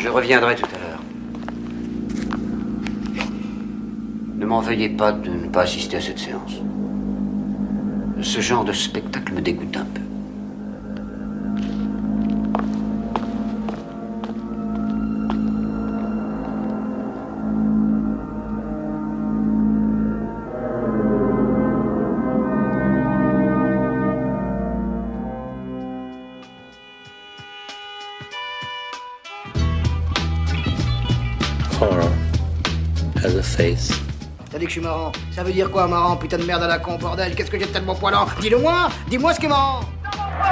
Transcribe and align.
Je 0.00 0.08
reviendrai 0.08 0.54
tout 0.54 0.66
à 0.66 0.78
l'heure. 0.78 1.02
Ne 4.36 4.46
m'en 4.46 4.60
veuillez 4.60 4.88
pas 4.88 5.12
de 5.12 5.28
ne 5.28 5.48
pas 5.48 5.62
assister 5.62 5.96
à 5.96 6.00
cette 6.00 6.18
séance. 6.18 6.54
Ce 8.22 8.40
genre 8.40 8.64
de 8.64 8.72
spectacle 8.72 9.32
me 9.32 9.40
dégoûte 9.40 9.76
un 9.76 9.84
peu. 9.84 10.07
Marrant. 35.08 35.34
Ça 35.34 35.42
veut 35.42 35.52
dire 35.52 35.70
quoi, 35.70 35.86
marrant 35.86 36.16
Putain 36.16 36.38
de 36.38 36.44
merde 36.44 36.62
à 36.62 36.66
la 36.66 36.78
con, 36.78 36.96
bordel? 36.96 37.34
Qu'est-ce 37.34 37.50
que 37.50 37.58
j'ai 37.58 37.66
de 37.66 37.70
tellement 37.70 37.94
poilant? 37.94 38.26
Dis-le-moi 38.40 38.88
Dis-moi 39.08 39.34
ce 39.34 39.40
qui 39.40 39.46
est 39.46 39.48
marrant 39.48 39.80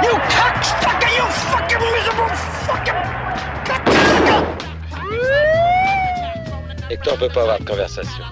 You 0.03 0.11
cocksucker, 0.11 1.17
you 1.17 1.23
fucking 1.25 1.77
miserable 1.77 2.35
fucking... 2.65 2.93
Et 6.89 6.97
toi, 6.97 7.13
on 7.15 7.17
peut 7.17 7.27
pas 7.29 7.41
avoir 7.41 7.59
de 7.59 7.65
conversation. 7.65 8.23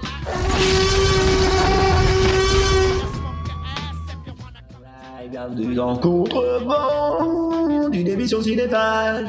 Bienvenue 5.30 5.74
dans 5.74 5.96
Contrevent 5.96 7.90
d'une 7.90 8.08
émission 8.08 8.40
cinéphage. 8.40 9.26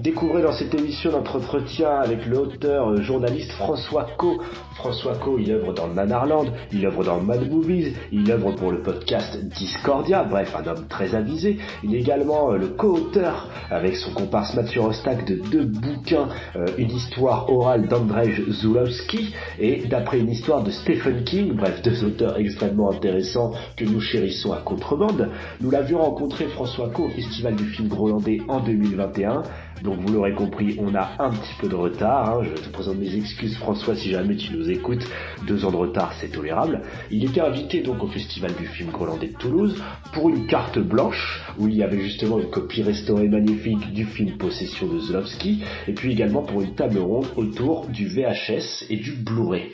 Découvrez 0.00 0.40
dans 0.40 0.54
cette 0.54 0.74
émission 0.74 1.12
notre 1.12 1.36
entretien 1.36 1.90
avec 2.00 2.24
l'auteur 2.24 2.88
euh, 2.88 3.02
journaliste 3.02 3.52
François 3.52 4.06
Co. 4.16 4.40
François 4.80 5.14
Co, 5.16 5.38
il 5.38 5.52
œuvre 5.52 5.74
dans 5.74 5.88
Nanarland, 5.88 6.46
il 6.72 6.86
œuvre 6.86 7.04
dans 7.04 7.20
Mad 7.20 7.50
Movies, 7.50 7.92
il 8.12 8.30
œuvre 8.30 8.52
pour 8.52 8.72
le 8.72 8.80
podcast 8.80 9.38
Discordia, 9.54 10.24
bref, 10.24 10.56
un 10.56 10.66
homme 10.66 10.86
très 10.88 11.14
avisé. 11.14 11.58
Il 11.84 11.94
est 11.94 11.98
également 11.98 12.52
euh, 12.52 12.56
le 12.56 12.68
co-auteur 12.68 13.50
avec 13.70 13.96
son 13.96 14.12
comparse 14.12 14.54
Mathieu 14.54 14.80
Rostac 14.80 15.26
de 15.26 15.34
deux 15.50 15.66
bouquins, 15.66 16.28
euh, 16.56 16.64
une 16.78 16.92
histoire 16.92 17.52
orale 17.52 17.88
d'Andrzej 17.88 18.42
Zulawski 18.50 19.34
et 19.58 19.86
d'après 19.86 20.18
une 20.18 20.30
histoire 20.30 20.62
de 20.62 20.70
Stephen 20.70 21.24
King, 21.24 21.52
bref, 21.56 21.82
deux 21.82 22.02
auteurs 22.02 22.38
extrêmement 22.38 22.90
intéressants 22.90 23.52
que 23.76 23.84
nous 23.84 24.00
chérissons 24.00 24.52
à 24.54 24.62
contrebande. 24.62 25.28
Nous 25.60 25.70
l'avions 25.70 26.00
rencontré 26.00 26.46
François 26.46 26.88
Co 26.88 27.04
au 27.04 27.10
Festival 27.10 27.54
du 27.54 27.64
film 27.64 27.88
grolandais 27.88 28.38
en 28.48 28.60
2021. 28.60 29.42
Donc 29.82 29.98
vous 30.00 30.12
l'aurez 30.12 30.32
compris, 30.34 30.76
on 30.78 30.94
a 30.94 31.10
un 31.18 31.30
petit 31.30 31.54
peu 31.58 31.68
de 31.68 31.74
retard. 31.74 32.38
hein. 32.38 32.42
Je 32.44 32.62
te 32.62 32.68
présente 32.68 32.98
mes 32.98 33.14
excuses 33.14 33.56
François 33.56 33.94
si 33.96 34.10
jamais 34.10 34.36
tu 34.36 34.52
nous 34.54 34.70
écoutes. 34.70 35.06
Deux 35.46 35.64
ans 35.64 35.70
de 35.70 35.76
retard, 35.76 36.12
c'est 36.20 36.28
tolérable. 36.28 36.82
Il 37.10 37.24
était 37.24 37.40
invité 37.40 37.80
donc 37.80 38.02
au 38.02 38.08
Festival 38.08 38.52
du 38.54 38.66
film 38.66 38.90
grolandais 38.90 39.28
de 39.28 39.36
Toulouse 39.36 39.82
pour 40.12 40.28
une 40.28 40.46
carte 40.46 40.78
blanche 40.78 41.42
où 41.58 41.68
il 41.68 41.76
y 41.76 41.82
avait 41.82 42.00
justement 42.00 42.38
une 42.38 42.50
copie 42.50 42.82
restaurée 42.82 43.28
magnifique 43.28 43.92
du 43.92 44.04
film 44.04 44.36
Possession 44.36 44.86
de 44.86 44.98
Zlowski 44.98 45.62
et 45.88 45.92
puis 45.92 46.12
également 46.12 46.42
pour 46.42 46.60
une 46.60 46.74
table 46.74 46.98
ronde 46.98 47.26
autour 47.36 47.86
du 47.88 48.06
VHS 48.06 48.84
et 48.90 48.96
du 48.96 49.12
Blu-ray. 49.12 49.72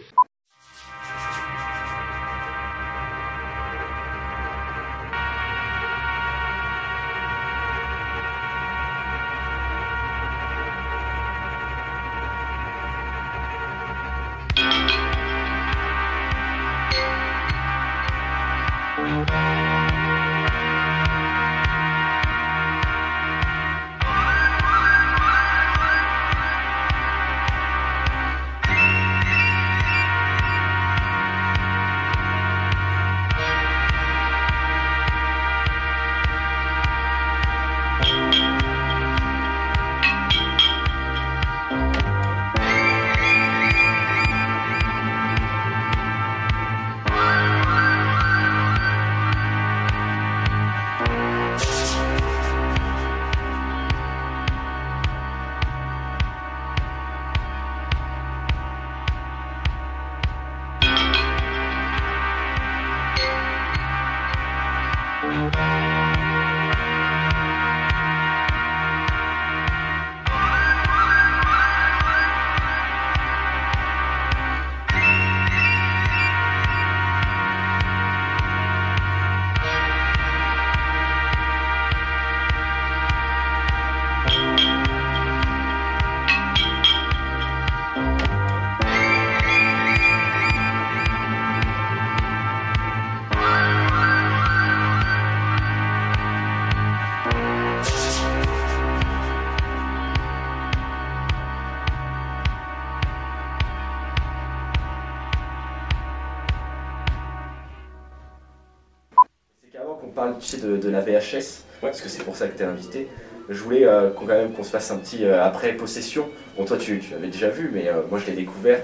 Tu 110.40 110.46
sais, 110.46 110.58
de, 110.58 110.76
de 110.76 110.88
la 110.90 111.00
VHS, 111.00 111.64
parce 111.80 112.00
que 112.00 112.08
c'est 112.08 112.22
pour 112.22 112.36
ça 112.36 112.48
que 112.48 112.56
tu 112.56 112.62
es 112.62 112.66
invité, 112.66 113.08
je 113.48 113.62
voulais 113.62 113.86
euh, 113.86 114.10
qu'on, 114.10 114.26
quand 114.26 114.34
même 114.34 114.52
qu'on 114.52 114.64
se 114.64 114.70
fasse 114.70 114.90
un 114.90 114.98
petit 114.98 115.24
euh, 115.24 115.42
après 115.44 115.72
possession. 115.72 116.28
Bon, 116.56 116.64
toi 116.64 116.76
tu, 116.76 116.98
tu 116.98 117.12
l'avais 117.12 117.28
déjà 117.28 117.48
vu, 117.48 117.70
mais 117.72 117.88
euh, 117.88 118.00
moi 118.10 118.18
je 118.18 118.26
l'ai 118.26 118.36
découvert. 118.36 118.80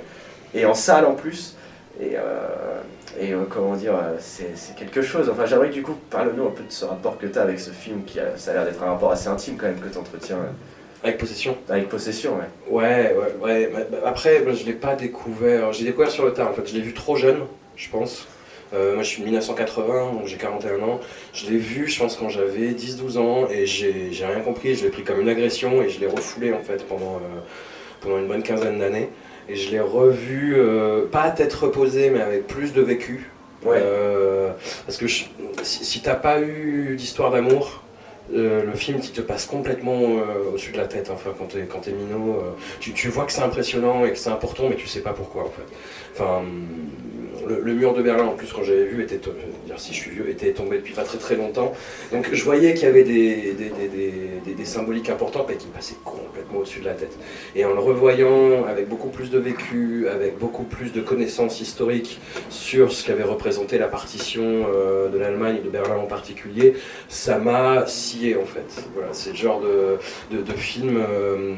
Et 0.55 0.65
en 0.67 0.75
salle 0.75 1.07
en 1.07 1.15
plus. 1.15 1.57
Et, 2.01 2.17
et 3.21 3.33
comment 3.51 3.75
dire, 3.77 3.95
c'est, 4.19 4.51
c'est 4.57 4.75
quelque 4.75 5.03
chose. 5.03 5.29
Enfin, 5.31 5.45
j'aimerais 5.47 5.69
que 5.69 5.75
du 5.75 5.83
coup, 5.83 5.95
parle-nous 6.11 6.47
un 6.47 6.51
peu 6.51 6.63
de 6.63 6.73
ce 6.73 6.85
rapport 6.85 7.19
que 7.19 7.27
tu 7.27 7.39
as 7.39 7.43
avec 7.43 7.61
ce 7.61 7.71
film, 7.71 8.05
qui 8.05 8.19
a, 8.19 8.37
ça 8.37 8.51
a 8.51 8.55
l'air 8.55 8.65
d'être 8.65 8.83
un 8.83 8.87
rapport 8.87 9.13
assez 9.13 9.29
intime 9.29 9.57
quand 9.57 9.67
même 9.67 9.79
que 9.79 9.89
tu 9.89 9.99
entretiens 9.99 10.39
Avec 11.05 11.19
Possession 11.19 11.57
avec 11.69 11.89
Possession. 11.89 12.37
Ouais. 12.37 12.83
Ouais, 12.83 13.15
ouais, 13.15 13.35
ouais. 13.43 13.71
Bah, 13.73 13.81
bah, 13.91 13.99
Après, 14.07 14.43
je 14.55 14.65
l'ai 14.65 14.73
pas 14.73 14.95
découvert. 14.95 15.73
J'ai 15.73 15.85
découvert 15.85 16.11
sur 16.11 16.25
le 16.25 16.33
tard, 16.33 16.51
en 16.51 16.55
fait. 16.55 16.67
Je 16.67 16.75
l'ai 16.75 16.81
vu 16.81 16.95
trop 16.95 17.17
jeune, 17.17 17.41
je 17.77 17.89
pense. 17.91 18.27
Euh, 18.75 18.95
moi, 18.95 19.03
je 19.03 19.09
suis 19.09 19.21
de 19.21 19.27
1980, 19.27 20.13
donc 20.13 20.27
j'ai 20.27 20.37
41 20.37 20.81
ans. 20.83 21.01
Je 21.35 21.51
l'ai 21.51 21.59
vu, 21.59 21.89
je 21.89 21.99
pense, 21.99 22.17
quand 22.17 22.29
j'avais 22.29 22.73
10-12 22.73 23.19
ans, 23.19 23.49
et 23.51 23.67
j'ai 23.67 24.11
rien 24.25 24.41
compris. 24.41 24.75
Je 24.75 24.85
l'ai 24.85 24.91
pris 24.91 25.03
comme 25.03 25.21
une 25.21 25.29
agression, 25.29 25.83
et 25.83 25.89
je 25.91 26.01
l'ai 26.01 26.07
refoulé, 26.07 26.53
en 26.53 26.63
fait, 26.63 26.87
pendant, 26.87 27.17
euh, 27.17 27.41
pendant 28.01 28.19
une 28.19 28.29
bonne 28.29 28.43
quinzaine 28.43 28.79
d'années. 28.79 29.09
Et 29.49 29.57
je 29.57 29.71
l'ai 29.71 29.81
revu, 29.81 30.55
euh, 30.57 31.07
pas 31.07 31.23
à 31.23 31.31
tête 31.31 31.53
reposée, 31.53 32.11
mais 32.11 32.21
avec 32.21 32.47
plus 32.47 32.73
de 32.73 32.81
vécu. 32.81 33.29
Ouais. 33.65 33.81
Parce 34.87 34.99
que 34.99 35.07
je- 35.07 35.25
si, 35.63 35.85
si 35.85 36.01
t'as 36.03 36.15
pas 36.15 36.41
eu 36.41 36.95
d'histoire 36.97 37.31
d'amour, 37.31 37.83
euh, 38.35 38.65
le 38.65 38.73
film 38.73 38.99
qui 39.01 39.11
te 39.11 39.21
passe 39.21 39.47
complètement 39.47 40.01
euh, 40.01 40.49
au-dessus 40.51 40.73
de 40.73 40.79
la 40.79 40.87
tête, 40.87 41.11
enfin 41.13 41.31
quand 41.37 41.47
t'es 41.47 41.63
quand 41.71 41.87
minot, 41.87 42.37
euh, 42.39 42.51
tu, 42.81 42.93
tu 42.93 43.09
vois 43.09 43.25
que 43.25 43.33
c'est 43.33 43.43
impressionnant 43.43 44.05
et 44.05 44.11
que 44.13 44.19
c'est 44.19 44.31
important, 44.31 44.65
mais 44.69 44.77
tu 44.77 44.87
sais 44.87 45.01
pas 45.01 45.13
pourquoi 45.13 45.43
en 45.43 45.51
fait. 45.51 45.63
Enfin, 46.15 46.43
le, 47.49 47.75
mur 47.75 47.95
de 47.95 48.03
Berlin 48.03 48.25
en 48.25 48.35
plus 48.35 48.53
quand 48.53 48.63
j'avais 48.63 48.85
vu 48.85 49.03
était, 49.03 49.17
to- 49.17 49.33
je 49.39 49.47
veux 49.47 49.67
dire 49.67 49.79
si 49.79 49.93
je 49.93 49.99
suis 49.99 50.11
vieux, 50.11 50.29
était 50.29 50.53
tombé 50.53 50.77
depuis 50.77 50.95
pas 50.95 51.03
très 51.05 51.19
très 51.19 51.37
longtemps. 51.37 51.73
Donc 52.13 52.29
je 52.33 52.45
voyais 52.45 52.75
qu'il 52.75 52.85
y 52.85 52.91
avait 52.91 53.05
des, 53.05 53.53
des, 53.53 53.71
des, 53.89 54.55
des, 54.55 54.65
symboliques 54.65 55.11
importantes, 55.11 55.47
mais 55.49 55.57
qui 55.57 55.67
me 55.67 55.73
passaient 55.73 55.97
complètement 56.05 56.61
au-dessus 56.61 56.81
de 56.81 56.85
la 56.85 56.95
tête. 56.95 57.17
Et 57.57 57.65
en 57.65 57.73
le 57.73 57.81
revoyant 57.81 58.65
avec 58.67 58.89
beaucoup 58.89 59.09
plus 59.09 59.31
de 59.31 59.39
vécu, 59.39 60.07
avec 60.09 60.39
beaucoup 60.39 60.65
plus 60.65 60.93
de 60.93 61.01
connaissances 61.01 61.61
historiques 61.61 62.21
sur 62.49 62.93
ce 62.93 63.05
qu'avait 63.05 63.25
représenté 63.25 63.79
la 63.79 63.89
partition 63.89 64.67
euh, 64.73 65.09
de 65.09 65.19
l'Allemagne 65.19 65.57
et 65.61 65.65
de 65.65 65.71
Berlin 65.71 65.97
en 65.97 66.07
particulier, 66.07 66.75
ça 67.09 67.39
m'a 67.39 67.87
scié 67.87 68.37
en 68.37 68.45
fait. 68.47 68.85
Voilà, 68.95 69.09
c'est 69.13 69.31
le 69.31 69.37
genre 69.37 69.61
de, 69.61 69.99
de, 70.37 70.43
de 70.43 70.53
film 70.53 70.97
euh, 70.97 71.55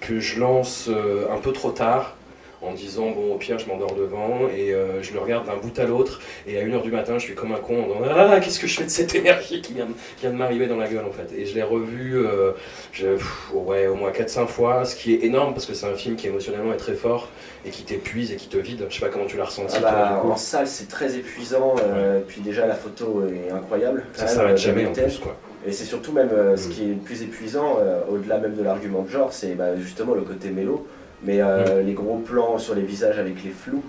que 0.00 0.20
je 0.20 0.40
lance 0.40 0.88
euh, 0.88 1.26
un 1.32 1.38
peu 1.38 1.52
trop 1.52 1.70
tard 1.70 2.16
en 2.62 2.72
disant 2.72 3.10
bon 3.10 3.34
au 3.34 3.38
pire 3.38 3.58
je 3.58 3.66
m'endors 3.66 3.94
devant 3.94 4.48
et 4.56 4.72
euh, 4.72 5.02
je 5.02 5.12
le 5.12 5.18
regarde 5.18 5.46
d'un 5.46 5.56
bout 5.56 5.76
à 5.78 5.84
l'autre 5.84 6.20
et 6.46 6.58
à 6.58 6.62
1h 6.64 6.82
du 6.82 6.90
matin 6.92 7.14
je 7.18 7.24
suis 7.24 7.34
comme 7.34 7.52
un 7.52 7.56
con 7.58 7.82
en 7.82 7.86
disant 8.02 8.14
ah 8.16 8.38
qu'est-ce 8.40 8.60
que 8.60 8.66
je 8.66 8.76
fais 8.78 8.84
de 8.84 8.90
cette 8.90 9.14
énergie 9.14 9.60
qui 9.62 9.72
vient, 9.74 9.86
de- 9.86 9.92
qui 9.92 10.22
vient 10.22 10.30
de 10.30 10.36
m'arriver 10.36 10.66
dans 10.68 10.76
la 10.76 10.88
gueule 10.88 11.04
en 11.04 11.10
fait 11.10 11.34
et 11.36 11.44
je 11.46 11.54
l'ai 11.54 11.62
revu 11.62 12.16
euh, 12.16 12.52
je- 12.92 13.14
pff, 13.16 13.50
ouais, 13.52 13.86
au 13.88 13.94
moins 13.96 14.10
4-5 14.12 14.46
fois 14.46 14.84
ce 14.84 14.94
qui 14.96 15.14
est 15.14 15.24
énorme 15.24 15.54
parce 15.54 15.66
que 15.66 15.74
c'est 15.74 15.86
un 15.86 15.94
film 15.94 16.16
qui 16.16 16.28
émotionnellement 16.28 16.72
est 16.72 16.76
très 16.76 16.94
fort 16.94 17.28
et 17.66 17.70
qui 17.70 17.82
t'épuise 17.82 18.30
et 18.32 18.36
qui 18.36 18.48
te 18.48 18.58
vide 18.58 18.86
je 18.88 18.94
sais 18.94 19.00
pas 19.00 19.08
comment 19.08 19.26
tu 19.26 19.36
l'as 19.36 19.44
ressenti 19.46 19.76
Ah 19.78 19.82
bah, 19.82 20.22
en 20.24 20.36
salle, 20.36 20.66
c'est 20.66 20.88
très 20.88 21.16
épuisant. 21.16 21.74
euh, 21.82 22.20
Puis 22.26 22.40
déjà, 22.40 22.66
la 22.66 22.74
photo 22.74 23.22
est 23.26 23.50
incroyable. 23.52 24.04
ça 24.14 24.26
s'arrête 24.26 24.58
jamais 24.58 24.86
en 24.86 24.92
plus 24.92 25.18
quoi 25.18 25.36
Et 25.66 25.72
c'est 25.72 25.84
surtout 25.84 26.12
même 26.12 26.30
ce 26.56 26.68
Mm. 26.68 26.70
qui 26.72 26.82
est 26.84 26.88
le 26.88 26.94
plus 26.96 27.22
épuisant, 27.22 27.78
au-delà 28.10 28.38
même 28.38 28.54
de 28.54 28.62
l'argument 28.62 29.02
de 29.02 29.08
genre, 29.08 29.32
c'est 29.32 29.54
bah, 29.54 29.76
justement 29.76 30.14
le 30.14 30.22
côté 30.22 30.50
mélo. 30.50 30.86
Mais 31.22 31.40
euh, 31.42 31.82
les 31.82 31.94
gros 31.94 32.18
plans 32.18 32.58
sur 32.58 32.74
les 32.74 32.82
visages 32.82 33.18
avec 33.18 33.42
les 33.44 33.50
flous, 33.50 33.84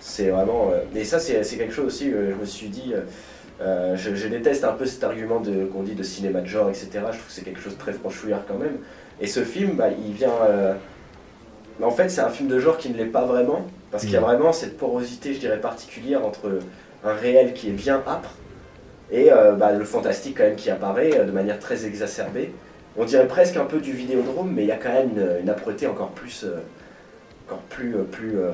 c'est 0.00 0.28
vraiment. 0.30 0.70
euh, 0.72 0.84
Et 0.94 1.04
ça, 1.04 1.18
c'est 1.18 1.42
quelque 1.58 1.72
chose 1.74 1.86
aussi, 1.86 2.12
euh, 2.12 2.32
je 2.32 2.36
me 2.36 2.44
suis 2.44 2.68
dit. 2.68 2.92
euh, 2.94 3.02
euh, 3.60 3.96
je, 3.96 4.14
je 4.16 4.28
déteste 4.28 4.64
un 4.64 4.72
peu 4.72 4.86
cet 4.86 5.04
argument 5.04 5.42
qu'on 5.72 5.82
dit 5.84 5.94
de 5.94 6.02
cinéma 6.02 6.40
de 6.40 6.46
genre, 6.46 6.70
etc. 6.70 7.12
Je 7.12 7.18
trouve 7.18 7.28
que 7.28 7.32
c'est 7.32 7.44
quelque 7.44 7.60
chose 7.60 7.74
de 7.74 7.78
très 7.78 7.92
franchouillard 7.92 8.44
quand 8.46 8.58
même. 8.58 8.78
Et 9.20 9.26
ce 9.28 9.44
film, 9.44 9.76
bah, 9.76 9.88
il 9.90 10.12
vient. 10.14 10.32
En 11.82 11.90
fait, 11.90 12.08
c'est 12.08 12.20
un 12.20 12.28
film 12.30 12.48
de 12.48 12.58
genre 12.60 12.78
qui 12.78 12.90
ne 12.90 12.96
l'est 12.96 13.06
pas 13.06 13.24
vraiment, 13.24 13.66
parce 13.90 14.04
qu'il 14.04 14.14
y 14.14 14.16
a 14.16 14.20
Mm. 14.20 14.24
vraiment 14.24 14.52
cette 14.52 14.76
porosité, 14.76 15.34
je 15.34 15.40
dirais, 15.40 15.60
particulière 15.60 16.24
entre 16.24 16.58
un 17.02 17.14
réel 17.14 17.52
qui 17.52 17.68
est 17.68 17.72
bien 17.72 18.02
âpre 18.06 18.40
et 19.10 19.30
bah, 19.58 19.72
le 19.72 19.84
fantastique 19.84 20.38
quand 20.38 20.44
même 20.44 20.56
qui 20.56 20.70
apparaît 20.70 21.24
de 21.26 21.32
manière 21.32 21.58
très 21.58 21.86
exacerbée. 21.86 22.54
On 22.96 23.04
dirait 23.04 23.26
presque 23.26 23.56
un 23.56 23.64
peu 23.64 23.80
du 23.80 23.92
vidéodrome, 23.92 24.52
mais 24.52 24.62
il 24.62 24.68
y 24.68 24.72
a 24.72 24.76
quand 24.76 24.92
même 24.92 25.10
une, 25.16 25.40
une 25.42 25.88
encore 25.88 26.10
plus, 26.10 26.44
euh, 26.44 26.60
encore 27.46 27.62
plus, 27.62 27.96
euh, 27.96 28.04
plus 28.04 28.38
euh, 28.38 28.50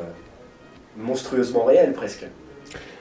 monstrueusement 0.97 1.65
réelle 1.65 1.93
presque. 1.93 2.27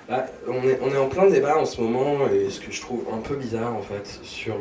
Bah, 0.09 0.25
on, 0.47 0.91
est, 0.91 0.97
en 0.97 1.07
plein 1.07 1.29
débat 1.29 1.57
en 1.57 1.65
ce 1.65 1.79
moment, 1.79 2.27
et 2.29 2.49
ce 2.49 2.59
que 2.59 2.71
je 2.71 2.81
trouve 2.81 3.05
un 3.13 3.19
peu 3.19 3.35
bizarre 3.35 3.75
en 3.75 3.81
fait, 3.81 4.19
sur 4.23 4.55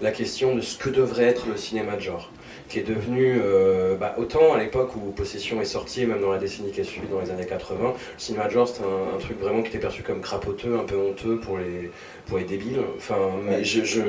la 0.00 0.10
question 0.10 0.56
de 0.56 0.60
ce 0.60 0.76
que 0.76 0.90
devrait 0.90 1.26
être 1.26 1.46
le 1.46 1.56
cinéma 1.56 1.94
de 1.94 2.00
genre, 2.00 2.32
qui 2.70 2.78
est 2.78 2.82
devenu, 2.88 3.38
euh, 3.44 3.96
bah, 3.96 4.14
autant 4.16 4.54
à 4.54 4.58
l'époque 4.58 4.94
où 4.96 5.10
Possession 5.10 5.60
est 5.60 5.64
sorti, 5.66 6.06
même 6.06 6.20
dans 6.20 6.30
la 6.32 6.38
décennie 6.38 6.70
qui 6.70 6.80
a 6.80 6.84
suivi, 6.84 7.06
dans 7.08 7.20
les 7.20 7.30
années 7.30 7.44
80, 7.46 7.76
le 7.82 7.92
cinéma 8.16 8.46
de 8.46 8.50
genre 8.52 8.68
c'était 8.68 8.84
un, 8.84 9.16
un 9.16 9.18
truc 9.18 9.38
vraiment 9.40 9.60
qui 9.60 9.68
était 9.68 9.78
perçu 9.80 10.02
comme 10.02 10.20
crapoteux, 10.20 10.78
un 10.78 10.84
peu 10.84 10.96
honteux 10.96 11.36
pour 11.40 11.58
les, 11.58 11.90
pour 12.26 12.38
les 12.38 12.44
débiles. 12.44 12.78
Enfin, 12.96 13.16
mais 13.44 13.64
je, 13.64 13.84
je- 13.84 14.00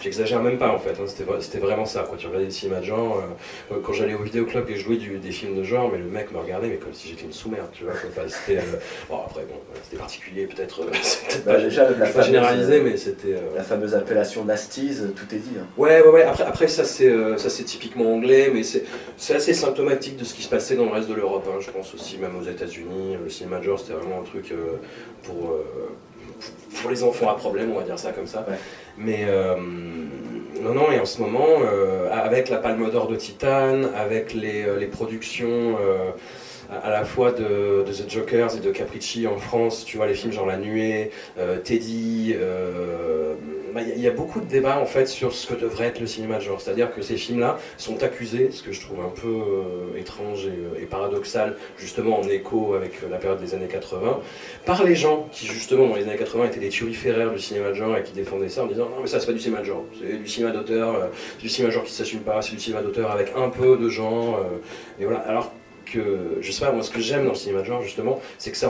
j'exagère 0.00 0.42
même 0.42 0.58
pas 0.58 0.70
en 0.70 0.78
fait, 0.80 0.90
hein, 1.00 1.04
c'était, 1.06 1.22
vra- 1.30 1.40
c'était 1.40 1.58
vraiment 1.60 1.86
ça. 1.86 2.04
Quand 2.10 2.16
tu 2.16 2.26
regardais 2.26 2.46
le 2.46 2.50
cinéma 2.50 2.80
de 2.80 2.84
genre, 2.86 3.22
euh, 3.70 3.76
quand 3.84 3.92
j'allais 3.92 4.14
au 4.14 4.22
vidéoclub 4.22 4.68
et 4.68 4.74
jouais 4.76 4.96
du, 4.96 5.18
des 5.18 5.30
films 5.30 5.56
de 5.56 5.62
genre, 5.62 5.88
mais 5.92 5.98
le 5.98 6.06
mec 6.06 6.32
me 6.32 6.38
regardait, 6.38 6.66
mais 6.68 6.76
comme 6.76 6.92
si 6.92 7.08
j'étais 7.08 7.22
une 7.22 7.32
sous-merde, 7.32 7.68
tu 7.72 7.84
vois. 7.84 7.92
Enfin, 7.94 8.22
c'était, 8.26 8.58
euh, 8.58 8.78
bon, 9.08 9.18
après, 9.24 9.42
bon, 9.42 9.54
c'était 9.84 9.96
particulier, 9.98 10.46
peut-être, 10.46 10.82
euh, 10.82 10.86
peut-être 10.90 11.44
Bah, 11.44 11.54
pas, 11.54 11.60
déjà, 11.60 11.86
je 11.92 11.98
la 12.00 12.06
euh, 12.06 12.82
mais 12.82 12.96
c'était. 12.96 13.34
euh, 13.34 13.54
La 13.56 13.62
fameuse 13.62 13.94
appellation 13.94 14.44
Nasties, 14.44 14.96
euh, 15.02 15.08
tout 15.14 15.32
est 15.34 15.38
dit. 15.38 15.52
hein. 15.60 15.66
Ouais, 15.76 16.02
ouais, 16.02 16.08
ouais. 16.08 16.22
Après, 16.24 16.44
après 16.44 16.66
ça, 16.66 16.82
c'est, 16.84 17.08
euh, 17.08 17.36
ça, 17.36 17.48
c'est 17.48 17.62
typiquement 17.92 18.14
anglais, 18.14 18.50
mais 18.52 18.62
c'est, 18.62 19.34
assez 19.34 19.54
symptomatique 19.54 20.16
de 20.16 20.24
ce 20.24 20.34
qui 20.34 20.42
se 20.42 20.48
passait 20.48 20.76
dans 20.76 20.86
le 20.86 20.92
reste 20.92 21.08
de 21.08 21.14
l'Europe. 21.14 21.46
hein. 21.48 21.58
Je 21.60 21.70
pense 21.70 21.94
aussi, 21.94 22.18
même 22.18 22.36
aux 22.36 22.48
États-Unis, 22.48 23.16
le 23.22 23.30
cinéma 23.30 23.58
de 23.58 23.64
genre, 23.64 23.78
c'était 23.78 23.94
vraiment 23.94 24.20
un 24.20 24.24
truc 24.24 24.52
euh, 24.52 24.76
pour, 25.22 25.52
euh, 25.52 25.90
pour 26.80 26.90
les 26.90 27.02
enfants 27.02 27.28
à 27.30 27.34
problème, 27.34 27.70
on 27.72 27.78
va 27.78 27.84
dire 27.84 27.98
ça 27.98 28.12
comme 28.12 28.26
ça. 28.26 28.44
Ouais. 28.48 28.56
Mais 28.98 29.24
euh, 29.26 29.56
non, 30.62 30.74
non, 30.74 30.90
et 30.90 30.98
en 31.00 31.04
ce 31.04 31.20
moment, 31.20 31.46
euh, 31.62 32.08
avec 32.12 32.48
la 32.48 32.58
Palme 32.58 32.90
d'Or 32.90 33.08
de 33.08 33.16
Titan, 33.16 33.82
avec 33.96 34.34
les, 34.34 34.64
euh, 34.64 34.78
les 34.78 34.86
productions. 34.86 35.76
euh, 35.80 36.10
à 36.82 36.88
la 36.88 37.04
fois 37.04 37.32
de, 37.32 37.84
de 37.86 37.92
The 37.92 38.08
Jokers 38.10 38.56
et 38.56 38.60
de 38.60 38.70
Capricci 38.70 39.26
en 39.26 39.36
France, 39.36 39.84
tu 39.84 39.98
vois, 39.98 40.06
les 40.06 40.14
films 40.14 40.32
genre 40.32 40.46
La 40.46 40.56
Nuée, 40.56 41.10
euh, 41.38 41.58
Teddy, 41.58 42.34
euh, 42.34 43.34
il 43.80 43.88
y, 43.88 43.92
a- 43.92 43.94
il 43.94 44.00
y 44.02 44.06
a 44.08 44.10
beaucoup 44.10 44.40
de 44.40 44.46
débats 44.46 44.78
en 44.78 44.86
fait 44.86 45.06
sur 45.06 45.32
ce 45.32 45.46
que 45.46 45.54
devrait 45.54 45.86
être 45.86 46.00
le 46.00 46.06
cinéma 46.06 46.36
de 46.36 46.42
genre. 46.42 46.60
C'est-à-dire 46.60 46.94
que 46.94 47.02
ces 47.02 47.16
films-là 47.16 47.58
sont 47.76 48.02
accusés, 48.02 48.50
ce 48.50 48.62
que 48.62 48.72
je 48.72 48.80
trouve 48.80 49.00
un 49.00 49.08
peu 49.08 49.28
euh, 49.28 49.98
étrange 49.98 50.46
et, 50.46 50.50
euh, 50.50 50.80
et 50.82 50.86
paradoxal, 50.86 51.56
justement 51.78 52.20
en 52.20 52.28
écho 52.28 52.74
avec 52.74 52.92
la 53.10 53.16
période 53.18 53.40
des 53.40 53.54
années 53.54 53.68
80, 53.68 54.20
par 54.66 54.84
les 54.84 54.94
gens 54.94 55.28
qui 55.32 55.46
justement 55.46 55.86
dans 55.88 55.96
les 55.96 56.02
années 56.02 56.16
80 56.16 56.46
étaient 56.46 56.60
des 56.60 56.68
turiféraires 56.68 57.32
du 57.32 57.38
cinéma 57.38 57.68
de 57.70 57.74
genre 57.74 57.96
et 57.96 58.02
qui 58.02 58.12
défendaient 58.12 58.48
ça 58.48 58.64
en 58.64 58.66
disant 58.66 58.88
non 58.90 59.00
mais 59.00 59.06
ça 59.08 59.20
c'est 59.20 59.26
pas 59.26 59.32
du 59.32 59.40
cinéma 59.40 59.60
de 59.60 59.66
genre, 59.66 59.84
c'est 60.00 60.18
du 60.18 60.28
cinéma 60.28 60.52
d'auteur, 60.52 60.94
euh, 60.94 61.06
du 61.40 61.48
cinéma 61.48 61.70
de 61.70 61.74
genre 61.74 61.84
qui 61.84 61.92
s'assume 61.92 62.20
pas, 62.20 62.42
c'est 62.42 62.52
du 62.52 62.60
cinéma 62.60 62.82
d'auteur 62.82 63.10
avec 63.10 63.32
un 63.36 63.48
peu 63.48 63.76
de 63.76 63.88
genre, 63.88 64.40
et 65.00 65.04
voilà. 65.04 65.20
Alors 65.20 65.52
que, 65.84 66.38
je 66.40 66.52
sais 66.52 66.64
pas, 66.64 66.72
moi 66.72 66.82
ce 66.82 66.90
que 66.90 67.00
j'aime 67.00 67.24
dans 67.24 67.30
le 67.32 67.36
cinéma 67.36 67.60
de 67.60 67.66
genre 67.66 67.82
justement, 67.82 68.20
c'est 68.38 68.50
que 68.50 68.56
ça 68.56 68.68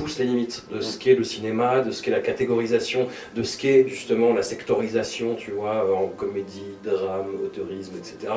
repousse 0.00 0.18
les 0.18 0.24
limites 0.24 0.64
de 0.72 0.80
ce 0.80 0.98
qu'est 0.98 1.14
le 1.14 1.24
cinéma, 1.24 1.80
de 1.80 1.90
ce 1.90 2.02
qu'est 2.02 2.10
la 2.10 2.20
catégorisation, 2.20 3.08
de 3.34 3.42
ce 3.42 3.58
qu'est 3.58 3.86
justement 3.88 4.32
la 4.32 4.42
sectorisation, 4.42 5.34
tu 5.34 5.50
vois, 5.50 5.84
euh, 5.84 5.92
en 5.92 6.08
comédie, 6.08 6.64
drame, 6.82 7.26
autorisme, 7.44 7.94
etc. 7.98 8.32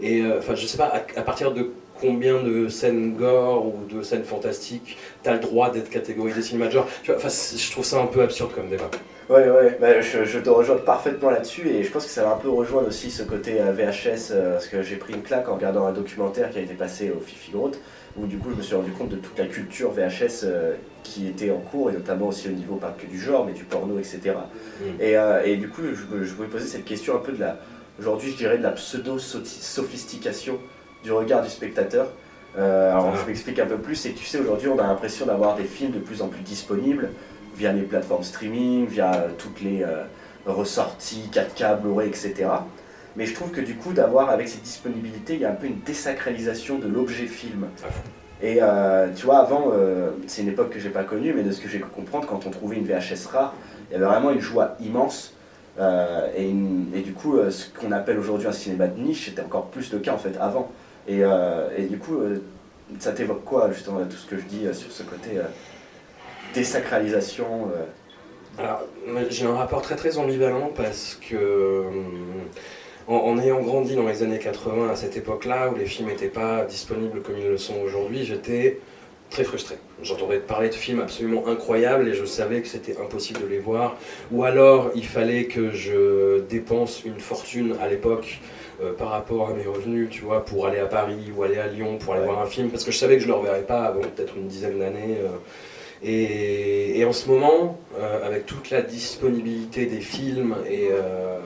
Et 0.00 0.20
euh, 0.20 0.38
enfin, 0.38 0.54
je 0.54 0.66
sais 0.66 0.78
pas, 0.78 0.92
à, 1.16 1.22
partir 1.22 1.52
de 1.52 1.70
combien 1.98 2.42
de 2.42 2.68
scènes 2.68 3.14
gore 3.14 3.66
ou 3.66 3.86
de 3.90 4.02
scènes 4.02 4.24
fantastiques 4.24 4.98
t'as 5.22 5.32
le 5.32 5.38
droit 5.38 5.70
d'être 5.70 5.88
catégorisé 5.88 6.42
cinéma 6.42 6.66
de 6.66 6.72
genre 6.72 6.86
tu 7.02 7.10
vois, 7.10 7.20
je 7.22 7.70
trouve 7.70 7.86
ça 7.86 7.98
un 7.98 8.06
peu 8.06 8.20
absurde 8.20 8.52
comme 8.54 8.68
débat. 8.68 8.90
Ouais, 9.30 9.48
ouais, 9.48 9.78
bah, 9.80 10.02
je, 10.02 10.38
te 10.38 10.50
rejoins 10.50 10.76
parfaitement 10.76 11.30
là-dessus 11.30 11.68
et 11.68 11.82
je 11.82 11.90
pense 11.90 12.04
que 12.04 12.10
ça 12.10 12.22
va 12.22 12.32
un 12.34 12.36
peu 12.36 12.50
rejoindre 12.50 12.88
aussi 12.88 13.10
ce 13.10 13.22
côté 13.22 13.60
euh, 13.60 13.72
VHS 13.72 14.34
parce 14.52 14.68
que 14.68 14.82
j'ai 14.82 14.96
pris 14.96 15.14
une 15.14 15.22
claque 15.22 15.48
en 15.48 15.54
regardant 15.54 15.86
un 15.86 15.92
documentaire 15.92 16.50
qui 16.50 16.58
a 16.58 16.60
été 16.60 16.74
passé 16.74 17.10
au 17.10 17.20
Fifi 17.20 17.50
Grotte 17.50 17.80
où 18.18 18.26
du 18.26 18.38
coup 18.38 18.50
je 18.50 18.56
me 18.56 18.62
suis 18.62 18.74
rendu 18.74 18.90
compte 18.92 19.10
de 19.10 19.16
toute 19.16 19.38
la 19.38 19.46
culture 19.46 19.90
VHS 19.92 20.44
euh, 20.44 20.74
qui 21.02 21.28
était 21.28 21.50
en 21.50 21.58
cours 21.58 21.90
et 21.90 21.92
notamment 21.92 22.28
aussi 22.28 22.48
au 22.48 22.52
niveau 22.52 22.76
pas 22.76 22.94
que 22.98 23.06
du 23.06 23.20
genre 23.20 23.44
mais 23.46 23.52
du 23.52 23.64
porno, 23.64 23.98
etc. 23.98 24.20
Mm. 24.80 24.84
Et, 25.00 25.16
euh, 25.16 25.42
et 25.44 25.56
du 25.56 25.68
coup 25.68 25.82
je, 25.82 26.34
voulais 26.34 26.48
poser 26.48 26.66
cette 26.66 26.84
question 26.84 27.16
un 27.16 27.20
peu 27.20 27.32
de 27.32 27.40
la, 27.40 27.58
aujourd'hui 27.98 28.30
je 28.30 28.36
dirais 28.36 28.58
de 28.58 28.62
la 28.62 28.72
pseudo-sophistication 28.72 30.58
du 31.04 31.12
regard 31.12 31.42
du 31.42 31.50
spectateur. 31.50 32.08
Euh, 32.58 32.90
alors 32.90 33.12
Ah. 33.12 33.18
je 33.20 33.26
m'explique 33.26 33.58
un 33.58 33.66
peu 33.66 33.76
plus, 33.76 33.96
c'est 33.96 34.10
que 34.10 34.18
tu 34.18 34.24
sais 34.24 34.38
aujourd'hui 34.38 34.68
on 34.68 34.78
a 34.78 34.86
l'impression 34.86 35.26
d'avoir 35.26 35.56
des 35.56 35.64
films 35.64 35.92
de 35.92 35.98
plus 35.98 36.22
en 36.22 36.28
plus 36.28 36.42
disponibles 36.42 37.10
via 37.54 37.72
les 37.72 37.82
plateformes 37.82 38.22
streaming, 38.22 38.86
via 38.86 39.28
toutes 39.38 39.62
les 39.62 39.84
ressorties 40.46 41.30
4K, 41.32 41.80
Blu-ray, 41.80 42.08
etc. 42.08 42.48
Mais 43.16 43.24
je 43.24 43.34
trouve 43.34 43.50
que 43.50 43.60
du 43.60 43.74
coup 43.76 43.92
d'avoir 43.92 44.28
avec 44.28 44.48
cette 44.48 44.62
disponibilité, 44.62 45.34
il 45.34 45.40
y 45.40 45.44
a 45.44 45.50
un 45.50 45.54
peu 45.54 45.66
une 45.66 45.80
désacralisation 45.80 46.78
de 46.78 46.86
l'objet 46.86 47.26
film. 47.26 47.66
Et 48.42 48.58
euh, 48.60 49.08
tu 49.14 49.24
vois, 49.26 49.38
avant, 49.38 49.70
euh, 49.72 50.10
c'est 50.26 50.42
une 50.42 50.48
époque 50.48 50.70
que 50.70 50.78
j'ai 50.78 50.90
pas 50.90 51.04
connue, 51.04 51.32
mais 51.32 51.42
de 51.42 51.50
ce 51.50 51.60
que 51.60 51.68
j'ai 51.68 51.78
pu 51.78 51.86
comprendre, 51.86 52.26
quand 52.26 52.46
on 52.46 52.50
trouvait 52.50 52.76
une 52.76 52.84
VHS 52.84 53.26
rare, 53.32 53.54
il 53.88 53.94
y 53.94 53.96
avait 53.96 54.04
vraiment 54.04 54.30
une 54.30 54.40
joie 54.40 54.76
immense. 54.80 55.32
euh, 55.78 56.28
et, 56.36 57.00
du 57.00 57.12
coup, 57.12 57.38
ce 57.50 57.66
qu'on 57.78 57.92
appelle 57.92 58.18
aujourd'hui 58.18 58.48
un 58.48 58.52
cinéma 58.52 58.88
de 58.88 59.00
niche, 59.00 59.26
c'était 59.26 59.42
encore 59.42 59.66
plus 59.66 59.92
le 59.92 59.98
cas 60.00 60.12
en 60.12 60.18
fait 60.18 60.36
avant. 60.40 60.70
Et, 61.08 61.20
et 61.76 61.86
du 61.86 61.98
coup, 61.98 62.18
ça 62.98 63.12
t'évoque 63.12 63.44
quoi 63.44 63.70
justement 63.72 64.00
tout 64.04 64.16
ce 64.16 64.26
que 64.26 64.36
je 64.38 64.44
dis 64.44 64.66
sur 64.72 64.90
ce 64.90 65.02
côté 65.02 65.40
désacralisation 66.54 67.70
Alors, 68.58 68.82
j'ai 69.30 69.46
un 69.46 69.54
rapport 69.54 69.82
très 69.82 69.96
très 69.96 70.18
ambivalent 70.18 70.70
parce 70.74 71.18
que 71.28 71.84
hum, 71.86 72.48
en, 73.08 73.14
en 73.14 73.38
ayant 73.38 73.60
grandi 73.60 73.94
dans 73.94 74.06
les 74.06 74.22
années 74.22 74.38
80 74.38 74.90
à 74.90 74.96
cette 74.96 75.16
époque-là 75.16 75.70
où 75.70 75.76
les 75.78 75.86
films 75.86 76.08
n'étaient 76.08 76.28
pas 76.28 76.64
disponibles 76.64 77.22
comme 77.22 77.36
ils 77.38 77.48
le 77.48 77.58
sont 77.58 77.76
aujourd'hui, 77.84 78.24
j'étais 78.24 78.78
très 79.30 79.42
frustré. 79.44 79.76
J'entendais 80.02 80.38
parler 80.38 80.68
de 80.68 80.74
films 80.74 81.00
absolument 81.00 81.48
incroyables 81.48 82.08
et 82.08 82.14
je 82.14 82.24
savais 82.24 82.60
que 82.62 82.68
c'était 82.68 82.96
impossible 83.00 83.40
de 83.42 83.46
les 83.46 83.58
voir. 83.58 83.96
Ou 84.30 84.44
alors 84.44 84.90
il 84.94 85.04
fallait 85.04 85.44
que 85.46 85.72
je 85.72 86.40
dépense 86.42 87.02
une 87.04 87.18
fortune 87.18 87.74
à 87.80 87.88
l'époque 87.88 88.38
euh, 88.82 88.92
par 88.92 89.08
rapport 89.10 89.48
à 89.50 89.54
mes 89.54 89.64
revenus, 89.66 90.08
tu 90.10 90.22
vois, 90.22 90.44
pour 90.44 90.66
aller 90.66 90.78
à 90.78 90.86
Paris 90.86 91.32
ou 91.36 91.42
aller 91.42 91.58
à 91.58 91.66
Lyon 91.66 91.98
pour 91.98 92.12
aller 92.12 92.22
Ouais. 92.22 92.28
voir 92.28 92.42
un 92.42 92.46
film, 92.46 92.68
parce 92.70 92.84
que 92.84 92.92
je 92.92 92.98
savais 92.98 93.14
que 93.16 93.22
je 93.22 93.26
ne 93.26 93.32
le 93.32 93.38
reverrais 93.38 93.62
pas 93.62 93.82
avant 93.84 94.00
peut-être 94.00 94.36
une 94.36 94.46
dizaine 94.48 94.78
d'années. 94.78 95.16
euh, 95.20 95.28
et, 96.02 96.98
et 97.00 97.04
en 97.04 97.12
ce 97.12 97.28
moment, 97.28 97.78
euh, 97.98 98.26
avec 98.26 98.46
toute 98.46 98.70
la 98.70 98.82
disponibilité 98.82 99.86
des 99.86 100.00
films, 100.00 100.56
et 100.68 100.88
euh, 100.90 101.38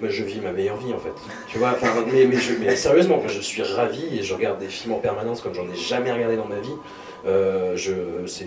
bah, 0.00 0.08
je 0.10 0.22
vis 0.24 0.40
ma 0.40 0.52
meilleure 0.52 0.78
vie 0.78 0.92
en 0.92 0.98
fait. 0.98 1.12
Tu 1.48 1.58
vois, 1.58 1.76
mais, 2.12 2.24
mais, 2.26 2.36
je- 2.36 2.54
mais 2.60 2.74
sérieusement, 2.76 3.22
je 3.26 3.40
suis 3.40 3.62
ravi 3.62 4.18
et 4.18 4.22
je 4.22 4.34
regarde 4.34 4.58
des 4.58 4.68
films 4.68 4.94
en 4.94 4.98
permanence 4.98 5.40
comme 5.40 5.54
j'en 5.54 5.64
ai 5.70 5.76
jamais 5.76 6.12
regardé 6.12 6.36
dans 6.36 6.46
ma 6.46 6.60
vie. 6.60 6.68
Euh, 7.26 7.76
je, 7.76 7.92
c'est, 8.26 8.46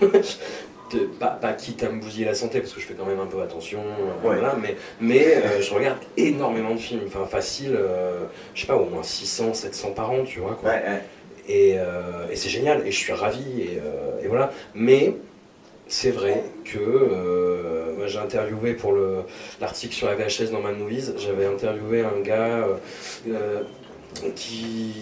pas, 1.18 1.26
pas 1.28 1.52
quitte 1.52 1.82
à 1.82 1.88
me 1.90 2.00
bousiller 2.00 2.24
la 2.26 2.34
santé 2.34 2.60
parce 2.60 2.72
que 2.72 2.80
je 2.80 2.86
fais 2.86 2.94
quand 2.94 3.04
même 3.04 3.18
un 3.20 3.26
peu 3.26 3.42
attention, 3.42 3.80
euh, 3.80 4.26
Ouais. 4.28 4.36
voilà, 4.38 4.56
mais, 4.60 4.76
mais 5.00 5.26
euh, 5.36 5.60
je 5.60 5.74
regarde 5.74 5.98
énormément 6.16 6.74
de 6.74 6.78
films, 6.80 7.00
enfin 7.06 7.26
facile, 7.26 7.74
euh, 7.74 8.20
je 8.54 8.60
sais 8.60 8.66
pas, 8.68 8.76
au 8.76 8.84
moins 8.86 9.02
600, 9.02 9.52
700 9.54 9.90
par 9.90 10.12
an, 10.12 10.22
tu 10.24 10.38
vois. 10.40 10.54
Quoi. 10.54 10.70
Ouais, 10.70 10.76
ouais. 10.76 11.02
Et, 11.48 11.74
euh, 11.78 12.28
et 12.30 12.36
c'est 12.36 12.48
génial, 12.48 12.86
et 12.86 12.90
je 12.90 12.96
suis 12.98 13.12
ravi, 13.12 13.44
et, 13.60 13.78
euh, 13.84 14.20
et 14.24 14.26
voilà. 14.28 14.52
Mais 14.74 15.14
c'est 15.88 16.10
vrai 16.10 16.42
que 16.64 16.78
euh, 16.78 17.94
moi, 17.96 18.06
j'ai 18.08 18.18
interviewé 18.18 18.74
pour 18.74 18.92
le- 18.92 19.20
l'article 19.60 19.94
sur 19.94 20.08
la 20.08 20.16
VHS 20.16 20.50
dans 20.50 20.60
Movies, 20.60 21.14
j'avais 21.18 21.46
interviewé 21.46 22.00
un 22.02 22.20
gars 22.20 22.66
euh, 23.28 23.62
qui, 24.34 24.92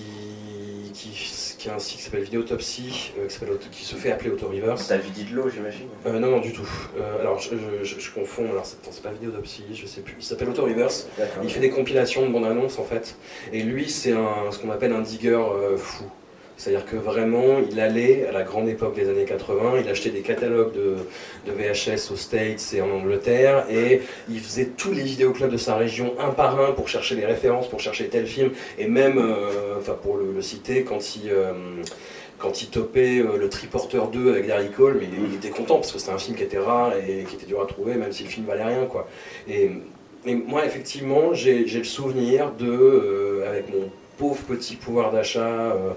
qui, 0.92 1.08
qui 1.58 1.68
a 1.70 1.74
un 1.74 1.78
site 1.78 1.96
qui 1.98 2.02
s'appelle 2.04 2.22
Vidéotopsie, 2.24 3.12
euh, 3.18 3.26
qui, 3.70 3.84
se 3.84 3.94
fait 3.94 4.12
appeler 4.12 4.30
Autoreverse. 4.30 4.88
David 4.88 5.12
Didlo, 5.12 5.48
j'imagine? 5.48 5.88
Euh, 6.06 6.18
non, 6.18 6.30
non, 6.30 6.40
du 6.40 6.52
tout. 6.52 6.68
Alors, 7.20 7.38
je, 7.38 7.50
je- 7.56 7.84
je- 7.84 7.98
je 8.00 8.10
confonds, 8.12 8.50
alors 8.50 8.66
c'est 8.66 9.02
pas 9.02 9.10
Vidéotopsie, 9.10 9.64
je 9.72 9.86
sais 9.86 10.02
plus. 10.02 10.16
Il 10.18 10.24
s'appelle 10.24 10.50
Autoreverse. 10.50 11.08
Il 11.42 11.50
fait 11.50 11.60
des 11.60 11.70
compilations 11.70 12.26
de 12.26 12.32
bandes 12.32 12.44
annonces 12.44 12.78
en 12.78 12.84
fait. 12.84 13.16
Et 13.52 13.62
lui, 13.62 13.88
c'est 13.88 14.12
un, 14.12 14.50
ce 14.50 14.58
qu'on 14.58 14.70
appelle 14.70 14.92
un 14.92 15.00
digger 15.00 15.40
fou. 15.78 16.04
C'est-à-dire 16.56 16.86
que 16.86 16.96
vraiment, 16.96 17.58
il 17.70 17.80
allait 17.80 18.26
à 18.26 18.32
la 18.32 18.42
grande 18.42 18.68
époque 18.68 18.94
des 18.94 19.08
années 19.08 19.24
80, 19.24 19.80
il 19.82 19.88
achetait 19.88 20.10
des 20.10 20.20
catalogues 20.20 20.72
de, 20.72 20.96
de 21.46 21.52
VHS 21.52 22.12
aux 22.12 22.16
States 22.16 22.74
et 22.74 22.80
en 22.80 22.90
Angleterre, 22.90 23.66
et 23.70 24.02
il 24.30 24.38
faisait 24.38 24.66
tous 24.66 24.92
les 24.92 25.02
vidéoclubs 25.02 25.50
de 25.50 25.56
sa 25.56 25.74
région 25.76 26.14
un 26.20 26.30
par 26.30 26.60
un 26.60 26.72
pour 26.72 26.88
chercher 26.88 27.16
les 27.16 27.26
références, 27.26 27.68
pour 27.68 27.80
chercher 27.80 28.06
tel 28.06 28.26
film, 28.26 28.50
et 28.78 28.86
même, 28.86 29.18
euh, 29.18 29.80
pour 30.02 30.16
le, 30.16 30.40
citer, 30.42 30.84
quand 30.84 31.16
il, 31.16 31.30
euh, 31.30 31.52
quand 32.38 32.62
il 32.62 32.68
topait 32.68 33.18
euh, 33.18 33.36
le 33.36 33.48
Triporteur 33.48 34.08
2 34.08 34.30
avec 34.30 34.46
Gary 34.46 34.70
Cole, 34.70 34.98
mais 35.00 35.08
il, 35.28 35.34
était 35.34 35.50
content 35.50 35.76
parce 35.76 35.92
que 35.92 35.98
c'était 35.98 36.12
un 36.12 36.18
film 36.18 36.36
qui 36.36 36.44
était 36.44 36.58
rare 36.58 36.92
et 36.96 37.24
qui 37.24 37.34
était 37.34 37.46
dur 37.46 37.62
à 37.62 37.66
trouver, 37.66 37.94
même 37.94 38.12
si 38.12 38.24
le 38.24 38.28
film 38.28 38.46
valait 38.46 38.64
rien, 38.64 38.86
quoi. 38.86 39.08
Et, 39.48 39.70
moi, 40.26 40.64
effectivement, 40.64 41.34
j'ai 41.34 41.64
le 41.64 41.84
souvenir 41.84 42.52
de, 42.52 43.42
avec 43.46 43.68
mon 43.68 43.90
pauvre 44.18 44.42
petit 44.42 44.76
pouvoir 44.76 45.12
d'achat 45.12 45.40
euh, 45.40 45.90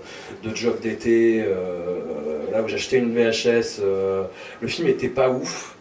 de 0.43 0.55
job 0.55 0.79
d'été, 0.79 1.43
euh, 1.45 2.51
là 2.51 2.61
où 2.61 2.67
j'achetais 2.67 2.97
une 2.97 3.13
VHS, 3.13 3.79
euh, 3.81 4.23
le 4.61 4.67
film 4.67 4.87
était 4.87 5.09
pas 5.09 5.29
ouf, 5.29 5.75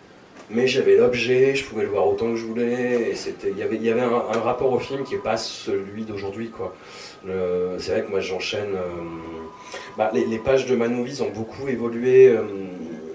mais 0.51 0.67
j'avais 0.67 0.97
l'objet, 0.97 1.55
je 1.55 1.65
pouvais 1.65 1.83
le 1.83 1.89
voir 1.89 2.07
autant 2.07 2.31
que 2.31 2.37
je 2.37 2.45
voulais, 2.45 3.11
et 3.11 3.15
c'était, 3.15 3.51
il 3.51 3.59
y 3.59 3.63
avait, 3.63 3.77
il 3.77 3.85
y 3.85 3.91
avait 3.91 4.03
un, 4.03 4.41
rapport 4.41 4.73
au 4.73 4.79
film 4.79 5.05
qui 5.05 5.15
est 5.15 5.23
pas 5.23 5.37
celui 5.37 6.05
d'aujourd'hui, 6.05 6.51
quoi. 6.51 6.75
C'est 7.79 7.91
vrai 7.91 8.03
que 8.05 8.11
moi 8.11 8.21
j'enchaîne. 8.21 8.77
bah, 9.99 10.13
les, 10.15 10.39
pages 10.39 10.67
de 10.67 10.77
Manovis 10.77 11.21
ont 11.21 11.31
beaucoup 11.31 11.67
évolué 11.67 12.33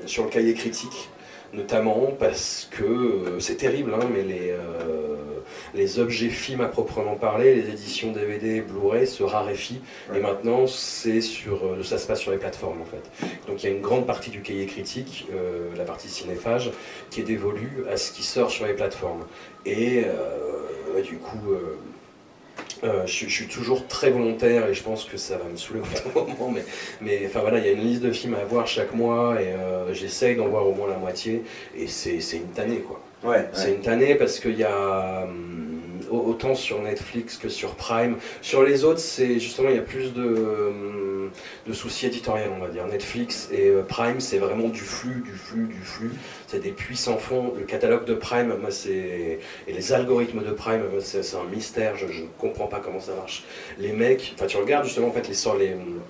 sur 0.06 0.26
le 0.26 0.30
cahier 0.30 0.54
critique, 0.54 1.10
notamment 1.54 2.12
parce 2.20 2.68
que 2.70 3.38
c'est 3.40 3.56
terrible, 3.56 3.94
hein, 3.94 4.06
mais 4.14 4.24
les, 4.24 4.54
les 5.74 6.00
objets 6.00 6.30
films 6.30 6.62
à 6.62 6.68
proprement 6.68 7.16
parler, 7.16 7.56
les 7.56 7.70
éditions 7.70 8.12
DVD, 8.12 8.62
Blu-ray 8.62 9.08
se 9.08 9.24
raréfient 9.24 9.82
et 10.16 10.20
maintenant 10.20 10.68
c'est 10.68 11.22
sur, 11.22 11.66
euh, 11.66 11.84
ça 11.84 11.98
se 11.98 12.08
passe 12.08 12.20
sur 12.20 12.32
les 12.32 12.38
plateformes 12.38 12.82
en 12.82 12.86
fait. 12.86 13.28
Donc 13.48 13.64
il 13.64 13.70
y 13.70 13.74
a 13.74 13.76
une 13.76 13.82
grande 13.82 14.06
partie 14.06 14.30
du 14.32 14.42
cahier 14.42 14.66
critique, 14.66 15.28
euh, 15.34 15.70
la 15.78 15.84
partie 15.84 16.10
cinéphage, 16.10 16.72
qui 17.10 17.22
est 17.22 17.24
dévolue 17.24 17.84
à 17.92 17.98
ce 17.98 18.12
qui 18.12 18.24
sort 18.24 18.52
sur 18.52 18.66
les 18.66 18.74
plateformes. 18.74 19.26
Et 19.66 20.04
euh, 20.06 21.02
du 21.04 21.18
coup. 21.18 21.52
euh, 21.52 21.78
euh, 22.84 23.06
je, 23.06 23.12
suis- 23.12 23.30
je 23.30 23.34
suis 23.36 23.48
toujours 23.48 23.88
très 23.88 24.10
volontaire 24.12 24.68
et 24.68 24.74
je 24.74 24.84
pense 24.84 25.06
que 25.06 25.18
ça 25.18 25.38
va 25.38 25.46
me 25.46 25.56
saouler 25.58 25.82
au 25.82 25.84
bout 25.84 25.94
d'un 26.22 26.22
moment, 26.34 26.52
mais, 26.52 26.64
mais 27.02 27.22
enfin 27.28 27.42
voilà, 27.42 27.60
il 27.60 27.66
y 27.66 27.70
a 27.70 27.72
une 27.74 27.82
liste 27.82 28.02
de 28.02 28.12
films 28.12 28.36
à 28.36 28.44
voir 28.44 28.68
chaque 28.68 28.94
mois 28.94 29.42
et 29.42 29.48
euh, 29.54 29.94
j'essaye 29.94 30.36
d'en 30.36 30.48
voir 30.48 30.68
au 30.68 30.74
moins 30.74 30.88
la 30.90 30.98
moitié 30.98 31.44
et 31.76 31.88
c'est 31.88 32.20
c'est 32.22 32.38
une 32.38 32.52
tannée 32.52 32.80
quoi. 32.80 33.00
Ouais, 33.24 33.48
C'est 33.54 33.76
une 33.76 33.82
tannée 33.82 34.16
parce 34.16 34.40
qu'il 34.40 34.58
y 34.58 34.64
a 34.64 35.24
hum, 35.26 36.00
au- 36.10 36.22
autant 36.30 36.56
sur 36.56 36.82
Netflix 36.82 37.38
que 37.38 37.50
sur 37.50 37.76
Prime. 37.76 38.18
Sur 38.42 38.64
les 38.64 38.84
autres, 38.84 39.00
c'est 39.00 39.40
justement 39.40 39.70
il 39.70 39.76
y 39.76 39.80
a 39.80 39.84
plus 39.84 40.14
de, 40.14 40.24
hum, 40.24 41.32
de 41.68 41.74
soucis 41.74 42.08
éditoriaux, 42.08 42.52
on 42.56 42.60
va 42.60 42.68
dire. 42.70 42.88
Netflix 42.88 43.48
et 43.52 43.68
euh, 43.70 43.84
Prime, 43.84 44.20
c'est 44.20 44.40
vraiment 44.40 44.70
du 44.70 44.80
flux, 44.82 45.22
du 45.22 45.34
flux, 45.34 45.68
du 45.68 45.80
flux. 45.82 46.12
C'est 46.48 46.60
des 46.64 46.72
puits 46.72 46.98
sans 46.98 47.18
fond. 47.18 47.54
Le 47.58 47.64
catalogue 47.66 48.06
de 48.06 48.16
Prime, 48.16 48.56
moi, 48.60 48.72
c'est 48.72 49.40
et 49.68 49.72
les 49.74 49.94
algorithmes 49.94 50.44
de 50.44 50.52
Prime, 50.52 50.82
c'est 51.00 51.20
un 51.36 51.44
mystère. 51.52 51.98
Je, 51.98 52.06
ne 52.08 52.28
comprends 52.40 52.68
pas 52.68 52.80
comment 52.80 53.00
ça 53.00 53.14
marche. 53.14 53.44
Les 53.78 53.92
mecs, 53.94 54.34
enfin 54.36 54.48
tu 54.48 54.58
regardes 54.58 54.86
justement 54.86 55.08
en 55.10 55.12
fait 55.12 55.28
les 55.28 55.36
les 55.60 55.74
hum, 55.74 56.02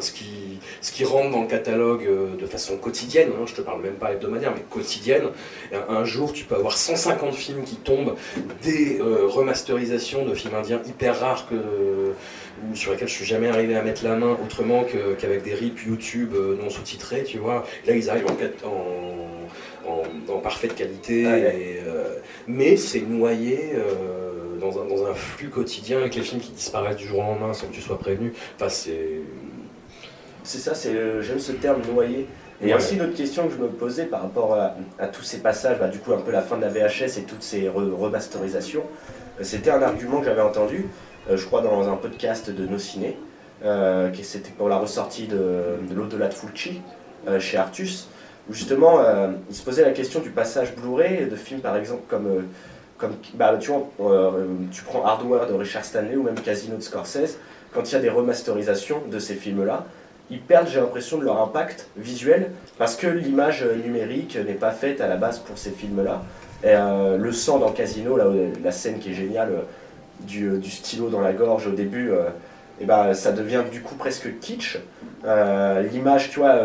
ce 0.00 0.12
qui, 0.12 0.58
ce 0.80 0.92
qui 0.92 1.04
rentre 1.04 1.30
dans 1.30 1.42
le 1.42 1.46
catalogue 1.48 2.04
euh, 2.06 2.36
de 2.36 2.46
façon 2.46 2.76
quotidienne, 2.76 3.30
hein, 3.38 3.44
je 3.46 3.54
te 3.54 3.60
parle 3.60 3.80
même 3.82 3.94
pas 3.94 4.12
hebdomadaire, 4.12 4.52
mais 4.54 4.62
quotidienne, 4.68 5.24
un, 5.72 5.94
un 5.94 6.04
jour 6.04 6.32
tu 6.32 6.44
peux 6.44 6.54
avoir 6.56 6.76
150 6.76 7.34
films 7.34 7.62
qui 7.64 7.76
tombent, 7.76 8.16
des 8.62 8.98
euh, 9.00 9.26
remasterisations 9.26 10.24
de 10.24 10.34
films 10.34 10.54
indiens 10.54 10.80
hyper 10.86 11.18
rares 11.20 11.48
que, 11.48 11.54
ou 11.54 12.74
sur 12.74 12.92
lesquels 12.92 13.08
je 13.08 13.14
suis 13.14 13.24
jamais 13.24 13.48
arrivé 13.48 13.76
à 13.76 13.82
mettre 13.82 14.04
la 14.04 14.16
main 14.16 14.36
autrement 14.44 14.84
que- 14.84 15.14
qu'avec 15.14 15.42
des 15.42 15.54
rips 15.54 15.84
YouTube 15.86 16.32
euh, 16.34 16.56
non 16.60 16.70
sous-titrés, 16.70 17.24
tu 17.24 17.38
vois. 17.38 17.64
Là 17.86 17.94
ils 17.94 18.10
arrivent 18.10 18.26
en, 18.26 18.68
en, 18.68 19.92
en- 19.92 20.32
en 20.34 20.38
parfaite 20.38 20.74
qualité, 20.74 21.22
et, 21.22 21.80
euh, 21.86 22.16
mais 22.46 22.76
c'est 22.76 23.00
noyé 23.00 23.72
euh, 23.74 24.58
dans, 24.60 24.80
un, 24.80 24.86
dans 24.86 25.06
un 25.06 25.14
flux 25.14 25.50
quotidien 25.50 25.98
avec 25.98 26.14
les 26.14 26.22
films 26.22 26.40
qui 26.40 26.52
disparaissent 26.52 26.96
du 26.96 27.06
jour 27.06 27.18
au 27.18 27.22
lendemain 27.22 27.52
sans 27.52 27.66
que 27.66 27.74
tu 27.74 27.80
sois 27.80 27.98
prévenu. 27.98 28.32
Enfin, 28.56 28.68
c'est. 28.68 29.20
C'est 30.44 30.58
ça, 30.58 30.74
c'est 30.74 30.94
j'aime 31.22 31.40
ce 31.40 31.52
terme 31.52 31.80
noyé. 31.92 32.28
Et 32.62 32.66
Ouais. 32.66 32.74
aussi 32.74 32.94
une 32.94 33.02
autre 33.02 33.16
question 33.16 33.48
que 33.48 33.54
je 33.54 33.58
me 33.58 33.66
posais 33.68 34.04
par 34.04 34.22
rapport 34.22 34.54
à, 34.54 34.74
à 35.00 35.08
tous 35.08 35.22
ces 35.22 35.38
passages, 35.38 35.78
bah, 35.80 35.88
du 35.88 35.98
coup 35.98 36.12
un 36.12 36.20
peu 36.20 36.30
la 36.30 36.40
fin 36.40 36.56
de 36.56 36.62
la 36.62 36.68
VHS 36.68 37.18
et 37.18 37.22
toutes 37.26 37.42
ces 37.42 37.62
re- 37.62 37.92
remasterisations. 37.92 38.84
Euh, 39.40 39.42
C'était 39.44 39.70
un 39.70 39.82
argument 39.82 40.20
que 40.20 40.26
j'avais 40.26 40.40
entendu, 40.40 40.86
euh, 41.28 41.36
je 41.36 41.44
crois 41.46 41.62
dans 41.62 41.88
un 41.88 41.96
podcast 41.96 42.50
de 42.50 42.66
Nos 42.66 42.78
Ciné, 42.78 43.18
euh, 43.64 44.08
qui 44.10 44.22
c'était 44.22 44.50
pour 44.52 44.68
la 44.68 44.76
ressortie 44.76 45.26
de, 45.26 45.36
de 45.88 45.94
l'au-delà 45.94 46.28
de 46.28 46.34
Fulci 46.34 46.80
euh, 47.26 47.40
chez 47.40 47.56
Artus, 47.56 48.08
où 48.48 48.54
justement 48.54 49.00
il 49.50 49.54
se 49.56 49.62
posait 49.62 49.82
la 49.84 49.90
question 49.92 50.20
du 50.20 50.30
passage 50.30 50.74
Blu-ray 50.76 51.26
de 51.26 51.34
films 51.36 51.60
par 51.60 51.76
exemple 51.76 52.02
comme, 52.08 52.28
comme 52.98 53.12
bah, 53.34 53.56
tu, 53.58 53.70
vois, 53.72 53.88
tu 54.70 54.84
prends 54.84 55.04
Hardware 55.04 55.46
de 55.48 55.54
Richard 55.54 55.84
Stanley 55.84 56.14
ou 56.16 56.22
même 56.22 56.34
Casino 56.36 56.76
de 56.76 56.82
Scorsese, 56.82 57.38
quand 57.72 57.90
il 57.90 57.94
y 57.94 57.96
a 57.96 58.00
des 58.00 58.10
remasterisations 58.10 59.02
de 59.10 59.18
ces 59.18 59.34
films-là, 59.34 59.86
ils 60.30 60.40
perdent, 60.40 60.68
j'ai 60.68 60.80
l'impression, 60.80 61.18
de 61.18 61.24
leur 61.24 61.40
impact 61.40 61.88
visuel 61.96 62.50
parce 62.78 62.96
que 62.96 63.06
l'image 63.06 63.62
euh, 63.62 63.76
numérique 63.76 64.36
n'est 64.36 64.54
pas 64.54 64.70
faite 64.70 65.00
à 65.00 65.08
la 65.08 65.16
base 65.16 65.38
pour 65.38 65.58
ces 65.58 65.70
films-là. 65.70 66.22
Euh, 66.64 67.18
le 67.18 67.32
sang 67.32 67.58
dans 67.58 67.72
Casino, 67.72 68.18
la 68.62 68.72
scène 68.72 68.98
qui 68.98 69.10
est 69.10 69.14
géniale, 69.14 69.50
euh, 69.50 70.58
du, 70.58 70.70
stylo 70.70 71.10
dans 71.10 71.20
la 71.20 71.34
gorge 71.34 71.66
au 71.66 71.72
début, 71.72 72.12
et 72.80 72.86
ben, 72.86 73.12
ça 73.12 73.32
devient 73.32 73.62
du 73.70 73.82
coup 73.82 73.96
presque 73.96 74.38
kitsch. 74.40 74.78
L'image, 75.92 76.30
tu 76.30 76.38
vois, 76.38 76.56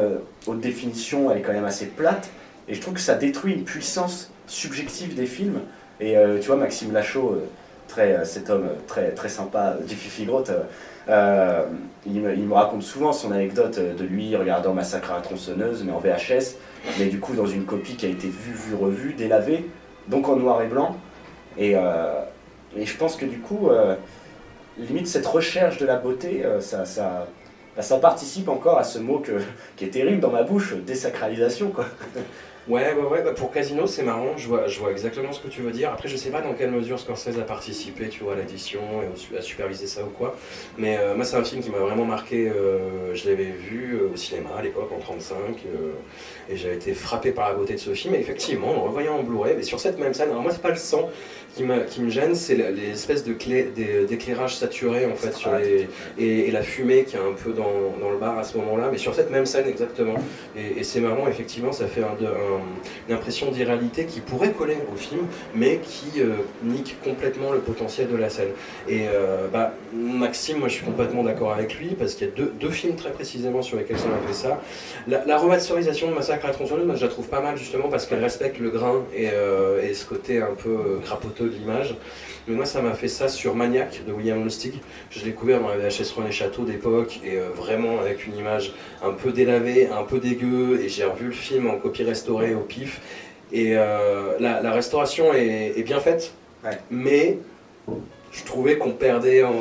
haute 0.48 0.62
définition, 0.62 1.30
elle 1.30 1.40
est 1.40 1.42
quand 1.42 1.52
même 1.52 1.66
assez 1.66 1.88
plate. 1.88 2.30
Et 2.70 2.76
je 2.76 2.82
trouve 2.82 2.94
que 2.94 3.00
ça 3.02 3.16
détruit 3.16 3.54
une 3.54 3.66
puissance 3.66 4.32
subjective 4.48 5.16
des 5.16 5.26
films. 5.26 5.60
Et 6.00 6.16
tu 6.40 6.48
vois, 6.48 6.56
Maxime 6.56 6.94
Lachaud, 6.94 7.42
très, 7.90 8.14
euh, 8.14 8.24
cet 8.24 8.50
homme 8.50 8.68
euh, 8.68 8.76
très, 8.88 9.12
très 9.12 9.28
sympa 9.28 9.76
euh, 9.80 9.84
du 9.84 9.96
Fifi 9.96 10.26
il, 12.06 12.22
me, 12.22 12.54
raconte 12.54 12.84
souvent 12.84 13.12
son 13.12 13.32
anecdote 13.32 13.80
de 13.80 14.06
lui 14.06 14.36
regardant 14.36 14.74
Massacre 14.74 15.12
à 15.12 15.16
la 15.16 15.22
tronçonneuse, 15.22 15.84
mais 15.84 15.92
en 15.92 16.00
VHS, 16.00 16.56
mais 16.98 17.08
du 17.08 17.20
coup 17.20 17.34
dans 17.34 17.48
une 17.48 17.66
copie 17.66 17.96
qui 17.96 18.06
a 18.06 18.10
été 18.10 18.28
vue, 18.28 18.54
vue, 18.54 18.76
revue, 18.76 19.14
délavée, 19.14 19.66
donc 20.08 20.30
en 20.30 20.38
noir 20.38 20.62
et 20.62 20.68
blanc. 20.68 20.96
Et, 21.58 21.74
je 21.74 22.98
pense 22.98 23.16
que 23.16 23.26
du 23.26 23.40
coup, 23.40 23.70
limite 24.78 25.08
cette 25.08 25.26
recherche 25.26 25.78
de 25.80 25.86
la 25.88 25.98
beauté, 25.98 26.44
ça, 26.60 26.86
ça, 26.86 27.28
bah, 27.76 27.82
ça 27.82 27.98
participe 27.98 28.50
encore 28.50 28.78
à 28.78 28.84
ce 28.84 29.00
mot 29.00 29.20
que, 29.20 29.42
qui 29.78 29.86
est 29.86 29.90
terrible 29.90 30.20
dans 30.20 30.32
ma 30.32 30.44
bouche, 30.44 30.76
désacralisation. 30.86 31.70
Quoi. 31.70 31.86
Ouais, 32.68 32.94
ouais, 32.94 33.02
ouais. 33.04 33.24
bah, 33.24 33.32
pour 33.34 33.52
Casino, 33.52 33.88
c'est 33.88 34.04
marrant. 34.04 34.38
Je 34.38 34.48
vois, 34.48 34.68
je 34.68 34.80
vois 34.80 34.92
exactement 34.92 35.32
ce 35.32 35.40
que 35.40 35.48
tu 35.48 35.62
veux 35.62 35.72
dire. 35.72 35.92
Après, 35.92 36.08
je 36.08 36.16
sais 36.16 36.30
pas 36.30 36.42
dans 36.42 36.54
quelle 36.54 36.70
mesure 36.70 37.00
Scorsese 37.00 37.40
a 37.40 37.44
participé, 37.44 38.10
tu 38.10 38.24
vois, 38.24 38.34
à 38.34 38.36
l'édition 38.36 38.80
et 39.02 39.08
au 39.12 39.16
su- 39.16 39.36
à 39.36 39.42
superviser 39.42 39.88
ça 39.88 40.04
ou 40.04 40.10
quoi. 40.10 40.36
Mais 40.78 40.98
euh, 41.00 41.16
moi, 41.16 41.26
c'est 41.26 41.38
un 41.38 41.44
film 41.44 41.64
qui 41.64 41.72
m'a 41.72 41.80
vraiment 41.80 42.06
marqué. 42.06 42.48
euh, 42.48 43.16
je 43.16 43.28
l'avais 43.28 43.46
vu 43.46 43.96
euh, 43.96 44.14
au 44.14 44.16
cinéma 44.16 44.50
à 44.58 44.62
l'époque, 44.62 44.92
en 44.96 45.00
35. 45.00 45.36
euh, 45.66 45.94
et 46.52 46.58
j'avais 46.58 46.76
été 46.76 46.94
frappé 46.94 47.32
par 47.32 47.50
la 47.50 47.56
beauté 47.56 47.74
de 47.74 47.80
ce 47.80 47.94
film. 47.96 48.14
Et 48.14 48.20
effectivement, 48.20 48.70
en 48.70 48.74
le 48.74 48.80
revoyant 48.82 49.16
en 49.18 49.24
Blu-ray, 49.24 49.56
mais 49.56 49.64
sur 49.64 49.80
cette 49.80 49.98
même 49.98 50.14
scène, 50.14 50.30
alors 50.30 50.44
moi, 50.44 50.52
c'est 50.52 50.62
pas 50.62 50.70
le 50.70 50.76
sang 50.76 51.10
qui, 51.90 52.02
me 52.02 52.10
gêne, 52.10 52.36
c'est 52.36 52.56
la- 52.56 52.72
les 52.72 52.92
espèces 52.92 53.24
de 53.24 53.34
d'éclairage 54.08 54.56
saturé 54.58 55.06
en 55.06 55.16
fait 55.16 55.34
sur 55.34 55.54
les, 55.56 55.88
et, 56.18 56.48
et 56.48 56.52
la 56.52 56.62
fumée 56.62 57.04
qui 57.04 57.16
est 57.16 57.20
un 57.20 57.34
peu 57.42 57.52
dans, 57.52 57.96
dans 58.02 58.12
le 58.12 58.18
bar 58.18 58.38
à 58.38 58.44
ce 58.44 58.58
moment-là, 58.58 58.90
mais 58.92 58.98
sur 58.98 59.14
cette 59.16 59.32
même 59.32 59.46
scène 59.46 59.68
exactement. 59.68 60.16
Et, 60.56 60.80
et 60.80 60.84
c'est 60.84 61.00
marrant, 61.02 61.28
effectivement, 61.28 61.72
ça 61.72 61.88
fait 61.88 62.02
un- 62.02 62.16
de- 62.20 62.28
un- 62.28 62.62
une 63.08 63.16
impression 63.16 63.52
d'irréalité 63.52 64.06
qui 64.06 64.20
pourrait 64.22 64.52
coller 64.52 64.78
au 64.94 64.96
film, 64.98 65.22
mais 65.56 65.80
qui 65.84 66.22
euh, 66.22 66.36
nique 66.64 66.98
complètement 67.04 67.52
le 67.52 67.60
potentiel 67.60 68.08
de 68.10 68.16
la 68.18 68.30
scène. 68.30 68.50
Et 68.88 69.08
euh, 69.08 69.48
bah, 69.52 69.74
Maxime, 69.94 70.60
moi 70.60 70.68
je 70.68 70.76
suis 70.76 70.86
complètement 70.86 71.24
d'accord 71.24 71.52
avec 71.54 71.76
lui, 71.80 71.96
parce 71.98 72.16
qu'il 72.16 72.28
y 72.28 72.30
a 72.30 72.34
deux, 72.34 72.52
deux 72.60 72.70
films 72.70 72.96
très 72.96 73.12
précisément 73.12 73.62
sur 73.62 73.78
lesquels 73.78 73.98
ça 74.00 74.08
m'a 74.08 74.28
fait 74.28 74.34
ça. 74.34 74.62
La, 75.08 75.26
la 75.26 75.38
remasterisation 75.38 76.10
de 76.10 76.14
Massacre 76.16 76.46
à 76.46 76.50
la 76.50 76.54
tronçonneuse, 76.54 76.86
moi 76.86 76.96
je 76.96 77.04
la 77.06 77.12
trouve 77.12 77.28
pas 77.28 77.42
mal 77.42 77.58
justement 77.58 77.90
parce 77.90 78.06
qu'elle 78.06 78.22
respecte 78.24 78.60
le 78.60 78.70
grain 78.70 79.04
et, 79.16 79.30
euh, 79.34 79.82
et 79.82 79.94
ce 79.94 80.06
côté 80.06 80.42
un 80.42 80.54
peu 80.58 81.00
crapoteux 81.04 81.49
de 81.50 81.56
l'image. 81.56 81.96
Mais 82.48 82.56
moi, 82.56 82.66
ça 82.66 82.82
m'a 82.82 82.94
fait 82.94 83.08
ça 83.08 83.28
sur 83.28 83.56
Maniac 83.56 84.02
de 84.08 84.12
William 84.14 84.44
Lustig. 84.44 84.74
Je 85.12 85.20
l'ai 85.20 85.26
découvert 85.26 85.60
dans 85.62 85.70
la 85.70 85.78
VHS 85.78 86.14
René 86.16 86.32
Château 86.32 86.64
d'époque 86.64 87.20
et 87.24 87.38
euh, 87.38 87.50
vraiment 87.54 88.00
avec 88.00 88.26
une 88.26 88.36
image 88.38 88.74
un 89.04 89.12
peu 89.12 89.32
délavée, 89.32 89.88
un 89.88 90.04
peu 90.04 90.20
dégueu. 90.20 90.80
Et 90.82 90.90
j'ai 90.90 91.04
revu 91.06 91.26
le 91.28 91.32
film 91.32 91.68
en 91.70 91.78
copie 91.78 92.04
restaurée 92.04 92.56
au 92.56 92.62
pif. 92.62 93.02
Et 93.52 93.74
euh, 93.76 94.34
la, 94.40 94.62
la 94.62 94.72
restauration 94.72 95.34
est, 95.34 95.74
est 95.78 95.84
bien 95.84 96.00
faite, 96.00 96.34
Ouais. 96.64 96.78
mais 96.92 97.38
je 98.32 98.44
trouvais 98.44 98.78
qu'on 98.78 98.92
perdait 98.92 99.44
en, 99.44 99.52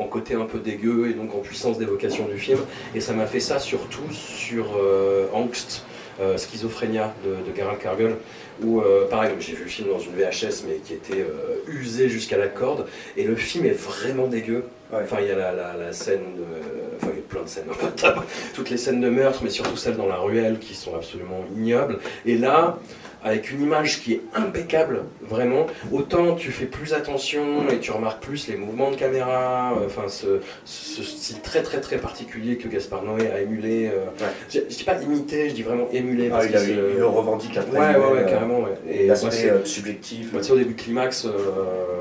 en 0.00 0.04
côté 0.04 0.34
un 0.34 0.44
peu 0.44 0.58
dégueu 0.58 1.08
et 1.10 1.12
donc 1.12 1.34
en 1.34 1.38
puissance 1.38 1.78
d'évocation 1.78 2.26
du 2.26 2.38
film. 2.38 2.58
Et 2.94 3.00
ça 3.00 3.12
m'a 3.12 3.26
fait 3.26 3.40
ça 3.40 3.58
surtout 3.58 4.10
sur 4.12 4.76
euh, 4.76 5.26
Angst, 5.34 5.84
euh, 6.20 6.36
Schizophrénia 6.38 7.12
de, 7.24 7.30
de 7.50 7.56
Gerald 7.56 7.78
Cargill, 7.78 8.16
où 8.62 8.80
euh, 8.80 9.06
pareil, 9.08 9.32
j'ai 9.40 9.54
vu 9.54 9.64
le 9.64 9.68
film 9.70 9.88
dans 9.88 9.98
une 9.98 10.12
VHS 10.12 10.64
mais 10.66 10.76
qui 10.84 10.94
était 10.94 11.20
euh, 11.20 11.58
usé 11.68 12.08
jusqu'à 12.08 12.36
la 12.38 12.48
corde. 12.48 12.86
Et 13.16 13.24
le 13.24 13.36
film 13.36 13.66
est 13.66 13.78
vraiment 13.78 14.26
dégueu. 14.26 14.64
Ouais. 14.92 15.00
Enfin, 15.02 15.16
il 15.20 15.26
y 15.26 15.30
a 15.30 15.36
la, 15.36 15.52
la- 15.52 15.74
la 15.76 15.92
scène 15.92 16.20
de. 16.36 16.96
Enfin, 16.96 17.12
il 17.12 17.16
y 17.16 17.20
a 17.20 17.28
plein 17.28 17.42
de 17.42 17.48
scènes. 17.48 17.64
Toutes 18.54 18.70
les 18.70 18.76
scènes 18.76 19.00
de 19.00 19.08
meurtre, 19.10 19.40
mais 19.42 19.50
surtout 19.50 19.76
celles 19.76 19.96
dans 19.96 20.06
la 20.06 20.16
ruelle 20.18 20.58
qui 20.58 20.74
sont 20.74 20.94
absolument 20.94 21.44
ignobles. 21.56 21.98
Et 22.24 22.38
là, 22.38 22.78
avec 23.24 23.50
une 23.50 23.62
image 23.62 24.02
qui 24.02 24.12
est 24.14 24.20
impeccable, 24.34 25.02
vraiment, 25.22 25.66
autant 25.92 26.34
tu 26.34 26.50
fais 26.52 26.66
plus 26.66 26.94
attention 26.94 27.68
et 27.72 27.78
tu 27.78 27.90
remarques 27.90 28.22
plus 28.22 28.46
les 28.48 28.56
mouvements 28.56 28.90
de 28.90 28.96
caméra, 28.96 29.72
euh, 29.80 29.86
enfin, 29.86 30.08
ce, 30.08 30.40
ce 30.64 31.02
style 31.02 31.40
très 31.40 31.62
très 31.62 31.80
très 31.80 31.96
particulier 31.98 32.56
que 32.56 32.68
Gaspard 32.68 33.02
Noé 33.02 33.28
a 33.30 33.40
émulé. 33.40 33.86
euh, 33.92 34.04
Ouais. 34.20 34.30
Je, 34.48 34.60
je 34.68 34.76
dis 34.76 34.84
pas 34.84 35.00
imité, 35.02 35.48
je 35.48 35.54
dis 35.54 35.62
vraiment 35.62 35.88
émulé. 35.92 36.28
Ah, 36.32 36.36
parce 36.38 36.46
il, 36.46 36.56
a- 36.56 36.62
il 36.64 36.96
le 36.98 37.06
revendique 37.06 37.56
après. 37.56 37.78
Ouais, 37.78 37.86
ouais, 37.86 37.96
ouais, 37.96 38.08
lui-même, 38.14 38.26
carrément, 38.30 38.60
ouais. 38.60 38.70
euh, 38.88 38.92
Et 38.92 39.06
L'aspect 39.06 39.50
euh, 39.50 39.64
subjectif. 39.64 40.32
bah, 40.32 40.38
tu 40.40 40.46
sais, 40.46 40.52
au 40.52 40.56
début 40.56 40.74
de 40.74 40.80
climax, 40.80 41.24
euh, 41.24 41.30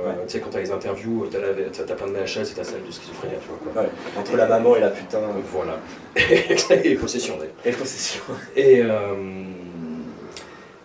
Ouais. 0.06 0.14
tu 0.28 0.34
sais, 0.34 0.40
quand 0.40 0.52
t'as 0.52 0.60
les 0.60 0.72
interviews, 0.72 1.28
t'as, 1.32 1.84
t'as 1.84 1.96
plein 1.96 2.06
de 2.08 2.12
VHS 2.14 2.52
et 2.52 2.56
t'as 2.56 2.64
celle 2.64 2.86
de 2.86 2.92
schizophrénie, 2.92 3.34
tu 3.42 3.72
vois 3.74 3.84
Entre 4.20 4.38
la 4.38 4.46
maman 4.48 4.76
et 4.76 4.80
la 4.82 4.90
putain. 4.90 5.18
Euh, 5.18 5.42
Voilà. 5.52 5.80
et 6.84 6.96
possession 6.96 7.36
d'ailleurs. 7.38 7.54
Et 7.66 7.72
possession. 7.72 8.22
Et, 8.56 8.82
euh, 8.82 9.14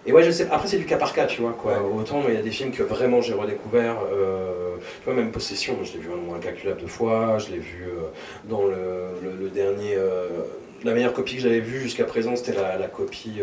et 0.06 0.12
ouais, 0.12 0.22
je 0.22 0.30
sais. 0.30 0.48
Après, 0.50 0.66
c'est 0.68 0.78
du 0.78 0.86
cas 0.86 0.96
par 0.96 1.12
cas, 1.12 1.26
tu 1.26 1.40
vois. 1.42 1.52
Quoi. 1.52 1.72
Ouais. 1.74 2.00
Autant 2.00 2.22
il 2.28 2.34
y 2.34 2.38
a 2.38 2.42
des 2.42 2.50
films 2.50 2.72
que 2.72 2.82
vraiment 2.82 3.20
j'ai 3.20 3.34
redécouvert. 3.34 3.96
euh, 4.12 4.76
tu 5.00 5.04
vois, 5.04 5.14
même 5.14 5.30
Possession, 5.30 5.76
je 5.84 5.92
l'ai 5.92 5.98
vu 5.98 6.10
un 6.12 6.16
nombre 6.16 6.34
incalculable 6.36 6.80
de 6.80 6.86
fois. 6.86 7.38
Je 7.38 7.50
l'ai 7.52 7.58
vu 7.58 7.84
euh, 7.84 8.08
dans 8.44 8.64
le, 8.66 8.74
le- 9.22 9.36
le 9.38 9.48
dernier. 9.50 9.94
euh, 9.96 10.28
la 10.82 10.94
meilleure 10.94 11.12
copie 11.12 11.36
que 11.36 11.42
j'avais 11.42 11.60
vue 11.60 11.78
jusqu'à 11.80 12.04
présent, 12.06 12.34
c'était 12.36 12.54
la, 12.54 12.78
la 12.78 12.88
copie 12.88 13.42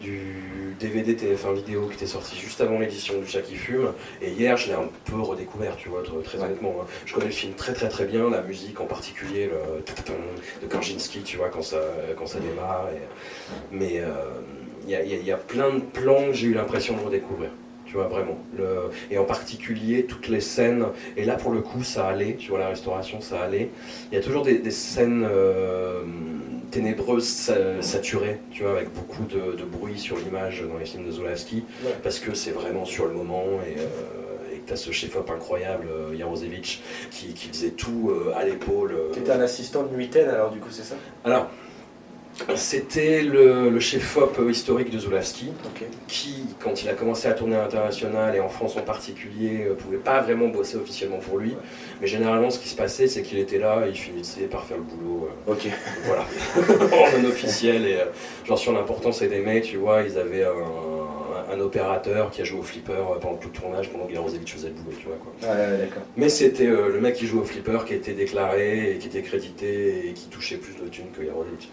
du 0.00 0.74
DVD 0.80 1.14
TF1 1.14 1.54
vidéo 1.54 1.86
qui 1.88 1.96
était 1.96 2.06
sorti 2.06 2.34
juste 2.36 2.62
avant 2.62 2.78
l'édition 2.78 3.18
du 3.18 3.26
Chat 3.26 3.42
qui 3.42 3.56
fume. 3.56 3.92
Et 4.22 4.30
hier, 4.30 4.56
je 4.56 4.68
l'ai 4.68 4.72
un 4.74 4.88
peu 5.04 5.20
redécouvert, 5.20 5.76
tu 5.76 5.90
vois, 5.90 6.02
très, 6.24 6.38
honnêtement. 6.42 6.74
hein. 6.80 6.86
Je 7.04 7.12
connais 7.12 7.26
le 7.26 7.32
film 7.32 7.52
très 7.52 7.74
très 7.74 7.90
très 7.90 8.06
bien, 8.06 8.30
la 8.30 8.40
musique 8.40 8.80
en 8.80 8.86
particulier, 8.86 9.50
le 9.50 10.66
de 10.66 10.72
Kanjinsky, 10.72 11.20
tu 11.20 11.36
vois, 11.36 11.50
quand 11.50 11.60
ça, 11.62 11.80
quand 12.16 12.26
ça 12.26 12.38
démarre. 12.38 12.88
et- 12.94 13.74
mais 13.76 14.00
euh, 14.00 14.06
y, 14.90 14.94
a, 14.94 15.02
il 15.02 15.10
y 15.10 15.14
a- 15.14 15.18
il 15.18 15.26
y 15.26 15.32
a 15.32 15.36
plein 15.36 15.70
de 15.74 15.80
plans 15.80 16.26
que 16.26 16.32
j'ai 16.32 16.48
eu 16.48 16.54
l'impression 16.54 16.96
de 16.96 17.02
redécouvrir. 17.02 17.50
Tu 17.86 17.92
vois, 17.94 18.08
vraiment. 18.08 18.36
Le, 18.58 18.90
et 19.12 19.16
en 19.18 19.24
particulier, 19.24 20.04
toutes 20.06 20.26
les 20.28 20.40
scènes. 20.40 20.84
Et 21.16 21.24
là, 21.24 21.36
pour 21.36 21.52
le 21.52 21.60
coup, 21.60 21.84
ça 21.84 22.06
allait. 22.08 22.34
Tu 22.34 22.50
vois, 22.50 22.58
la 22.58 22.68
restauration, 22.68 23.20
ça 23.20 23.40
allait. 23.40 23.70
Il 24.10 24.16
y 24.16 24.18
a 24.18 24.22
toujours 24.24 24.42
des, 24.42 24.58
des 24.58 24.72
scènes 24.72 25.24
euh, 25.24 26.02
ténébreuses, 26.72 27.26
sa- 27.28 27.80
saturées, 27.82 28.38
tu 28.50 28.62
vois, 28.64 28.72
avec 28.72 28.92
beaucoup 28.92 29.24
de, 29.24 29.56
de 29.56 29.64
bruit 29.64 29.98
sur 29.98 30.16
l'image 30.18 30.64
dans 30.70 30.78
les 30.78 30.84
films 30.84 31.06
de 31.06 31.12
Zulawski. 31.12 31.64
Ouais. 31.84 31.92
Parce 32.02 32.18
que 32.18 32.34
c'est 32.34 32.50
vraiment 32.50 32.84
sur 32.84 33.06
le 33.06 33.12
moment. 33.14 33.44
Et, 33.66 33.78
euh, 33.78 34.54
et 34.54 34.58
que 34.58 34.66
tu 34.68 34.72
as 34.72 34.76
ce 34.76 34.90
chef-op 34.90 35.30
incroyable, 35.30 35.86
euh, 35.90 36.16
Jarosevich, 36.18 36.82
qui, 37.10 37.28
qui 37.34 37.48
faisait 37.48 37.70
tout 37.70 38.10
euh, 38.10 38.32
à 38.36 38.44
l'épaule. 38.44 38.92
euh. 38.94 39.12
T'étais 39.12 39.30
un 39.32 39.40
assistant 39.40 39.84
de 39.84 39.94
Nuitaine 39.94 40.28
alors 40.28 40.50
du 40.50 40.58
coup 40.58 40.70
c'est 40.70 40.82
ça? 40.84 40.96
Alors, 41.24 41.50
c'était 42.54 43.22
le, 43.22 43.70
le 43.70 43.80
chef-op 43.80 44.38
historique 44.48 44.90
de 44.90 44.98
Zulawski 44.98 45.52
qui, 46.06 46.44
quand 46.60 46.82
il 46.82 46.88
a 46.88 46.92
commencé 46.94 47.28
à 47.28 47.32
tourner 47.32 47.56
à 47.56 47.62
l'international 47.62 48.34
et 48.36 48.40
en 48.40 48.48
France 48.48 48.76
en 48.76 48.82
particulier, 48.82 49.66
ne 49.68 49.74
pouvait 49.74 49.96
pas 49.96 50.20
vraiment 50.20 50.48
bosser 50.48 50.76
officiellement 50.76 51.18
pour 51.18 51.38
lui. 51.38 51.56
Mais 52.00 52.06
généralement, 52.06 52.50
ce 52.50 52.58
qui 52.58 52.68
se 52.68 52.76
passait, 52.76 53.08
c'est 53.08 53.22
qu'il 53.22 53.38
était 53.38 53.58
là 53.58 53.84
et 53.86 53.90
il 53.90 53.96
finissait 53.96 54.42
par 54.42 54.64
faire 54.64 54.76
le 54.76 54.82
boulot. 54.82 55.28
euh, 55.48 55.52
Ok. 55.52 55.66
voilà, 56.04 56.24
en 57.16 57.22
non 57.22 57.28
officiel. 57.28 57.86
Et 57.86 57.94
euh, 58.00 58.04
genre 58.44 58.58
sur 58.58 58.72
l'importance 58.72 59.22
des 59.22 59.40
mecs, 59.40 59.64
tu 59.64 59.78
vois, 59.78 60.02
ils 60.02 60.18
avaient 60.18 60.44
un, 60.44 61.54
un 61.54 61.60
opérateur 61.60 62.30
qui 62.30 62.42
a 62.42 62.44
joué 62.44 62.60
au 62.60 62.62
flipper 62.62 62.92
euh, 62.92 63.18
pendant 63.18 63.36
tout 63.36 63.48
le 63.52 63.58
tournage, 63.58 63.88
pendant 63.90 64.04
que 64.06 64.12
Jarosevich 64.14 64.52
faisait 64.52 64.68
le 64.68 64.74
boulot, 64.74 64.96
tu 64.98 65.06
vois 65.06 65.16
quoi. 65.16 65.32
Mais 66.18 66.28
c'était 66.28 66.66
euh, 66.66 66.88
le 66.92 67.00
mec 67.00 67.14
qui 67.14 67.26
jouait 67.26 67.40
au 67.40 67.44
flipper 67.44 67.84
qui 67.86 67.94
était 67.94 68.12
déclaré 68.12 68.92
et 68.92 68.98
qui 68.98 69.06
était 69.08 69.22
crédité 69.22 70.08
et 70.08 70.12
qui 70.12 70.26
touchait 70.26 70.56
plus 70.58 70.74
de 70.74 70.88
thunes 70.90 71.10
que 71.16 71.24
Jarosevich. 71.24 71.68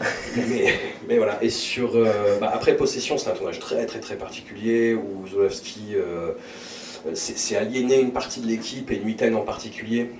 Mais, 0.36 0.74
mais 1.08 1.16
voilà. 1.18 1.42
Et 1.42 1.50
sur. 1.50 1.96
euh, 1.96 2.38
bah, 2.40 2.50
après 2.54 2.76
Possession, 2.76 3.18
c'est 3.18 3.30
un 3.30 3.34
tournage 3.34 3.58
très 3.58 3.86
très 3.86 4.00
très 4.00 4.16
particulier 4.16 4.94
où 4.94 5.26
Zulawski 5.26 5.94
euh, 5.94 6.32
s'est 7.14 7.36
s'est 7.36 7.56
aliéné 7.56 8.00
une 8.00 8.12
partie 8.12 8.40
de 8.40 8.46
l'équipe 8.46 8.90
et 8.90 8.98
Nuiten 8.98 9.34
en 9.34 9.42
particulier. 9.42 10.10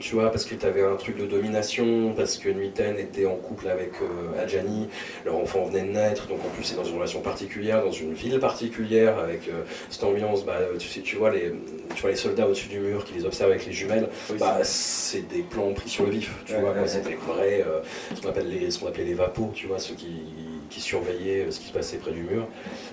Tu 0.00 0.14
vois, 0.14 0.30
parce 0.30 0.44
que 0.44 0.54
tu 0.54 0.64
avais 0.66 0.82
un 0.82 0.94
truc 0.96 1.16
de 1.16 1.26
domination, 1.26 2.12
parce 2.16 2.36
que 2.38 2.48
Nuiten 2.50 2.98
était 2.98 3.26
en 3.26 3.34
couple 3.36 3.68
avec 3.68 3.92
euh, 4.02 4.40
Adjani, 4.42 4.86
leur 5.24 5.36
enfant 5.36 5.64
venait 5.64 5.82
de 5.82 5.92
naître, 5.92 6.26
donc 6.28 6.38
en 6.44 6.48
plus 6.50 6.62
c'est 6.64 6.76
dans 6.76 6.84
une 6.84 6.96
relation 6.96 7.20
particulière, 7.20 7.82
dans 7.82 7.90
une 7.90 8.12
ville 8.12 8.38
particulière, 8.38 9.18
avec 9.18 9.48
euh, 9.48 9.62
cette 9.90 10.04
ambiance, 10.04 10.44
bah, 10.44 10.58
tu 10.78 10.86
sais, 10.88 11.00
tu 11.00 11.16
vois 11.16 11.30
les, 11.30 11.52
tu 11.94 12.02
vois 12.02 12.10
les 12.10 12.16
soldats 12.16 12.46
au-dessus 12.46 12.68
du 12.68 12.78
mur 12.78 13.04
qui 13.04 13.14
les 13.14 13.24
observent 13.24 13.50
avec 13.50 13.66
les 13.66 13.72
jumelles, 13.72 14.08
Oui, 14.30 14.36
bah, 14.38 14.58
c'est 14.62 15.26
des 15.26 15.42
plans 15.42 15.72
pris 15.72 15.88
sur 15.88 16.04
le 16.04 16.10
vif, 16.10 16.30
tu 16.44 16.52
Ouais, 16.54 16.60
vois, 16.60 16.68
ouais, 16.70 16.74
quoi, 16.74 16.82
ouais. 16.82 16.88
c'était 16.88 17.14
vrai, 17.26 17.64
euh, 17.66 17.80
ce 18.14 18.20
qu'on 18.20 18.28
appelle 18.28 18.48
les, 18.50 18.70
ce 18.70 18.78
qu'on 18.78 18.86
appelait 18.88 19.04
les 19.04 19.14
vapos, 19.14 19.50
tu 19.54 19.66
vois, 19.66 19.78
ceux 19.78 19.94
qui, 19.94 20.22
qui 20.70 20.80
surveillaient 20.80 21.46
euh, 21.46 21.50
ce 21.50 21.58
qui 21.60 21.68
se 21.68 21.72
passait 21.72 21.96
près 21.96 22.12
du 22.12 22.22
mur. 22.22 22.46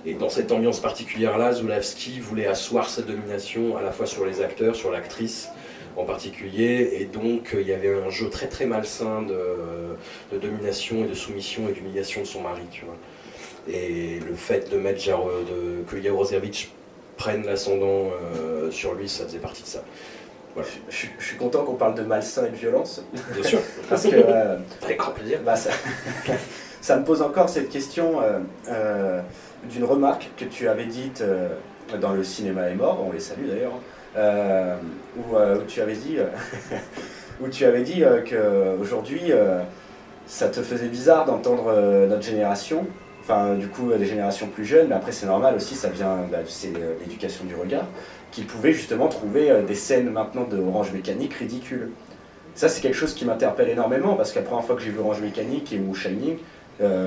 Et 0.06 0.14
dans 0.16 0.30
cette 0.30 0.52
ambiance 0.52 0.80
particulière-là, 0.80 1.54
Zulawski 1.54 2.20
voulait 2.20 2.48
asseoir 2.48 2.90
sa 2.90 3.02
domination 3.04 3.78
à 3.78 3.82
la 3.82 3.92
fois 3.92 4.06
sur 4.06 4.26
les 4.26 4.42
acteurs, 4.42 4.76
sur 4.76 4.92
l'actrice 4.92 5.50
en 5.98 6.04
particulier, 6.04 6.98
et 7.00 7.06
donc 7.06 7.54
euh, 7.54 7.62
il 7.62 7.68
y 7.68 7.74
avait 7.74 7.94
un 7.94 8.10
jeu 8.10 8.30
très 8.30 8.48
très 8.48 8.66
malsain 8.66 9.22
de, 9.22 9.36
de 10.34 10.38
domination 10.38 11.06
et 11.06 11.08
de 11.08 11.14
soumission 11.14 11.70
et 11.70 11.72
d'humiliation 11.74 12.22
de 12.22 12.28
son 12.28 12.42
mari, 12.42 12.64
tu 12.72 12.84
vois. 12.86 12.96
Et 13.68 14.20
le 14.20 14.36
fait 14.36 14.70
de 14.72 14.78
mettre 14.78 15.00
Jaro- 15.02 15.30
de, 15.50 15.84
que 15.90 16.02
Jarosevich 16.02 16.72
prenne 17.18 17.46
l'ascendant 17.46 18.12
euh, 18.36 18.70
sur 18.72 18.94
lui, 18.94 19.08
ça 19.10 19.24
faisait 19.26 19.40
partie 19.40 19.64
de 19.64 19.68
ça. 19.68 19.84
Voilà. 20.54 20.70
Je, 20.90 20.96
je- 20.96 21.08
je 21.18 21.26
suis 21.26 21.38
content 21.38 21.64
qu'on 21.64 21.74
parle 21.76 21.96
de 21.96 22.02
malsain 22.04 22.46
et 22.46 22.50
de 22.50 22.56
violence 22.56 23.04
Bien 23.34 23.44
sûr, 23.44 23.60
parce 23.90 24.04
que 24.04 24.16
euh, 24.16 24.58
avec 24.84 24.98
grand 24.98 25.12
plaisir. 25.12 25.40
bah, 25.46 25.56
ça, 25.56 25.72
ça 26.82 26.98
me 26.98 27.04
pose 27.06 27.22
encore 27.22 27.50
cette 27.50 27.70
question 27.70 28.22
euh, 28.68 29.22
d'une 29.70 29.84
remarque 29.86 30.30
que 30.38 30.46
tu 30.46 30.68
avais 30.68 30.86
dite 30.86 31.24
dans 32.02 32.12
le 32.14 32.24
cinéma 32.24 32.70
est 32.70 32.76
mort, 32.76 33.04
on 33.08 33.12
les 33.12 33.20
salue 33.20 33.48
d'ailleurs, 33.48 33.74
euh, 34.18 34.76
où, 35.18 35.36
euh, 35.36 35.60
où 35.60 35.64
tu 35.64 35.82
avais 35.82 35.96
dit, 35.96 36.18
euh, 36.18 36.28
où 37.42 37.48
tu 37.48 37.66
avais 37.66 37.82
dit 37.82 38.04
que 38.26 38.78
aujourd'hui 38.80 39.32
euh, 39.32 39.62
ça 40.26 40.48
te 40.48 40.62
faisait 40.62 40.88
bizarre 40.88 41.26
d'entendre 41.26 41.72
notre 42.08 42.24
génération, 42.24 42.88
enfin 43.22 43.56
du 43.56 43.68
coup 43.68 43.92
des 43.94 44.06
générations 44.06 44.48
plus 44.48 44.66
jeunes, 44.66 44.88
mais 44.90 44.96
après 44.96 45.12
c'est 45.12 45.28
normal 45.28 45.56
aussi, 45.56 45.76
ça 45.76 45.90
vient, 45.90 46.18
bah, 46.32 46.40
c'est 46.48 46.74
l'éducation 47.02 47.46
du 47.46 47.56
regard, 47.56 47.86
qui 48.32 48.44
pouvaient 48.44 48.74
justement 48.74 49.08
trouver 49.08 49.52
des 49.68 49.76
scènes 49.76 50.10
maintenant 50.10 50.46
de 50.46 50.58
Orange 50.58 50.92
Mécanique 50.94 51.34
ridicules. 51.36 51.92
Ça, 52.56 52.70
c'est 52.70 52.82
quelque 52.82 52.96
chose 52.96 53.14
qui 53.14 53.26
m'interpelle 53.26 53.70
énormément 53.70 54.16
parce 54.16 54.32
que 54.32 54.40
la 54.40 54.46
première 54.46 54.64
fois 54.66 54.76
que 54.76 54.82
j'ai 54.82 54.90
vu 54.90 55.00
Orange 55.00 55.22
Mécanique 55.22 55.74
et 55.74 55.80
ou 55.80 55.94
Shining, 55.94 56.38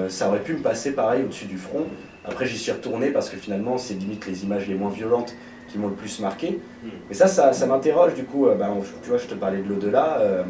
ça 0.09 0.29
aurait 0.29 0.43
pu 0.43 0.55
me 0.55 0.63
passer 0.63 0.93
pareil 0.93 1.25
au-dessus 1.25 1.47
du 1.47 1.59
front. 1.59 1.87
Après, 2.29 2.47
j'y 2.47 2.59
suis 2.59 2.73
retourné 2.73 3.09
parce 3.11 3.31
que 3.31 3.37
finalement, 3.37 3.79
c'est 3.79 3.95
limite 3.95 4.27
les 4.27 4.45
images 4.45 4.67
les 4.69 4.75
moins 4.75 4.91
violentes 4.91 5.35
qui 5.69 5.79
m'ont 5.79 5.89
le 5.89 5.95
plus 5.95 6.21
marqué. 6.21 6.59
Mm. 6.83 6.89
Mais 7.09 7.15
ça, 7.15 7.27
ça, 7.27 7.53
ça 7.53 7.67
m'interroge 7.67 8.15
du 8.15 8.25
coup. 8.25 8.47
euh, 8.47 8.55
on- 8.61 8.83
tu 9.03 9.09
vois, 9.09 9.19
je 9.19 9.27
te 9.27 9.35
parlais 9.35 9.59
de 9.63 9.69
l'au-delà. 9.69 10.19
euh, 10.21 10.43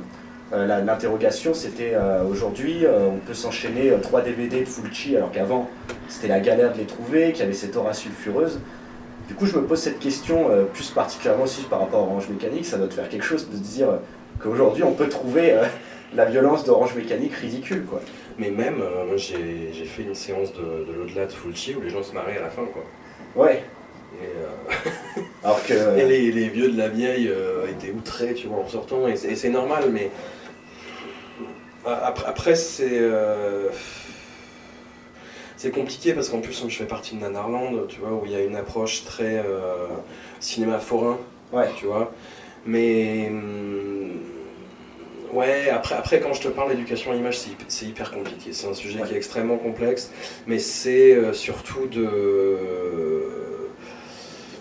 euh, 0.52 0.66
L'interrogation, 0.84 1.54
c'était 1.54 1.92
euh, 1.94 2.22
aujourd'hui, 2.24 2.84
on 2.86 3.18
peut 3.26 3.34
s'enchaîner 3.34 3.92
trois 4.02 4.22
DVD 4.22 4.60
de 4.60 4.64
Fulci 4.64 5.16
alors 5.16 5.30
qu'avant, 5.30 5.68
c'était 6.08 6.28
la 6.28 6.40
galère 6.40 6.72
de 6.72 6.78
les 6.78 6.86
trouver, 6.86 7.32
qu'il 7.32 7.40
y 7.40 7.44
avait 7.44 7.52
cette 7.52 7.76
aura 7.76 7.92
sulfureuse. 7.92 8.58
Du 9.28 9.34
coup, 9.34 9.44
je 9.44 9.54
me 9.56 9.62
pose 9.66 9.78
cette 9.78 9.98
question, 9.98 10.46
plus 10.72 10.90
particulièrement 10.90 11.44
aussi 11.44 11.62
par 11.64 11.80
rapport 11.80 12.00
à 12.00 12.02
Orange 12.04 12.30
Mécanique, 12.30 12.64
ça 12.64 12.78
doit 12.78 12.86
te 12.88 12.94
faire 12.94 13.10
quelque 13.10 13.24
chose 13.26 13.46
de 13.50 13.56
se 13.56 13.60
dire 13.60 13.88
qu'aujourd'hui, 14.42 14.84
on 14.84 14.92
peut 14.94 15.10
trouver 15.10 15.54
la 16.12 16.24
violence 16.24 16.64
d'Orange 16.64 16.94
Mécanique 16.94 17.34
ridicule, 17.34 17.84
quoi. 17.84 18.00
Mais 18.38 18.50
même, 18.50 18.80
euh, 18.82 19.04
moi 19.06 19.16
j'ai 19.16 19.72
j'ai 19.72 19.84
fait 19.84 20.02
une 20.02 20.14
séance 20.14 20.52
de, 20.54 20.84
de 20.84 20.92
l'au-delà 20.92 21.26
de 21.26 21.32
Fulci 21.32 21.74
où 21.74 21.80
les 21.80 21.90
gens 21.90 22.02
se 22.02 22.12
marraient 22.14 22.38
à 22.38 22.42
la 22.42 22.50
fin, 22.50 22.64
quoi. 22.66 22.84
Ouais, 23.34 23.64
Et, 24.12 24.24
euh, 24.36 25.22
alors 25.44 25.62
que... 25.64 25.74
Et 25.98 26.04
les, 26.06 26.32
les 26.32 26.48
vieux 26.48 26.70
de 26.70 26.78
la 26.78 26.88
vieille 26.88 27.28
euh, 27.28 27.66
étaient 27.70 27.92
outrés, 27.92 28.34
tu 28.34 28.46
vois, 28.48 28.58
en 28.60 28.68
sortant, 28.68 29.06
et 29.08 29.16
c'est 29.16 29.50
normal, 29.50 29.90
mais 29.92 30.10
après, 31.84 32.26
après, 32.26 32.54
c'est 32.54 33.00
c'est 35.56 35.70
compliqué 35.70 36.12
parce 36.12 36.28
qu'en 36.28 36.40
plus, 36.40 36.64
je 36.68 36.76
fais 36.76 36.84
partie 36.86 37.16
de 37.16 37.20
Nanarland, 37.20 37.86
tu 37.88 38.00
vois, 38.00 38.12
où 38.12 38.22
il 38.24 38.32
y 38.32 38.36
a 38.36 38.40
une 38.42 38.56
approche 38.56 39.04
très 39.04 39.44
cinéma 40.40 40.78
forain, 40.78 41.18
Ouais. 41.52 41.68
tu 41.76 41.86
vois, 41.86 42.12
mais 42.66 43.28
hum, 43.30 43.97
Ouais, 45.32 45.68
après, 45.70 45.94
après 45.94 46.20
quand 46.20 46.32
je 46.32 46.40
te 46.42 46.48
parle 46.48 46.70
d'éducation 46.70 47.10
à 47.12 47.14
l'image, 47.14 47.38
c'est, 47.68 47.86
hyper 47.86 48.10
compliqué. 48.12 48.52
C'est 48.52 48.66
un 48.66 48.74
sujet 48.74 49.00
qui 49.06 49.14
est 49.14 49.16
extrêmement 49.16 49.58
complexe, 49.58 50.10
mais 50.46 50.58
c'est 50.58 51.12
euh, 51.14 51.32
surtout 51.32 51.86
de. 51.86 52.58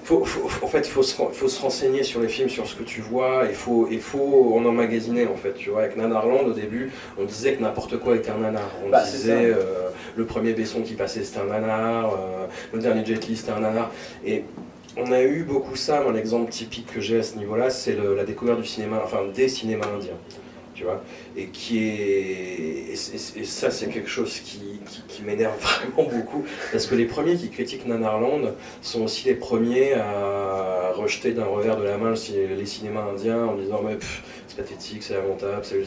Faut, 0.03 0.23
faut- 0.23 0.65
en 0.65 0.69
fait, 0.69 0.79
il 0.87 0.89
faut 0.91 1.03
se, 1.03 1.15
faut 1.15 1.47
se 1.49 1.61
renseigner 1.61 2.03
sur 2.03 2.21
les 2.21 2.29
films, 2.29 2.47
sur 2.49 2.65
ce 2.65 2.75
que 2.75 2.83
tu 2.83 3.01
vois. 3.01 3.43
Il 3.49 3.55
faut, 3.55 3.87
il 3.91 3.99
faut 3.99 4.53
en 4.55 4.63
emmagasiner, 4.65 5.27
en 5.27 5.35
fait. 5.35 5.53
Tu 5.53 5.69
vois, 5.69 5.81
avec 5.81 5.97
Nanarland, 5.97 6.45
au 6.47 6.53
début, 6.53 6.91
on 7.17 7.25
disait 7.25 7.53
que 7.55 7.61
n'importe 7.61 7.97
quoi 7.99 8.15
était 8.15 8.29
un 8.31 8.37
nanar. 8.37 8.69
On 8.85 8.89
Bah, 8.89 9.03
disait 9.03 9.45
euh, 9.47 9.89
le 10.15 10.25
premier 10.25 10.53
Besson 10.53 10.81
qui 10.81 10.93
passait, 10.93 11.23
c'était 11.25 11.39
un 11.39 11.45
nanar. 11.45 12.13
euh, 12.13 12.45
le 12.73 12.79
dernier 12.79 13.05
Jet 13.05 13.27
Li, 13.27 13.35
c'était 13.35 13.51
un 13.51 13.59
nanar. 13.59 13.91
Et 14.25 14.43
on 14.95 15.11
a 15.11 15.21
eu 15.23 15.43
beaucoup 15.43 15.75
ça. 15.75 15.99
Moi, 16.01 16.13
l'exemple 16.13 16.49
typique 16.51 16.87
que 16.93 17.01
j'ai 17.01 17.19
à 17.19 17.23
ce 17.23 17.35
niveau-là, 17.35 17.69
c'est 17.69 17.97
la 18.15 18.23
découverte 18.23 18.61
du 18.61 18.67
cinéma, 18.67 19.01
enfin 19.03 19.19
des 19.33 19.49
cinémas 19.49 19.87
indiens. 19.93 20.13
Et 21.35 21.47
qui 21.47 21.79
est. 21.79 22.91
Et, 22.91 22.95
ça, 22.95 23.71
c'est 23.71 23.87
quelque 23.87 24.09
chose 24.09 24.39
qui, 24.39 24.79
m'énerve 25.23 25.57
vraiment 25.59 26.09
beaucoup. 26.09 26.45
Parce 26.71 26.85
que 26.85 26.95
les 26.95 27.05
premiers 27.05 27.35
qui 27.35 27.49
critiquent 27.49 27.85
Nanarland 27.85 28.53
sont 28.81 29.03
aussi 29.03 29.27
les 29.27 29.35
premiers 29.35 29.93
à 29.93 30.91
rejeter 30.93 31.31
d'un 31.31 31.45
revers 31.45 31.77
de 31.77 31.83
la 31.83 31.97
main 31.97 32.13
les 32.13 32.65
cinémas 32.65 33.03
indiens 33.11 33.45
en 33.45 33.55
disant 33.55 33.81
Mais 33.83 33.97
c'est 34.47 34.57
pathétique, 34.57 35.03
c'est 35.03 35.15
lamentable, 35.15 35.61
c'est 35.63 35.77
le, 35.77 35.85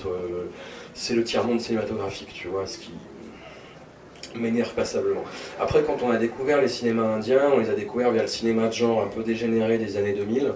c'est 0.95 1.15
le 1.15 1.25
tiers-monde 1.25 1.61
cinématographique, 1.61 2.33
tu 2.33 2.49
vois, 2.49 2.67
ce 2.67 2.79
qui 2.79 2.93
m'énerve 4.35 4.73
passablement. 4.75 5.25
Après, 5.61 5.83
quand 5.83 5.99
on 6.03 6.11
a 6.11 6.17
découvert 6.17 6.61
les 6.61 6.69
cinémas 6.69 7.17
indiens, 7.17 7.51
on 7.53 7.59
les 7.59 7.71
a 7.71 7.75
découverts 7.75 8.13
via 8.13 8.23
le 8.23 8.29
cinéma 8.29 8.69
de 8.69 8.73
genre 8.73 9.03
un 9.03 9.09
peu 9.09 9.23
dégénéré 9.23 9.79
des 9.79 9.97
années 9.97 10.13
2000. 10.13 10.53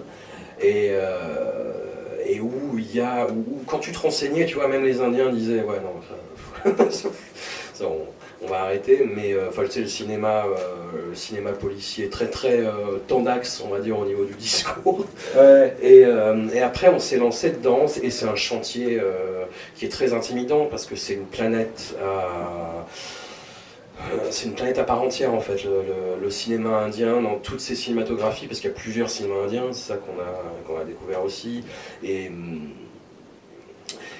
Et, 0.61 0.89
euh, 0.91 1.84
et 2.25 2.39
où 2.39 2.77
il 2.77 2.95
y 2.95 3.01
a. 3.01 3.27
Où, 3.27 3.61
quand 3.67 3.79
tu 3.79 3.91
te 3.91 3.99
renseignais, 3.99 4.45
tu 4.45 4.55
vois, 4.55 4.67
même 4.67 4.83
les 4.83 5.01
Indiens 5.01 5.31
disaient 5.31 5.63
Ouais, 5.63 5.77
non, 5.79 6.73
ça, 6.89 7.09
ça, 7.73 7.85
on, 7.85 8.07
on 8.43 8.47
va 8.47 8.61
arrêter. 8.61 9.09
Mais 9.15 9.33
euh, 9.33 9.49
enfin, 9.49 9.63
tu 9.65 9.71
sais, 9.71 9.79
le 9.81 9.87
cinéma, 9.87 10.45
euh, 10.45 11.09
le 11.09 11.15
cinéma 11.15 11.51
policier, 11.51 12.09
très 12.09 12.27
très 12.27 12.59
euh, 12.59 12.97
tendax, 13.07 13.61
on 13.65 13.69
va 13.69 13.79
dire, 13.79 13.99
au 13.99 14.05
niveau 14.05 14.25
du 14.25 14.33
discours. 14.39 15.05
Ouais. 15.35 15.75
Et, 15.81 16.05
euh, 16.05 16.47
et 16.53 16.61
après, 16.61 16.89
on 16.89 16.99
s'est 16.99 17.17
lancé 17.17 17.51
dedans, 17.51 17.85
et 18.01 18.09
c'est 18.09 18.27
un 18.27 18.35
chantier 18.35 19.01
qui 19.75 19.85
est 19.85 19.89
très 19.89 20.13
intimidant 20.13 20.65
parce 20.65 20.85
que 20.85 20.95
c'est 20.95 21.13
une 21.13 21.25
planète 21.25 21.95
à. 22.03 22.85
Euh, 23.99 24.27
C'est 24.29 24.47
une 24.47 24.55
planète 24.55 24.77
à 24.77 24.83
part 24.83 25.01
entière 25.01 25.33
en 25.33 25.39
fait, 25.39 25.63
le, 25.63 26.29
cinéma 26.29 26.79
indien 26.79 27.21
dans 27.21 27.35
toutes 27.35 27.61
ses 27.61 27.75
cinématographies, 27.75 28.47
parce 28.47 28.59
qu'il 28.59 28.69
y 28.69 28.73
a 28.73 28.75
plusieurs 28.75 29.09
cinémas 29.09 29.43
indiens, 29.45 29.65
c'est 29.71 29.93
ça 29.93 29.97
qu'on 29.97 30.79
a, 30.79 30.83
découvert 30.83 31.23
aussi. 31.23 31.63
Et, 32.03 32.27
hum, 32.27 32.69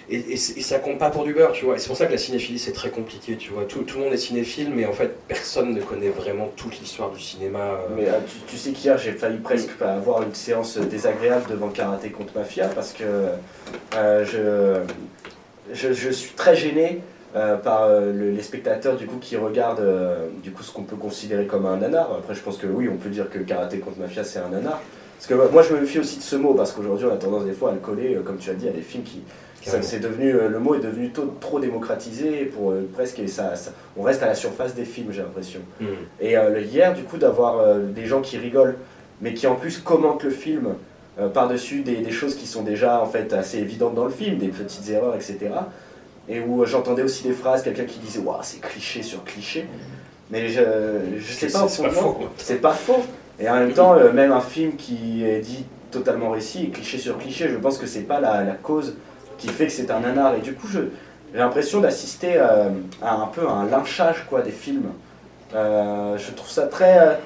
et, 0.07 0.37
ça 0.37 0.77
compte 0.77 0.99
pas 0.99 1.09
pour 1.09 1.23
du 1.23 1.33
beurre, 1.33 1.51
tu 1.51 1.65
vois. 1.65 1.75
Et 1.75 1.79
c'est 1.79 1.87
pour 1.87 1.97
ça 1.97 2.05
que 2.05 2.11
la 2.11 2.19
cinéphilie 2.19 2.59
c'est 2.59 2.73
très 2.73 2.91
compliqué, 2.91 3.37
tu 3.37 3.51
vois. 3.51 3.65
Tout, 3.65 3.81
tout 3.81 3.97
le 3.97 4.05
monde 4.05 4.13
est 4.13 4.17
cinéphile, 4.17 4.69
mais 4.73 4.85
en 4.85 4.93
fait 4.93 5.17
personne 5.27 5.73
ne 5.73 5.81
connaît 5.81 6.09
vraiment 6.09 6.51
toute 6.55 6.79
l'histoire 6.79 7.09
du 7.09 7.19
cinéma. 7.19 7.59
euh, 7.59 7.87
Mais 7.95 8.07
euh, 8.07 8.19
tu, 8.47 8.57
sais 8.57 8.71
qu'hier 8.71 8.97
j'ai 8.99 9.13
failli 9.13 9.39
presque 9.39 9.69
avoir 9.81 10.21
une 10.21 10.35
séance 10.35 10.77
désagréable 10.77 11.49
devant 11.49 11.69
Karaté 11.69 12.11
contre 12.11 12.37
Mafia 12.37 12.67
parce 12.67 12.93
que 12.93 13.03
je, 13.93 14.81
je 15.73 16.09
suis 16.11 16.33
très 16.35 16.55
gêné 16.55 17.01
euh, 17.35 17.57
par 17.57 17.83
euh, 17.83 18.11
le- 18.13 18.31
les 18.31 18.41
spectateurs 18.41 18.95
du 18.95 19.07
coup 19.07 19.17
qui 19.19 19.35
regardent 19.37 19.79
euh, 19.81 20.27
du 20.43 20.51
coup 20.51 20.63
ce 20.63 20.71
qu'on 20.71 20.83
peut 20.83 20.95
considérer 20.95 21.45
comme 21.45 21.65
un 21.65 21.77
nanar. 21.77 22.09
Après 22.17 22.33
je 22.35 22.41
pense 22.41 22.57
que 22.57 22.67
oui 22.67 22.89
on 22.91 22.97
peut 22.97 23.09
dire 23.09 23.29
que 23.29 23.39
Karaté 23.39 23.79
contre 23.79 23.99
Mafia 23.99 24.23
c'est 24.23 24.39
un 24.39 24.49
nanar. 24.49 24.79
Parce 25.17 25.27
que 25.27 25.33
moi 25.51 25.61
je 25.63 25.73
me 25.73 25.79
méfie 25.81 25.99
aussi 25.99 26.17
de 26.17 26.23
ce 26.23 26.35
mot 26.35 26.53
parce 26.53 26.71
qu'aujourd'hui 26.71 27.07
on 27.09 27.13
a 27.13 27.17
tendance 27.17 27.45
des 27.45 27.53
fois 27.53 27.69
à 27.71 27.73
le 27.73 27.79
coller 27.79 28.17
comme 28.25 28.37
tu 28.37 28.49
as 28.49 28.53
dit 28.53 28.67
à 28.67 28.71
des 28.71 28.81
films 28.81 29.03
qui 29.03 29.21
c'est 29.81 29.99
devenu 29.99 30.31
le 30.31 30.59
mot 30.59 30.75
est 30.75 30.79
devenu 30.79 31.11
trop 31.39 31.59
démocratisé 31.59 32.45
pour 32.45 32.73
presque 32.93 33.17
et 33.19 33.27
ça, 33.27 33.55
ça- 33.55 33.71
on 33.97 34.03
reste 34.03 34.21
à 34.21 34.27
la 34.27 34.35
surface 34.35 34.75
des 34.75 34.85
films 34.85 35.07
j'ai 35.11 35.21
l'impression. 35.23 35.59
hum. 35.81 35.87
Et 36.21 36.35
le- 36.35 36.61
hier, 36.61 36.93
du 36.93 37.01
coup, 37.03 37.17
d'avoir 37.17 37.75
des 37.75 38.05
gens 38.05 38.21
qui 38.21 38.37
rigolent, 38.37 38.75
mais 39.21 39.33
qui 39.33 39.47
en 39.47 39.55
plus 39.55 39.79
commentent 39.79 40.23
le 40.23 40.29
film 40.29 40.75
euh, 41.19 41.29
par-dessus 41.29 41.79
des, 41.81 41.95
des 41.97 42.11
choses 42.11 42.35
qui 42.35 42.45
sont 42.45 42.61
déjà 42.61 43.01
en 43.01 43.05
fait 43.07 43.33
assez 43.33 43.57
évidentes 43.57 43.95
dans 43.95 44.05
le 44.05 44.11
film, 44.11 44.37
des 44.37 44.49
petites 44.49 44.87
erreurs, 44.89 45.15
etc. 45.15 45.37
Et 46.27 46.39
où 46.39 46.65
j'entendais 46.65 47.03
aussi 47.03 47.23
des 47.23 47.33
phrases, 47.33 47.61
quelqu'un 47.63 47.85
qui 47.85 47.99
disait 47.99 48.19
Waouh, 48.19 48.39
c'est 48.41 48.59
cliché 48.59 49.03
sur 49.03 49.23
cliché. 49.23 49.67
Mais 50.31 50.49
je, 50.49 50.61
je 51.17 51.31
sais 51.33 51.47
pas, 51.47 51.67
C'est 51.67 51.83
pas 51.83 51.89
faux. 51.91 52.17
c'est 52.37 52.61
pas 52.61 52.73
faux. 52.73 53.03
Et 53.39 53.47
en 53.49 53.55
même 53.55 53.73
temps, 53.73 53.93
euh, 53.95 54.11
même 54.11 54.31
un 54.31 54.41
film 54.41 54.75
qui 54.75 55.23
est 55.23 55.39
dit 55.39 55.65
totalement 55.91 56.31
récit, 56.31 56.71
cliché 56.71 56.97
sur 56.97 57.17
cliché, 57.17 57.49
je 57.49 57.57
pense 57.57 57.77
que 57.77 57.85
c'est 57.85 58.01
pas 58.01 58.19
la, 58.19 58.43
la 58.43 58.53
cause 58.53 58.95
qui 59.37 59.47
fait 59.49 59.67
que 59.67 59.71
c'est 59.71 59.91
un 59.91 59.99
nanar. 59.99 60.35
Et 60.35 60.39
du 60.41 60.53
coup, 60.55 60.67
j'ai 60.67 60.89
l'impression 61.33 61.79
d'assister 61.81 62.33
euh, 62.37 62.69
à 63.01 63.15
un 63.15 63.27
peu 63.27 63.47
un 63.47 63.65
lynchage 63.65 64.25
quoi, 64.29 64.41
des 64.41 64.51
films. 64.51 64.89
Euh, 65.53 66.17
je 66.17 66.31
trouve 66.31 66.49
ça 66.49 66.67
très, 66.67 67.19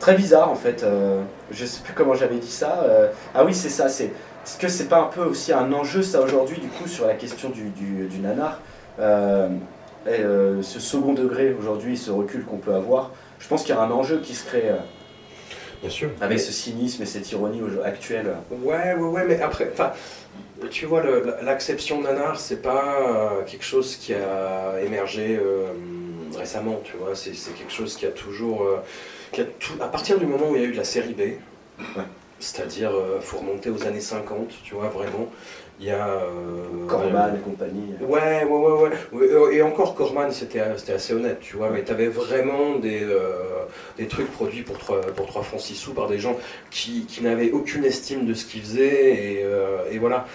très 0.00 0.14
bizarre 0.14 0.50
en 0.50 0.54
fait. 0.54 0.82
Euh, 0.82 1.22
je 1.50 1.64
sais 1.64 1.80
plus 1.82 1.94
comment 1.94 2.14
j'avais 2.14 2.36
dit 2.36 2.50
ça. 2.50 2.82
Euh, 2.84 3.08
ah 3.34 3.44
oui, 3.44 3.54
c'est 3.54 3.70
ça. 3.70 3.88
C'est 3.88 4.10
est-ce 4.44 4.58
que 4.58 4.68
c'est 4.68 4.88
pas 4.88 5.00
un 5.00 5.06
peu 5.06 5.22
aussi 5.22 5.52
un 5.52 5.72
enjeu 5.72 6.02
ça 6.02 6.20
aujourd'hui 6.20 6.58
du 6.58 6.68
coup 6.68 6.86
sur 6.86 7.06
la 7.06 7.14
question 7.14 7.48
du, 7.50 7.70
du, 7.70 8.06
du 8.06 8.18
nanar 8.18 8.60
Euh, 9.00 9.48
et, 10.06 10.20
euh, 10.20 10.62
ce 10.62 10.78
second 10.78 11.14
degré 11.14 11.52
aujourd'hui, 11.58 11.96
ce 11.96 12.12
recul 12.12 12.44
qu'on 12.44 12.58
peut 12.58 12.74
avoir? 12.74 13.10
Je 13.40 13.48
pense 13.48 13.62
qu'il 13.64 13.74
y 13.74 13.78
a 13.78 13.80
un 13.80 13.90
enjeu 13.90 14.20
qui 14.20 14.34
se 14.34 14.44
crée 14.46 14.68
euh, 14.68 14.76
Bien 15.80 15.90
sûr. 15.90 16.10
avec 16.20 16.38
ce 16.38 16.52
cynisme 16.52 17.02
et 17.02 17.06
cette 17.06 17.32
ironie 17.32 17.60
actuelle. 17.84 18.36
Ouais, 18.62 18.94
ouais, 18.94 19.08
ouais, 19.14 19.24
mais 19.26 19.40
après, 19.42 19.68
enfin, 19.72 19.90
tu 20.70 20.86
vois, 20.86 21.02
l'acception 21.42 22.02
nanar, 22.02 22.38
c'est 22.38 22.62
pas 22.62 23.42
quelque 23.46 23.64
chose 23.64 23.96
qui 23.96 24.14
a 24.14 24.78
émergé 24.80 25.40
récemment, 26.38 26.80
tu 26.84 26.96
vois, 26.96 27.14
c'est 27.16 27.32
quelque 27.32 27.72
chose 27.72 27.96
qui 27.96 28.06
a 28.06 28.10
toujours. 28.10 28.64
qui 29.32 29.40
a 29.40 29.44
tout, 29.58 29.74
à 29.80 29.88
partir 29.88 30.18
du 30.20 30.26
moment 30.26 30.50
où 30.50 30.54
il 30.56 30.62
y 30.62 30.64
a 30.64 30.68
eu 30.68 30.72
de 30.72 30.76
la 30.76 30.84
série 30.84 31.14
B, 31.14 31.22
c'est-à-dire, 32.44 32.90
euh, 32.94 33.20
faut 33.20 33.38
remonter 33.38 33.70
aux 33.70 33.86
années 33.86 34.00
50, 34.00 34.50
tu 34.62 34.74
vois, 34.74 34.88
vraiment, 34.88 35.30
il 35.80 35.86
y 35.86 35.90
a. 35.90 36.08
euh, 36.08 36.86
Corman 36.86 37.34
et 37.36 37.40
compagnie. 37.40 37.94
Ouais, 38.00 38.44
ouais, 38.44 38.58
ouais, 38.58 38.90
ouais. 39.12 39.26
Euh, 39.32 39.50
Et 39.52 39.62
encore, 39.62 39.94
Corman, 39.94 40.30
c'était 40.30 40.60
assez 40.60 41.12
honnête, 41.14 41.40
tu 41.40 41.56
vois, 41.56 41.70
mais 41.70 41.82
tu 41.84 41.92
avais 41.92 42.08
vraiment 42.08 42.76
des, 42.76 43.02
euh, 43.02 43.64
des 43.98 44.06
trucs 44.08 44.30
produits 44.30 44.62
pour 44.62 44.78
3, 44.78 45.00
pour 45.16 45.26
3 45.26 45.42
francs 45.42 45.60
6 45.60 45.74
sous 45.74 45.94
par 45.94 46.08
des 46.08 46.18
gens 46.18 46.36
qui, 46.70 47.06
qui 47.06 47.22
n'avaient 47.22 47.50
aucune 47.50 47.84
estime 47.84 48.26
de 48.26 48.34
ce 48.34 48.44
qu'ils 48.46 48.62
faisaient, 48.62 49.14
et, 49.14 49.40
euh, 49.44 49.78
et 49.90 49.98
voilà. 49.98 50.26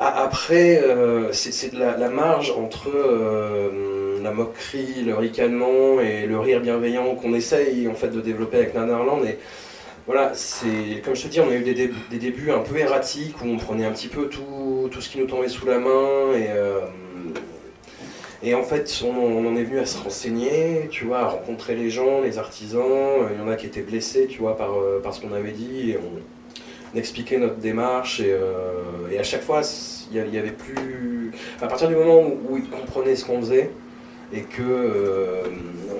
Après, 0.00 0.80
euh, 0.80 1.32
c'est 1.32 1.74
de 1.74 1.78
la, 1.80 1.96
la 1.96 2.08
marge 2.08 2.52
entre 2.52 2.88
euh, 2.94 4.22
la 4.22 4.30
moquerie, 4.30 5.02
le 5.04 5.14
ricanement 5.16 6.00
et 6.00 6.24
le 6.26 6.38
rire 6.38 6.60
bienveillant 6.60 7.16
qu'on 7.16 7.34
essaye 7.34 7.88
en 7.88 7.94
fait 7.94 8.08
de 8.08 8.20
développer 8.20 8.58
avec 8.58 8.74
Nanarland. 8.74 9.24
Et 9.24 9.38
voilà, 10.08 10.32
c'est 10.34 11.02
comme 11.04 11.14
je 11.14 11.24
te 11.24 11.28
dis, 11.28 11.38
on 11.38 11.50
a 11.50 11.54
eu 11.54 11.62
des, 11.62 11.74
dé- 11.74 11.90
des 12.10 12.16
débuts 12.16 12.50
un 12.50 12.60
peu 12.60 12.78
erratiques 12.78 13.42
où 13.42 13.46
on 13.46 13.58
prenait 13.58 13.84
un 13.84 13.92
petit 13.92 14.08
peu 14.08 14.30
tout, 14.30 14.88
ce 14.98 15.06
qui 15.06 15.18
nous 15.18 15.26
tombait 15.26 15.50
sous 15.50 15.66
la 15.66 15.78
main 15.78 16.32
et 16.34 16.48
euh, 16.48 16.80
en 18.54 18.62
fait, 18.62 18.90
on, 19.04 19.46
en 19.46 19.54
est 19.54 19.64
venu 19.64 19.78
à 19.78 19.84
se 19.84 20.02
renseigner, 20.02 20.88
tu 20.90 21.04
vois, 21.04 21.18
à 21.18 21.28
rencontrer 21.28 21.74
les 21.74 21.90
gens, 21.90 22.22
les 22.22 22.38
artisans. 22.38 22.80
Euh, 22.80 23.28
Il 23.34 23.38
y 23.38 23.42
en 23.42 23.48
a 23.48 23.56
qui 23.56 23.66
étaient 23.66 23.82
blessés, 23.82 24.26
tu 24.28 24.38
vois, 24.40 24.56
par, 24.56 24.78
euh, 24.78 25.02
ce 25.12 25.20
qu'on 25.20 25.34
avait 25.34 25.52
dit. 25.52 25.90
Et 25.90 25.98
on, 25.98 26.98
expliquait 26.98 27.36
notre 27.36 27.56
démarche. 27.56 28.20
Et, 28.20 29.18
à 29.18 29.22
chaque 29.22 29.42
fois, 29.42 29.60
il 30.10 30.16
y 30.16 30.38
avait 30.38 30.52
plus. 30.52 31.32
À 31.60 31.66
partir 31.66 31.88
du 31.88 31.94
moment 31.94 32.22
où 32.22 32.56
ils 32.56 32.70
comprenaient 32.70 33.14
ce 33.14 33.26
qu'on 33.26 33.40
faisait 33.40 33.70
et 34.32 34.42
que 34.42 34.62
euh, 34.62 35.42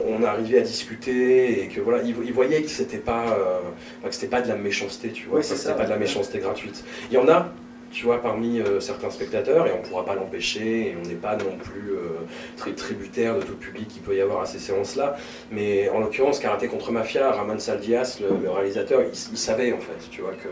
on 0.07 0.23
arrivait 0.23 0.59
à 0.59 0.63
discuter 0.63 1.63
et 1.63 1.69
que 1.69 1.81
voilà, 1.81 2.03
ils, 2.03 2.15
ils 2.25 2.33
voyaient 2.33 2.63
que 2.63 2.69
c'était 2.69 2.99
pas, 2.99 3.25
euh, 3.31 3.61
que 4.07 4.15
c'était 4.15 4.27
pas 4.29 4.43
de 4.43 4.49
la 4.49 4.57
méchanceté, 4.57 5.11
tu 5.11 5.27
vois, 5.27 5.39
Oui, 5.39 5.45
c'était 5.45 5.75
pas 5.75 5.85
de 5.85 5.91
la 5.91 5.97
méchanceté 5.97 6.39
gratuite. 6.39 6.85
Il 7.11 7.15
y 7.15 7.19
en 7.19 7.29
a, 7.29 7.53
tu 7.91 8.05
vois, 8.05 8.21
parmi 8.21 8.61
euh, 8.61 8.81
certains 8.81 9.11
spectateurs, 9.11 9.67
et 9.67 9.73
on 9.73 9.79
ne 9.83 9.89
pourra 9.89 10.05
pas 10.05 10.15
l'empêcher, 10.15 10.89
et 10.89 10.97
on 11.03 11.09
n'est 11.09 11.15
pas 11.15 11.37
non 11.37 11.57
plus 11.57 11.93
euh, 11.93 12.27
très 12.57 12.73
tributaire 12.73 13.37
de 13.37 13.41
tout 13.41 13.53
le 13.53 13.57
public 13.57 13.89
qu'il 13.89 14.03
peut 14.03 14.15
y 14.15 14.21
avoir 14.21 14.43
à 14.43 14.47
ces 14.47 14.59
séances-là. 14.59 15.17
Mais 15.51 15.89
en 15.89 16.01
l'occurrence, 16.01 16.39
Karaté 16.39 16.69
contre 16.69 16.93
Mafia, 16.93 17.31
Ramon 17.31 17.59
Saldias, 17.59 18.19
le, 18.21 18.29
le 18.43 18.51
réalisateur, 18.51 19.01
il, 19.03 19.09
il 19.33 19.39
savait 19.39 19.73
en 19.73 19.79
fait, 19.79 20.11
tu 20.11 20.21
vois, 20.21 20.33
que 20.33 20.49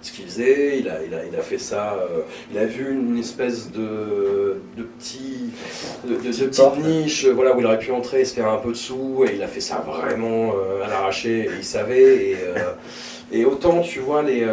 ce 0.00 0.12
qu'il 0.12 0.24
faisait, 0.24 0.78
il 0.78 0.88
a, 0.88 1.02
il, 1.04 1.12
a, 1.14 1.24
il 1.26 1.36
a 1.36 1.42
fait 1.42 1.58
ça, 1.58 1.94
euh, 1.94 2.20
il 2.50 2.58
a 2.58 2.64
vu 2.64 2.90
une 2.92 3.18
espèce 3.18 3.70
de, 3.70 4.60
de 4.76 4.82
petit, 4.82 5.50
de, 6.04 6.14
de- 6.14 6.20
de 6.32 6.46
Petite 6.46 6.78
niche, 6.84 7.26
voilà, 7.26 7.54
où 7.54 7.60
il 7.60 7.66
aurait 7.66 7.78
pu 7.78 7.92
entrer 7.92 8.22
et 8.22 8.24
se 8.24 8.34
faire 8.34 8.48
un 8.48 8.56
peu 8.58 8.70
de 8.70 8.76
sous, 8.76 9.24
et 9.28 9.34
il 9.34 9.42
a 9.42 9.48
fait 9.48 9.60
ça 9.60 9.84
vraiment 9.86 10.54
à 10.82 10.88
l'arraché, 10.88 11.40
et 11.40 11.50
il 11.58 11.64
savait, 11.64 12.30
et, 12.30 12.36
et 13.32 13.44
autant, 13.44 13.80
tu 13.82 13.98
vois, 14.00 14.22
les... 14.22 14.46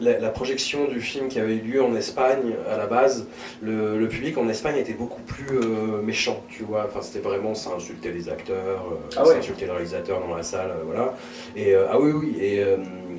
la, 0.00 0.18
la 0.18 0.28
projection 0.30 0.86
du 0.86 1.00
film 1.00 1.28
qui 1.28 1.38
avait 1.40 1.56
eu 1.56 1.60
lieu 1.60 1.82
en 1.82 1.94
Espagne 1.94 2.54
à 2.72 2.76
la 2.76 2.86
base, 2.86 3.26
le, 3.62 3.98
le 3.98 4.08
public 4.08 4.36
en 4.38 4.48
Espagne 4.48 4.76
était 4.76 4.92
beaucoup 4.92 5.22
plus 5.22 5.58
euh, 5.58 6.02
méchant, 6.02 6.42
tu 6.48 6.62
vois. 6.62 6.84
Enfin, 6.86 7.00
c'était 7.02 7.26
vraiment, 7.26 7.54
ça 7.54 7.70
insultait 7.76 8.10
les 8.12 8.28
acteurs, 8.28 8.84
euh, 8.92 8.96
Ah 9.16 9.24
ça 9.24 9.28
ouais. 9.28 9.36
insultait 9.38 9.66
le 9.66 9.72
réalisateur 9.72 10.20
dans 10.20 10.34
la 10.34 10.42
salle, 10.42 10.70
euh, 10.70 10.82
voilà. 10.84 11.14
Et 11.56 11.74
ah 11.74 11.98
oui, 11.98 12.12
oui. 12.12 12.36
Et, 12.40 12.58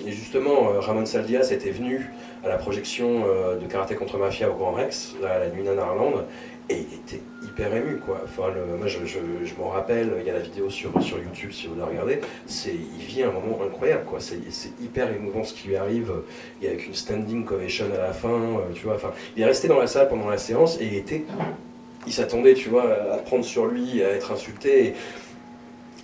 et 0.08 0.12
justement, 0.12 0.74
Ramon 0.80 1.06
Saldias 1.06 1.50
était 1.52 1.72
venu 1.72 2.10
à 2.44 2.48
la 2.48 2.58
projection 2.58 3.26
de 3.60 3.66
Karaté 3.70 3.96
contre 3.96 4.18
Mafia 4.18 4.50
au 4.50 4.54
Grand 4.54 4.72
Rex, 4.72 5.16
à 5.26 5.40
la 5.40 5.50
nuit 5.50 5.64
Nanarland, 5.64 6.26
et 6.70 6.86
il 6.92 7.00
était 7.00 7.24
hyper 7.44 7.74
ému, 7.76 7.98
quoi. 7.98 8.24
Moi, 8.38 8.88
je, 8.88 9.00
je, 9.06 9.18
je 9.44 9.56
m'en 9.56 9.70
rappelle, 9.70 10.14
il 10.20 10.26
y 10.26 10.30
a 10.30 10.34
la 10.34 10.40
vidéo 10.40 10.70
sur, 10.70 11.02
sur 11.02 11.18
YouTube 11.18 11.52
si 11.52 11.68
vous 11.68 11.76
la 11.76 11.86
regardez. 11.86 12.20
Il 12.68 13.06
vit 13.06 13.24
un 13.24 13.32
moment 13.32 13.60
incroyable, 13.66 14.04
quoi. 14.06 14.20
C'est, 14.20 14.38
hyper 14.80 15.12
émouvant 15.12 15.44
ce 15.44 15.54
qui 15.54 15.70
lui 15.70 15.76
arrive. 15.76 16.12
Il 16.62 16.68
y 16.68 16.72
a 16.72 16.74
une 16.74 16.94
standing 16.94 17.48
ovation 17.48 17.86
à 17.96 17.98
la 17.98 18.14
fin, 18.14 18.30
euh, 18.30 18.74
tu 18.74 18.86
vois. 18.86 18.96
Enfin, 18.96 19.12
il 19.36 19.42
est 19.42 19.46
resté 19.46 19.68
dans 19.68 19.80
la 19.80 19.88
salle 19.88 20.10
pendant 20.10 20.30
la 20.30 20.38
séance 20.38 20.80
et 20.80 20.86
il 20.86 20.96
était, 20.96 21.24
il 22.06 22.14
s'attendait, 22.14 22.54
tu 22.54 22.70
vois, 22.70 23.14
à 23.14 23.18
prendre 23.18 23.44
sur 23.44 23.66
lui, 23.66 24.04
à 24.04 24.12
être 24.12 24.32
insulté. 24.32 24.94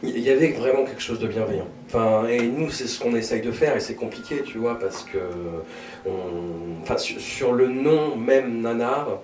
Il 0.01 0.19
y 0.19 0.30
avait 0.30 0.51
vraiment 0.51 0.84
quelque 0.84 1.01
chose 1.01 1.19
de 1.19 1.28
bienveillant. 1.28 1.67
Enfin, 1.88 2.28
et 2.28 2.41
nous, 2.41 2.71
c'est 2.71 2.88
ce 2.88 2.99
qu'on 2.99 3.15
essaye 3.15 3.41
de 3.41 3.51
faire, 3.51 3.75
et 3.75 3.80
c'est 3.80 3.95
compliqué, 3.95 4.41
tu 4.43 4.58
vois, 4.58 4.78
parce 4.78 5.04
que 5.04 5.19
enfin, 6.82 6.97
sur, 6.97 7.19
sur 7.19 7.54
le 7.54 7.69
nom 7.69 8.15
même 8.15 8.62
Nanar, 8.62 9.21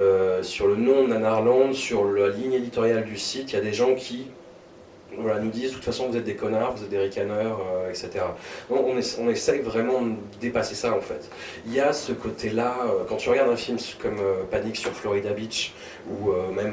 euh, 0.00 0.42
sur 0.42 0.66
le 0.66 0.76
nom 0.76 1.08
Nanarland, 1.08 1.72
sur 1.72 2.04
la 2.04 2.28
ligne 2.28 2.52
éditoriale 2.54 3.04
du 3.04 3.16
site, 3.16 3.52
il 3.52 3.56
y 3.56 3.58
a 3.58 3.62
des 3.62 3.72
gens 3.72 3.94
qui 3.94 4.28
voilà, 5.18 5.38
nous 5.40 5.50
disent 5.50 5.70
de 5.70 5.74
toute 5.76 5.84
façon 5.84 6.08
vous 6.08 6.16
êtes 6.18 6.24
des 6.24 6.34
connards, 6.34 6.74
vous 6.76 6.82
êtes 6.82 6.90
des 6.90 6.98
ricaneurs, 6.98 7.60
euh, 7.74 7.88
etc. 7.88 8.10
On, 8.68 8.74
on, 8.74 8.98
essa- 8.98 9.18
on 9.22 9.30
essaye 9.30 9.60
vraiment 9.60 10.02
de 10.02 10.14
dépasser 10.42 10.74
ça 10.74 10.92
en 10.94 11.00
fait. 11.00 11.30
Il 11.66 11.72
y 11.72 11.80
a 11.80 11.94
ce 11.94 12.12
côté-là, 12.12 12.76
euh, 12.84 13.04
quand 13.08 13.16
tu 13.16 13.30
regardes 13.30 13.48
un 13.48 13.56
film 13.56 13.78
comme 14.02 14.18
euh, 14.18 14.42
Panic 14.50 14.76
sur 14.76 14.90
Florida 14.92 15.30
Beach, 15.30 15.72
ou 16.10 16.30
même 16.54 16.70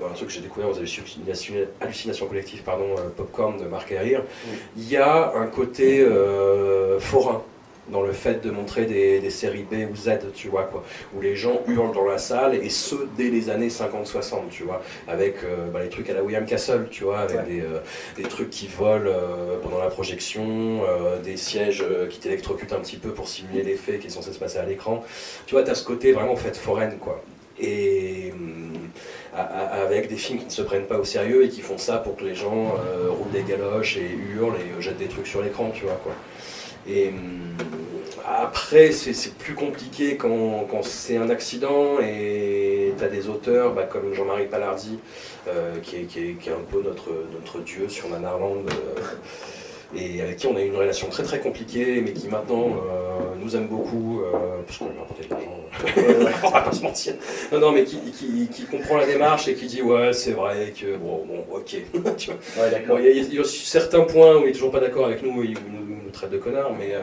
bon, 0.00 0.06
un 0.10 0.14
truc 0.14 0.28
que 0.28 0.34
j'ai 0.34 0.40
découvert 0.40 0.70
aux 0.70 0.76
hallucinations, 0.78 1.54
hallucinations 1.82 2.26
collectives, 2.26 2.62
pardon, 2.62 2.94
Popcorn 3.14 3.58
de 3.58 3.64
Marc 3.66 3.92
Herrier, 3.92 4.20
il 4.74 4.88
y 4.88 4.96
a 4.96 5.34
un 5.34 5.46
côté 5.48 6.06
forain 6.98 7.42
dans 7.90 8.02
le 8.02 8.12
fait 8.12 8.44
de 8.44 8.50
montrer 8.50 8.86
des, 8.86 9.20
des 9.20 9.30
séries 9.30 9.64
B 9.70 9.74
ou 9.90 9.96
Z, 9.96 10.10
tu 10.34 10.48
vois, 10.48 10.64
quoi, 10.64 10.82
où 11.16 11.20
les 11.20 11.36
gens 11.36 11.60
hurlent 11.66 11.92
dans 11.94 12.04
la 12.06 12.18
salle, 12.18 12.54
et 12.54 12.68
ce, 12.70 12.94
dès 13.16 13.28
les 13.30 13.50
années 13.50 13.68
50-60, 13.68 14.48
tu 14.50 14.62
vois, 14.62 14.82
avec 15.08 15.36
euh, 15.44 15.66
bah, 15.72 15.82
les 15.82 15.88
trucs 15.88 16.08
à 16.10 16.14
la 16.14 16.22
William 16.22 16.44
Castle, 16.46 16.88
tu 16.90 17.04
vois, 17.04 17.18
avec 17.20 17.36
Ouais. 17.38 17.44
des, 17.44 17.60
euh, 17.60 17.78
des 18.16 18.22
trucs 18.24 18.50
qui 18.50 18.66
volent 18.68 19.10
euh, 19.10 19.56
pendant 19.62 19.78
la 19.78 19.88
projection, 19.88 20.80
des 21.24 21.36
sièges 21.36 21.84
qui 22.08 22.18
t'électrocutent 22.18 22.72
un 22.72 22.80
petit 22.80 22.96
peu 22.96 23.10
pour 23.10 23.28
simuler 23.28 23.62
l'effet 23.62 23.98
qui 23.98 24.06
est 24.06 24.10
censé 24.10 24.32
se 24.32 24.38
passer 24.38 24.58
à 24.58 24.64
l'écran. 24.64 25.04
Tu 25.46 25.54
vois, 25.54 25.62
tu 25.64 25.70
as 25.70 25.74
ce 25.74 25.84
côté 25.84 26.12
vraiment 26.12 26.36
fête 26.36 26.56
foraine, 26.56 26.96
quoi. 26.98 27.22
Et 27.60 28.32
a- 29.36 29.82
avec 29.82 30.08
des 30.08 30.16
films 30.16 30.38
qui 30.38 30.46
ne 30.46 30.50
se 30.50 30.62
prennent 30.62 30.86
pas 30.86 30.98
au 30.98 31.04
sérieux 31.04 31.44
et 31.44 31.48
qui 31.48 31.60
font 31.60 31.78
ça 31.78 31.98
pour 31.98 32.16
que 32.16 32.24
les 32.24 32.34
gens 32.34 32.74
roulent 33.08 33.30
des 33.32 33.42
galoches 33.42 33.96
et 33.96 34.10
hurlent 34.34 34.56
et 34.56 34.82
jettent 34.82 34.98
des 34.98 35.06
trucs 35.08 35.26
sur 35.26 35.42
l'écran, 35.42 35.70
tu 35.74 35.84
vois, 35.84 36.00
quoi. 36.02 36.12
Et 36.88 37.08
hum, 37.08 37.50
après, 38.26 38.92
c'est 38.92 39.34
plus 39.34 39.54
compliqué 39.54 40.16
quand, 40.16 40.66
c'est 40.82 41.16
un 41.16 41.30
accident 41.30 42.00
et 42.00 42.94
tu 42.98 43.08
des 43.08 43.28
auteurs 43.28 43.74
bah, 43.74 43.84
comme 43.84 44.14
Jean-Marie 44.14 44.46
Palardi, 44.46 44.98
euh, 45.48 45.78
qui, 45.80 45.96
est, 45.96 46.48
un 46.48 46.64
peu 46.70 46.82
notre, 46.82 47.10
notre 47.32 47.60
dieu 47.60 47.88
sur 47.88 48.08
Nanarland, 48.08 48.64
euh, 48.68 49.00
et 49.94 50.20
avec 50.20 50.36
qui 50.36 50.46
on 50.46 50.56
a 50.56 50.60
eu 50.60 50.66
une 50.66 50.76
relation 50.76 51.08
très 51.08 51.22
très 51.22 51.40
compliquée, 51.40 52.00
mais 52.00 52.12
qui 52.12 52.28
maintenant 52.28 52.68
euh, 52.68 53.34
nous 53.42 53.56
aime 53.56 53.66
beaucoup, 53.66 54.20
euh, 54.20 54.62
parce 54.66 54.78
qu'on 54.78 54.86
lui 54.86 54.98
a 54.98 55.02
apporté 55.02 55.24
de 55.24 55.30
l'argent, 55.30 56.38
on 56.44 56.50
va 56.50 56.60
pas 56.60 56.72
se 56.72 56.82
mentir. 56.82 57.14
Non, 57.52 57.58
non, 57.58 57.72
mais 57.72 57.84
qui, 57.84 57.98
qui, 58.12 58.48
qui 58.48 58.64
comprend 58.64 58.96
la 58.96 59.06
démarche 59.06 59.48
et 59.48 59.54
qui 59.54 59.66
dit 59.66 59.82
ouais, 59.82 60.12
c'est 60.12 60.32
vrai 60.32 60.72
que 60.78 60.96
bon, 60.96 61.24
bon 61.26 61.44
ok. 61.56 61.76
tu 62.16 62.30
vois. 62.30 62.64
Ouais, 62.64 62.70
d'accord. 62.70 62.96
Bon, 62.96 63.02
il 63.04 63.32
y, 63.32 63.34
y 63.34 63.38
a 63.38 63.44
certains 63.44 64.02
points 64.02 64.36
où 64.36 64.44
il 64.44 64.50
est 64.50 64.52
toujours 64.52 64.70
pas 64.70 64.80
d'accord 64.80 65.06
avec 65.06 65.22
nous, 65.22 65.42
il 65.42 65.54
nous, 65.54 65.96
nous 66.04 66.10
traite 66.10 66.30
de 66.30 66.38
connards, 66.38 66.74
mais, 66.78 66.94
euh, 66.94 67.00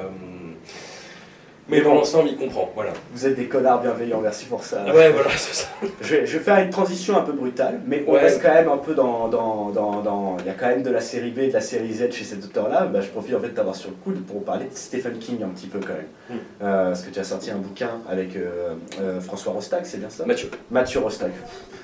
mais 1.69 1.81
dans 1.81 1.93
l'ensemble, 1.93 2.29
il 2.29 2.37
comprend. 2.37 2.71
Voilà. 2.75 2.91
Vous 3.13 3.25
êtes 3.25 3.35
des 3.35 3.45
connards 3.45 3.81
bienveillants, 3.81 4.21
merci 4.21 4.45
pour 4.45 4.63
ça. 4.63 4.83
Ouais, 4.85 5.11
voilà, 5.11 5.29
c'est 5.35 5.53
ça. 5.53 5.67
Je 6.01 6.15
vais, 6.15 6.25
je 6.25 6.37
vais 6.37 6.43
faire 6.43 6.57
une 6.59 6.69
transition 6.69 7.17
un 7.17 7.21
peu 7.21 7.33
brutale, 7.33 7.81
mais 7.85 8.03
on 8.07 8.13
Ouais. 8.13 8.19
reste 8.21 8.41
quand 8.41 8.53
même 8.53 8.69
un 8.69 8.77
peu 8.77 8.93
dans, 8.93 9.27
dans, 9.27 9.69
dans, 9.69 10.01
dans- 10.01 10.37
Il 10.39 10.45
y 10.45 10.49
a 10.49 10.53
quand 10.53 10.67
même 10.67 10.81
de 10.83 10.89
la 10.89 11.01
série 11.01 11.31
B 11.31 11.39
et 11.39 11.47
de 11.49 11.53
la 11.53 11.61
série 11.61 11.93
Z 11.93 12.11
chez 12.11 12.23
cet 12.23 12.43
auteur-là. 12.45 12.85
Bah, 12.85 13.01
je 13.01 13.07
profite 13.09 13.35
en 13.35 13.39
fait 13.39 13.49
de 13.49 13.53
t'avoir 13.53 13.75
sur 13.75 13.89
le 13.89 13.95
coude 14.03 14.25
pour 14.25 14.43
parler 14.43 14.65
de 14.65 14.75
Stephen 14.75 15.17
King 15.19 15.43
un 15.43 15.49
petit 15.49 15.67
peu 15.67 15.79
quand 15.79 15.93
même. 15.93 16.05
Mm. 16.29 16.33
Euh, 16.63 16.85
parce 16.89 17.01
que 17.03 17.09
tu 17.11 17.19
as 17.19 17.23
sorti 17.23 17.51
un 17.51 17.57
bouquin 17.57 17.89
avec 18.09 18.35
euh, 18.35 18.75
euh, 19.01 19.19
François 19.19 19.53
Rostac, 19.53 19.85
c'est 19.85 19.97
bien 19.99 20.09
ça? 20.09 20.25
Mathieu, 20.25 20.49
Mathieu 20.71 20.99
Rostac. 20.99 21.31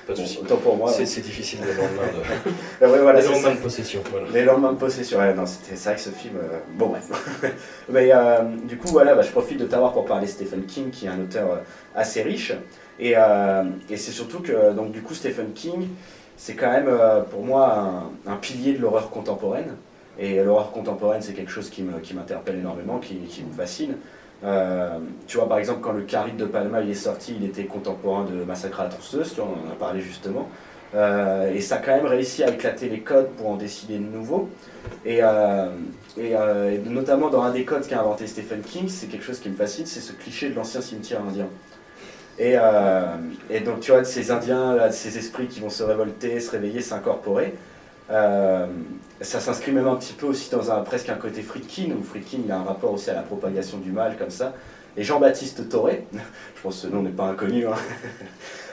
pas 0.08 0.14
de 0.14 0.18
Bon, 0.18 0.24
soucis. 0.26 0.40
autant 0.42 0.58
pour 0.58 0.78
moi. 0.78 0.92
C'est 0.92 1.22
difficile 1.22 1.60
le 1.62 1.74
lendemain 1.74 2.08
de, 2.14 2.86
Euh, 2.86 2.92
ouais, 2.94 3.00
voilà, 3.00 3.20
le 3.20 3.26
c'est 3.26 3.32
lendemain 3.34 3.50
ça. 3.50 3.56
de 3.56 3.60
possession. 3.62 4.02
Voilà. 4.12 4.28
Les 4.34 4.44
lendemains 4.46 4.72
de 4.74 4.78
possession, 4.78 5.20
ouais, 5.20 5.34
non, 5.34 5.46
c'était 5.46 5.76
vrai 5.76 5.96
que 5.96 6.02
ce 6.02 6.10
film. 6.10 6.36
bon, 6.78 6.88
bref. 6.88 7.10
Mais 7.90 8.12
du 8.68 8.78
coup, 8.78 8.88
voilà, 8.90 9.16
bah, 9.16 9.22
je 9.22 9.32
profite 9.32 9.60
de 9.60 9.66
t'avoir 9.74 9.92
pour 9.92 10.06
parler 10.06 10.28
Stephen 10.28 10.66
King, 10.66 10.92
qui 10.92 11.06
est 11.08 11.10
un 11.10 11.20
auteur 11.20 11.52
euh, 11.52 11.58
assez 11.96 12.22
riche. 12.22 12.54
Et, 13.00 13.14
euh, 13.18 13.64
et 13.90 13.98
c'est 13.98 14.12
surtout 14.12 14.40
que, 14.40 14.72
donc, 14.74 14.92
du 14.92 15.02
coup, 15.02 15.16
Stephen 15.16 15.52
King, 15.54 15.88
c'est 16.38 16.54
quand 16.54 16.72
même 16.72 16.88
euh, 16.88 17.22
pour 17.22 17.44
moi 17.44 18.04
un, 18.28 18.36
pilier 18.36 18.74
de 18.74 18.80
l'horreur 18.80 19.10
contemporaine. 19.10 19.76
Et 20.20 20.44
l'horreur 20.44 20.72
contemporaine, 20.72 21.24
c'est 21.24 21.34
quelque 21.34 21.50
chose 21.52 21.72
qui 21.72 21.82
me- 21.82 22.00
qui 22.00 22.14
m'interpelle 22.14 22.60
énormément, 22.60 23.00
qui, 23.00 23.16
qui 23.22 23.44
me 23.44 23.52
fascine. 23.52 23.96
Tu 25.28 25.38
vois, 25.38 25.48
par 25.48 25.58
exemple, 25.58 25.80
quand 25.82 25.94
le 25.94 26.02
Caride 26.04 26.36
de 26.38 26.46
Palma 26.46 26.82
il 26.82 26.90
est 26.90 26.94
sorti, 26.94 27.34
il 27.40 27.46
était 27.46 27.66
contemporain 27.66 28.26
de 28.26 28.44
Massacre 28.44 28.82
à 28.82 28.84
la 28.84 28.90
tronçonneuse, 28.90 29.34
tu 29.34 29.42
en 29.42 29.54
a 29.72 29.76
parlé 29.80 30.02
justement. 30.02 30.50
Euh, 30.96 31.52
et 31.54 31.62
ça 31.62 31.76
a 31.76 31.78
quand 31.80 31.96
même 31.96 32.06
réussi 32.06 32.44
à 32.44 32.50
éclater 32.50 32.88
les 32.88 33.00
codes 33.00 33.30
pour 33.32 33.50
en 33.50 33.56
décider 33.56 33.98
de 33.98 34.04
nouveaux. 34.04 34.50
Et, 35.06 35.24
euh, 35.24 35.70
euh, 36.20 36.72
et 36.72 36.90
notamment 36.90 37.30
dans 37.30 37.42
un 37.42 37.52
des 37.52 37.66
codes 37.66 37.88
qu'a 37.88 38.00
inventé 38.00 38.28
Stephen 38.28 38.62
King, 38.62 38.88
c'est 38.90 39.08
quelque 39.08 39.24
chose 39.26 39.40
qui 39.40 39.50
me 39.50 39.56
fascine, 39.56 39.86
c'est 39.86 40.02
ce 40.02 40.14
cliché 40.14 40.50
de 40.50 40.56
l'ancien 40.56 40.82
cimetière 40.82 41.22
indien. 41.22 41.48
Et, 42.40 42.56
donc 43.60 43.80
tu 43.80 43.92
vois, 43.92 44.02
de 44.02 44.06
ces 44.06 44.32
Indiens, 44.32 44.76
là, 44.76 44.92
ces 44.92 45.20
esprits 45.20 45.48
qui 45.48 45.60
vont 45.60 45.70
se 45.70 45.84
révolter, 45.84 46.40
se 46.40 46.50
réveiller, 46.50 46.82
s'incorporer, 46.82 47.54
ça 48.10 49.40
s'inscrit 49.40 49.72
même 49.72 49.88
un 49.88 49.96
petit 49.96 50.14
peu 50.14 50.26
aussi 50.26 50.50
dans 50.50 50.72
un, 50.72 50.82
presque 50.82 51.10
un 51.10 51.16
côté 51.16 51.44
Friedkin, 51.44 51.92
où 51.92 52.04
Friedkin 52.04 52.40
il 52.44 52.52
a 52.52 52.58
un 52.58 52.64
rapport 52.64 52.92
aussi 52.92 53.12
à 53.12 53.14
la 53.14 53.22
propagation 53.22 53.78
du 53.78 53.92
mal 53.92 54.18
comme 54.18 54.32
ça. 54.32 54.54
Et 54.96 55.04
Jean-Baptiste 55.04 55.70
Toré, 55.70 56.06
je 56.14 56.62
pense 56.62 56.76
que 56.76 56.88
ce 56.88 56.94
nom 56.94 57.02
n'est 57.02 57.10
pas 57.10 57.26
inconnu, 57.26 57.66
hein. 57.68 57.74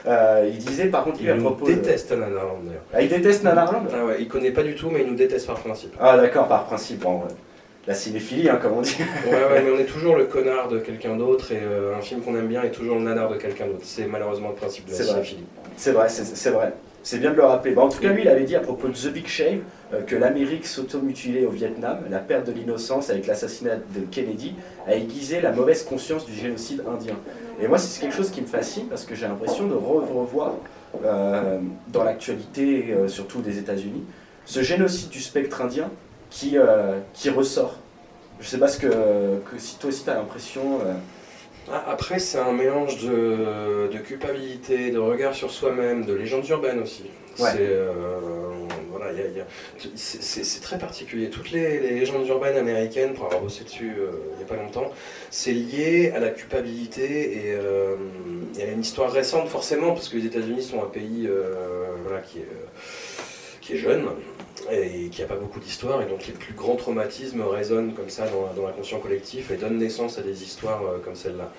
Euh, 0.07 0.49
il 0.51 0.57
disait 0.57 0.85
par 0.87 1.03
contre 1.03 1.21
lui 1.21 1.29
à 1.29 1.35
Il 1.35 1.43
de- 1.43 1.63
déteste 1.63 2.11
Nanarland 2.11 2.63
d'ailleurs. 2.65 2.81
Ah, 2.91 3.03
il 3.03 3.07
déteste 3.07 3.43
Nanarland 3.43 3.85
Ah 3.93 4.03
ouais, 4.03 4.15
il 4.19 4.27
connaît 4.27 4.49
pas 4.49 4.63
du 4.63 4.73
tout, 4.73 4.89
mais 4.89 5.01
il 5.01 5.07
nous 5.07 5.13
déteste 5.15 5.45
par 5.45 5.59
principe. 5.59 5.93
Ah 5.99 6.17
d'accord, 6.17 6.47
par 6.47 6.65
principe, 6.65 7.01
bon, 7.01 7.17
ouais. 7.19 7.27
la 7.85 7.93
cinéphilie, 7.93 8.49
hein, 8.49 8.57
comme 8.59 8.73
on 8.73 8.81
dit. 8.81 8.95
Ouais, 9.27 9.31
ouais, 9.31 9.61
mais 9.63 9.69
on 9.69 9.77
est 9.77 9.85
toujours 9.85 10.15
le 10.15 10.25
connard 10.25 10.69
de 10.69 10.79
quelqu'un 10.79 11.15
d'autre 11.17 11.51
et 11.51 11.59
euh, 11.61 11.95
un 11.95 12.01
film 12.01 12.21
qu'on 12.21 12.35
aime 12.35 12.47
bien 12.47 12.63
est 12.63 12.71
toujours 12.71 12.95
le 12.95 13.03
nanar 13.03 13.29
de 13.29 13.35
quelqu'un 13.37 13.67
d'autre. 13.67 13.81
C'est 13.83 14.07
malheureusement 14.07 14.49
le 14.49 14.55
principe 14.55 14.85
de 14.85 14.89
la 14.89 14.97
C'est 14.97 15.03
vrai. 15.03 15.13
cinéphilie. 15.13 15.45
C'est 15.77 15.91
vrai, 15.91 16.09
c'est 16.09 16.49
vrai. 16.49 16.73
C'est 17.03 17.17
bien 17.17 17.31
de 17.31 17.35
le 17.35 17.43
rappeler. 17.43 17.75
En 17.77 17.89
tout 17.89 17.99
cas, 17.99 18.09
lui, 18.13 18.21
il 18.21 18.27
avait 18.27 18.43
dit 18.43 18.55
à 18.55 18.59
propos 18.59 18.87
de 18.87 18.93
The 18.93 19.11
Big 19.11 19.25
Shave 19.27 19.59
euh, 19.93 20.01
que 20.03 20.15
l'Amérique 20.15 20.67
s'automutilait 20.67 21.45
au 21.45 21.49
Vietnam, 21.49 21.99
la 22.09 22.19
perte 22.19 22.45
de 22.45 22.51
l'innocence 22.51 23.09
avec 23.09 23.25
l'assassinat 23.25 23.77
de 23.77 24.01
Kennedy 24.11 24.53
a 24.87 24.93
aiguisé 24.95 25.41
la 25.41 25.51
mauvaise 25.51 25.83
conscience 25.83 26.25
du 26.25 26.33
génocide 26.33 26.83
indien. 26.87 27.15
Et 27.59 27.67
moi, 27.67 27.77
c'est 27.79 28.01
quelque 28.01 28.15
chose 28.15 28.29
qui 28.29 28.41
me 28.41 28.47
fascine 28.47 28.85
parce 28.87 29.05
que 29.05 29.15
j'ai 29.15 29.27
l'impression 29.27 29.65
de 29.67 29.73
re- 29.73 30.05
revoir 30.13 30.53
euh, 31.03 31.59
dans 31.87 32.03
l'actualité, 32.03 32.87
euh, 32.91 33.07
surtout 33.07 33.41
des 33.41 33.57
États-Unis, 33.57 34.03
ce 34.45 34.61
génocide 34.61 35.09
du 35.09 35.21
spectre 35.21 35.61
indien 35.61 35.89
qui, 36.29 36.55
qui 37.13 37.29
ressort. 37.29 37.75
Je 38.39 38.47
sais 38.47 38.57
pas 38.57 38.67
ce 38.67 38.79
que 38.79 38.87
si 39.57 39.77
toi 39.77 39.89
aussi 39.89 40.03
tu 40.03 40.09
as 40.09 40.15
l'impression. 40.15 40.79
Ah, 41.73 41.85
Après, 41.87 42.19
c'est 42.19 42.37
un 42.37 42.51
mélange 42.51 43.01
de, 43.01 43.87
de 43.91 43.97
culpabilité, 43.99 44.91
de 44.91 44.99
regard 44.99 45.33
sur 45.33 45.51
soi-même, 45.51 46.03
de 46.05 46.13
légendes 46.13 46.47
urbaines 46.49 46.81
aussi. 46.81 47.03
Ouais. 47.39 47.49
C'est 47.51 47.59
euh, 47.59 47.91
voilà, 48.89 49.11
très 50.61 50.77
particulier. 50.77 51.29
Toutes 51.29 51.51
les, 51.51 51.79
les 51.79 51.91
légendes 51.91 52.27
urbaines 52.27 52.57
américaines, 52.57 53.13
pour 53.13 53.25
avoir 53.25 53.41
bossé 53.41 53.63
dessus 53.63 53.93
euh, 53.97 54.11
il 54.33 54.37
n'y 54.37 54.43
a 54.43 54.47
pas 54.47 54.61
longtemps, 54.61 54.91
c'est 55.29 55.53
lié 55.53 56.11
à 56.13 56.19
la 56.19 56.29
culpabilité 56.29 57.37
et 57.37 57.53
euh, 57.53 57.95
y 58.57 58.61
a 58.61 58.65
une 58.65 58.81
histoire 58.81 59.11
récente 59.11 59.47
forcément, 59.47 59.93
parce 59.93 60.09
que 60.09 60.17
les 60.17 60.25
États-Unis 60.25 60.63
sont 60.63 60.83
un 60.83 60.87
pays 60.87 61.29
voilà, 62.03 62.21
qui, 62.21 62.39
est, 62.39 62.41
euh, 62.41 62.67
qui 63.61 63.73
est 63.73 63.77
jeune 63.77 64.09
et 64.71 65.09
qui 65.09 65.21
n'a 65.21 65.27
pas 65.27 65.35
beaucoup 65.35 65.59
d'histoire, 65.59 66.01
et 66.01 66.05
donc 66.05 66.27
les 66.27 66.33
plus 66.33 66.53
grands 66.53 66.75
traumatismes 66.75 67.41
résonnent 67.41 67.93
comme 67.93 68.09
ça 68.09 68.27
dans, 68.27 68.53
dans 68.53 68.67
l'inconscient 68.67 68.99
collectif 68.99 69.51
et 69.51 69.55
donnent 69.55 69.77
naissance 69.77 70.17
à 70.17 70.21
des 70.21 70.43
histoires 70.43 70.83
euh, 70.83 70.97
comme 71.03 71.15
celle-là. 71.15 71.51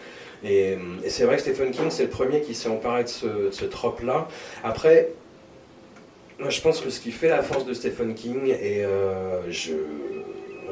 Et, 0.44 0.76
et 1.04 1.10
c'est 1.10 1.24
vrai 1.24 1.36
que 1.36 1.42
Stephen 1.42 1.70
King, 1.70 1.90
c'est 1.90 2.04
le 2.04 2.08
premier 2.10 2.40
qui 2.40 2.54
s'est 2.54 2.68
emparé 2.68 3.04
de 3.04 3.08
ce, 3.08 3.26
de 3.26 3.50
ce 3.50 3.64
trope-là. 3.64 4.28
Après, 4.64 5.10
moi, 6.38 6.50
je 6.50 6.60
pense 6.60 6.80
que 6.80 6.90
ce 6.90 6.98
qui 6.98 7.12
fait 7.12 7.28
la 7.28 7.42
force 7.42 7.64
de 7.64 7.74
Stephen 7.74 8.14
King, 8.14 8.48
et 8.48 8.84
euh, 8.84 9.48
je, 9.50 9.72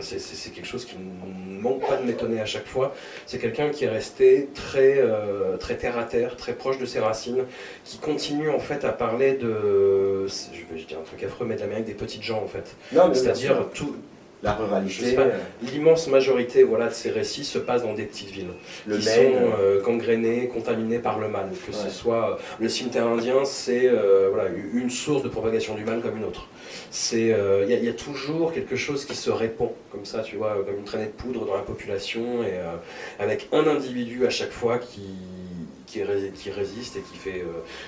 c'est- 0.00 0.50
quelque 0.53 0.66
chose 0.66 0.85
qui 0.85 0.96
ne 0.96 1.61
manque 1.61 1.87
pas 1.87 1.96
de 1.96 2.05
m'étonner 2.07 2.40
à 2.40 2.46
chaque 2.46 2.66
fois. 2.66 2.94
C'est 3.26 3.38
quelqu'un 3.38 3.68
qui 3.70 3.85
est 3.85 3.88
resté 3.88 4.48
très, 4.55 4.94
euh, 4.98 5.57
très 5.57 5.76
terre 5.76 5.98
à 5.98 6.05
terre, 6.05 6.37
très 6.37 6.55
proche 6.55 6.79
de 6.79 6.87
ses 6.87 7.00
racines, 7.00 7.44
qui 7.85 7.98
continue 7.98 8.50
en 8.50 8.59
fait 8.61 8.85
à 8.85 8.92
parler 8.92 9.35
de, 9.35 10.26
je 10.26 10.74
vais 10.74 10.81
dire 10.83 10.98
un 10.98 11.05
truc 11.05 11.22
affreux, 11.24 11.46
mais 11.46 11.57
de 11.57 11.61
l'Amérique 11.61 11.85
des 11.87 11.94
petites 11.94 12.22
gens 12.22 12.42
en 12.42 12.46
fait. 12.46 12.74
C'est-à-dire 13.14 13.68
tout, 13.74 13.96
la 14.42 14.55
ruralité, 14.55 15.18
euh, 15.18 15.29
l'immense 15.62 16.09
majorité 16.09 16.62
voilà, 16.62 16.88
de 16.88 16.94
ces 16.94 17.11
récits 17.11 17.44
se 17.44 17.59
passe 17.59 17.83
dans 17.83 17.92
des 17.92 18.05
petites 18.05 18.31
villes 18.31 18.46
le 18.87 18.96
qui 18.96 19.05
Maine, 19.05 19.33
sont 19.35 19.50
euh, 19.61 19.83
gangrénées, 19.83 20.48
contaminées 20.48 20.98
par 20.98 21.18
le 21.18 21.29
mal. 21.29 21.48
Que 21.66 21.72
Ouais. 21.72 21.76
ce 21.85 21.90
soit 21.90 22.31
euh, 22.31 22.42
le 22.59 22.68
cimetière 22.70 23.07
indien, 23.07 23.44
c'est 23.44 23.87
euh, 23.87 24.29
voilà, 24.33 24.48
une 24.72 24.88
source 24.90 25.22
de 25.22 25.29
propagation 25.29 25.74
du 25.74 25.85
mal 25.85 26.00
comme 26.00 26.16
une 26.16 26.24
autre. 26.24 26.46
C'est, 26.90 27.33
euh, 27.33 27.64
il 27.64 27.70
y, 27.70 27.74
a- 27.74 27.79
il 27.79 27.85
y 27.85 27.88
a 27.88 27.92
toujours 27.92 28.53
quelque 28.53 28.76
chose 28.76 29.05
qui 29.05 29.14
se 29.14 29.31
répand 29.31 29.70
comme 29.92 30.05
ça, 30.07 30.20
tu 30.20 30.37
vois, 30.37 30.55
comme 30.66 30.79
une 30.79 30.85
traînée 30.85 31.07
de 31.07 31.11
poudre 31.11 31.44
dans 31.44 31.55
la 31.55 31.62
population, 31.62 32.42
et 32.42 32.55
avec 33.22 33.48
un 33.53 33.66
individu 33.66 34.26
à 34.26 34.31
chaque 34.31 34.50
fois 34.53 34.79
qui, 34.79 35.03
qui, 35.87 36.03
ré- 36.03 36.33
qui 36.35 36.50
résiste 36.50 36.96
et 36.96 37.00
qui 37.00 37.16
fait, 37.16 37.44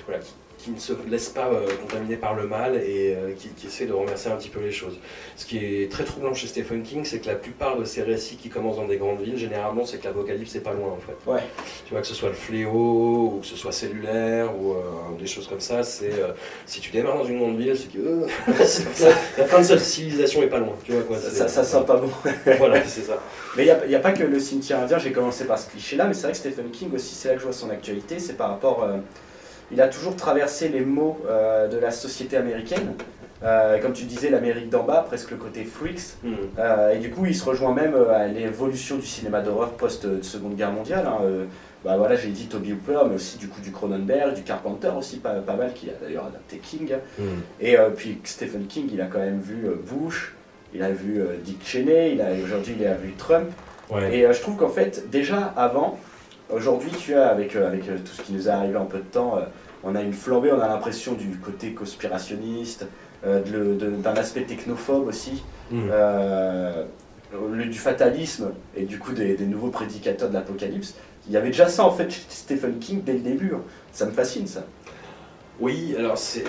voilà, 0.07 0.21
qui, 0.21 0.33
qui 0.63 0.71
ne 0.71 0.79
se 0.79 0.93
laisse 1.09 1.27
pas 1.27 1.47
euh, 1.47 1.67
contaminer 1.81 2.15
par 2.15 2.35
le 2.35 2.47
mal 2.47 2.75
et 2.77 3.15
euh, 3.15 3.33
qui, 3.37 3.49
qui 3.49 3.67
essaie 3.67 3.85
de 3.85 3.91
remercier 3.91 4.31
un 4.31 4.37
petit 4.37 4.47
peu 4.47 4.61
les 4.61 4.71
choses. 4.71 4.97
Ce 5.35 5.45
qui 5.45 5.57
est 5.57 5.91
très 5.91 6.05
troublant 6.05 6.33
chez 6.33 6.47
Stephen 6.47 6.83
King, 6.83 7.03
c'est 7.03 7.19
que 7.19 7.27
la 7.27 7.35
plupart 7.35 7.77
de 7.77 7.83
ses 7.83 8.01
récits 8.01 8.37
qui 8.37 8.47
commencent 8.47 8.77
dans 8.77 8.87
des 8.87 8.95
grandes 8.95 9.21
villes, 9.21 9.37
généralement, 9.37 9.85
c'est 9.85 9.97
que 9.97 10.05
l'apocalypse 10.05 10.55
n'est 10.55 10.61
pas 10.61 10.71
loin 10.71 10.91
en 10.91 10.99
fait. 10.99 11.29
Ouais. 11.29 11.41
Tu 11.85 11.91
vois, 11.91 11.99
que 11.99 12.07
ce 12.07 12.13
soit 12.13 12.29
le 12.29 12.35
fléau, 12.35 13.33
ou 13.35 13.39
que 13.41 13.45
ce 13.45 13.57
soit 13.57 13.73
cellulaire, 13.73 14.57
ou 14.57 14.71
euh, 14.71 14.75
des 15.19 15.27
choses 15.27 15.47
comme 15.47 15.59
ça, 15.59 15.83
c'est 15.83 16.13
si 16.65 16.79
tu 16.79 16.91
démarres 16.91 17.17
dans 17.17 17.25
une 17.25 17.39
grande 17.39 17.57
ville, 17.57 17.75
c'est 17.75 17.91
que 17.91 18.25
la 19.37 19.45
fin 19.45 19.59
de 19.59 19.65
cette 19.65 19.81
civilisation 19.81 20.43
est 20.43 20.47
pas 20.47 20.59
loin. 20.59 20.75
Tu 20.85 20.93
vois 20.93 21.01
quoi 21.01 21.17
ça, 21.17 21.63
sent 21.63 21.83
pas 21.85 21.97
bon. 21.97 22.09
Voilà, 22.57 22.81
c'est 22.85 23.01
ça. 23.01 23.21
Mais 23.57 23.65
il 23.65 23.89
n'y 23.89 23.95
a, 23.95 23.99
pas 23.99 24.13
que 24.13 24.23
le 24.23 24.39
cimetière 24.39 24.79
indien, 24.79 24.97
j'ai 24.97 25.11
commencé 25.11 25.45
par 25.45 25.59
ce 25.59 25.69
cliché-là, 25.69 26.05
mais 26.05 26.13
c'est 26.13 26.23
vrai 26.23 26.31
que 26.31 26.37
Stephen 26.37 26.71
King 26.71 26.93
aussi, 26.93 27.15
c'est 27.15 27.27
là 27.27 27.33
que 27.33 27.41
je 27.41 27.45
vois 27.45 27.53
son 27.53 27.69
actualité, 27.69 28.17
c'est 28.19 28.37
par 28.37 28.49
rapport... 28.49 28.87
il 29.73 29.81
a 29.81 29.87
toujours 29.87 30.15
traversé 30.15 30.69
les 30.69 30.81
mots 30.81 31.17
euh, 31.27 31.67
de 31.67 31.77
la 31.77 31.91
société 31.91 32.37
américaine, 32.37 32.93
Euh, 33.45 33.77
comme 33.81 33.91
tu 33.91 34.05
disais, 34.05 34.29
l'Amérique 34.29 34.69
d'en 34.69 34.83
bas, 34.83 35.03
presque 35.05 35.31
le 35.31 35.35
côté 35.35 35.65
freaks, 35.65 36.15
Hmm. 36.23 36.35
Euh, 36.59 36.93
et 36.93 36.99
du 36.99 37.09
coup, 37.09 37.25
il 37.25 37.35
se 37.35 37.43
rejoint 37.43 37.73
même 37.73 37.93
à 38.09 38.25
l'évolution 38.27 38.95
du 38.95 39.05
cinéma 39.05 39.41
d'horreur 39.41 39.71
post-Seconde 39.71 40.55
Guerre 40.55 40.71
mondiale. 40.71 41.05
hein, 41.05 41.19
bah 41.83 41.97
voilà, 41.97 42.15
j'ai 42.15 42.29
dit 42.29 42.45
Toby 42.47 42.71
Hooper, 42.71 42.99
mais 43.09 43.15
aussi 43.15 43.37
du 43.37 43.49
coup 43.49 43.59
du 43.59 43.71
Cronenberg, 43.71 44.33
du 44.33 44.43
Carpenter 44.43 44.91
aussi, 44.97 45.17
pas, 45.17 45.33
pas 45.49 45.57
mal, 45.57 45.73
qui 45.73 45.89
a 45.89 45.93
d'ailleurs 46.01 46.27
adapté 46.27 46.59
King. 46.59 46.93
Hmm. 47.19 47.41
Et 47.59 47.75
puis 47.97 48.17
Stephen 48.23 48.65
King, 48.67 48.87
il 48.93 49.01
a 49.01 49.07
quand 49.07 49.19
même 49.19 49.41
vu 49.41 49.67
Bush, 49.89 50.33
il 50.73 50.81
a 50.81 50.91
vu 50.91 51.21
Dick 51.43 51.59
Cheney, 51.65 52.13
il 52.13 52.21
a 52.21 52.29
aujourd'hui 52.45 52.75
il 52.79 52.87
a 52.87 52.93
vu 52.93 53.11
Trump. 53.17 53.49
Ouais. 53.89 54.15
Et 54.19 54.33
je 54.33 54.39
trouve 54.39 54.55
qu'en 54.55 54.69
fait, 54.69 55.09
déjà 55.11 55.53
avant, 55.57 55.99
aujourd'hui, 56.49 56.91
tu 56.91 57.13
as, 57.15 57.27
avec, 57.27 57.55
euh, 57.55 57.67
avec 57.67 57.87
euh, 57.89 57.97
tout 57.97 58.13
ce 58.13 58.21
qui 58.21 58.33
nous 58.33 58.47
est 58.47 58.51
arrivé 58.51 58.77
en 58.77 58.85
peu 58.85 58.97
de 58.99 59.03
temps, 59.03 59.37
euh, 59.37 59.41
on 59.83 59.95
a 59.95 60.01
une 60.01 60.13
flambée, 60.13 60.51
on 60.51 60.61
a 60.61 60.67
l'impression 60.67 61.13
du 61.13 61.37
côté 61.37 61.73
conspirationniste, 61.73 62.85
d'un 63.25 64.13
aspect 64.15 64.41
technophobe 64.43 65.07
aussi, 65.07 65.43
le- 67.57 67.65
du 67.65 67.79
fatalisme 67.79 68.51
et 68.75 68.83
du 68.83 68.99
coup 68.99 69.11
des, 69.13 69.35
des 69.35 69.45
nouveaux 69.45 69.69
prédicateurs 69.69 70.29
de 70.29 70.33
l'apocalypse. 70.33 70.93
Il 71.27 71.33
y 71.33 71.37
avait 71.37 71.47
déjà 71.47 71.67
ça 71.69 71.85
en 71.85 71.91
fait 71.91 72.09
chez 72.11 72.21
Stephen 72.29 72.79
King 72.79 73.01
dès 73.03 73.13
le 73.13 73.19
début. 73.19 73.53
hein. 73.55 73.61
Ça 73.93 74.05
me 74.05 74.11
fascine 74.11 74.45
ça. 74.45 74.63
Oui, 75.59 75.95
alors 75.97 76.17
c'est 76.17 76.43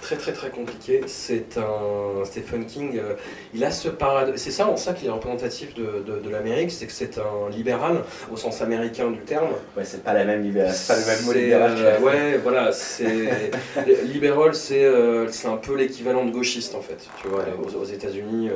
très 0.00 0.16
très 0.16 0.32
très 0.32 0.50
compliqué. 0.50 1.02
C'est 1.06 1.58
un 1.58 2.24
Stephen 2.24 2.66
King. 2.66 2.96
euh, 2.98 3.14
il 3.52 3.64
a 3.64 3.70
ce 3.70 3.88
paradoxe. 3.88 4.40
C'est 4.42 4.52
ça 4.52 4.68
en 4.68 4.76
ça 4.76 4.92
qu'il 4.94 5.08
est 5.08 5.10
représentatif 5.10 5.74
de, 5.74 6.02
de, 6.06 6.18
de 6.20 6.30
l'Amérique, 6.30 6.70
c'est 6.70 6.86
que 6.86 6.92
c'est 6.92 7.18
un 7.18 7.50
libéral 7.50 8.02
au 8.32 8.36
sens 8.36 8.62
américain 8.62 9.10
du 9.10 9.18
terme. 9.20 9.50
Ouais, 9.76 9.84
c'est 9.84 10.04
pas 10.04 10.12
la 10.12 10.24
même 10.24 10.42
libéral, 10.42 10.72
c'est 10.72 10.94
pas 10.94 11.00
le 11.00 11.06
même 11.06 11.24
mot 11.24 11.32
libéral. 11.32 11.72
euh, 11.76 12.00
ouais, 12.00 12.38
voilà, 12.38 12.72
c'est 12.72 13.50
libéral, 14.04 14.54
c'est 14.54 14.84
euh, 14.84 15.28
c'est 15.30 15.48
un 15.48 15.56
peu 15.56 15.74
l'équivalent 15.76 16.24
de 16.24 16.30
gauchiste 16.30 16.74
en 16.76 16.80
fait. 16.80 16.98
Tu 17.20 17.28
vois, 17.28 17.44
aux, 17.60 17.76
aux 17.76 17.84
États-Unis, 17.84 18.50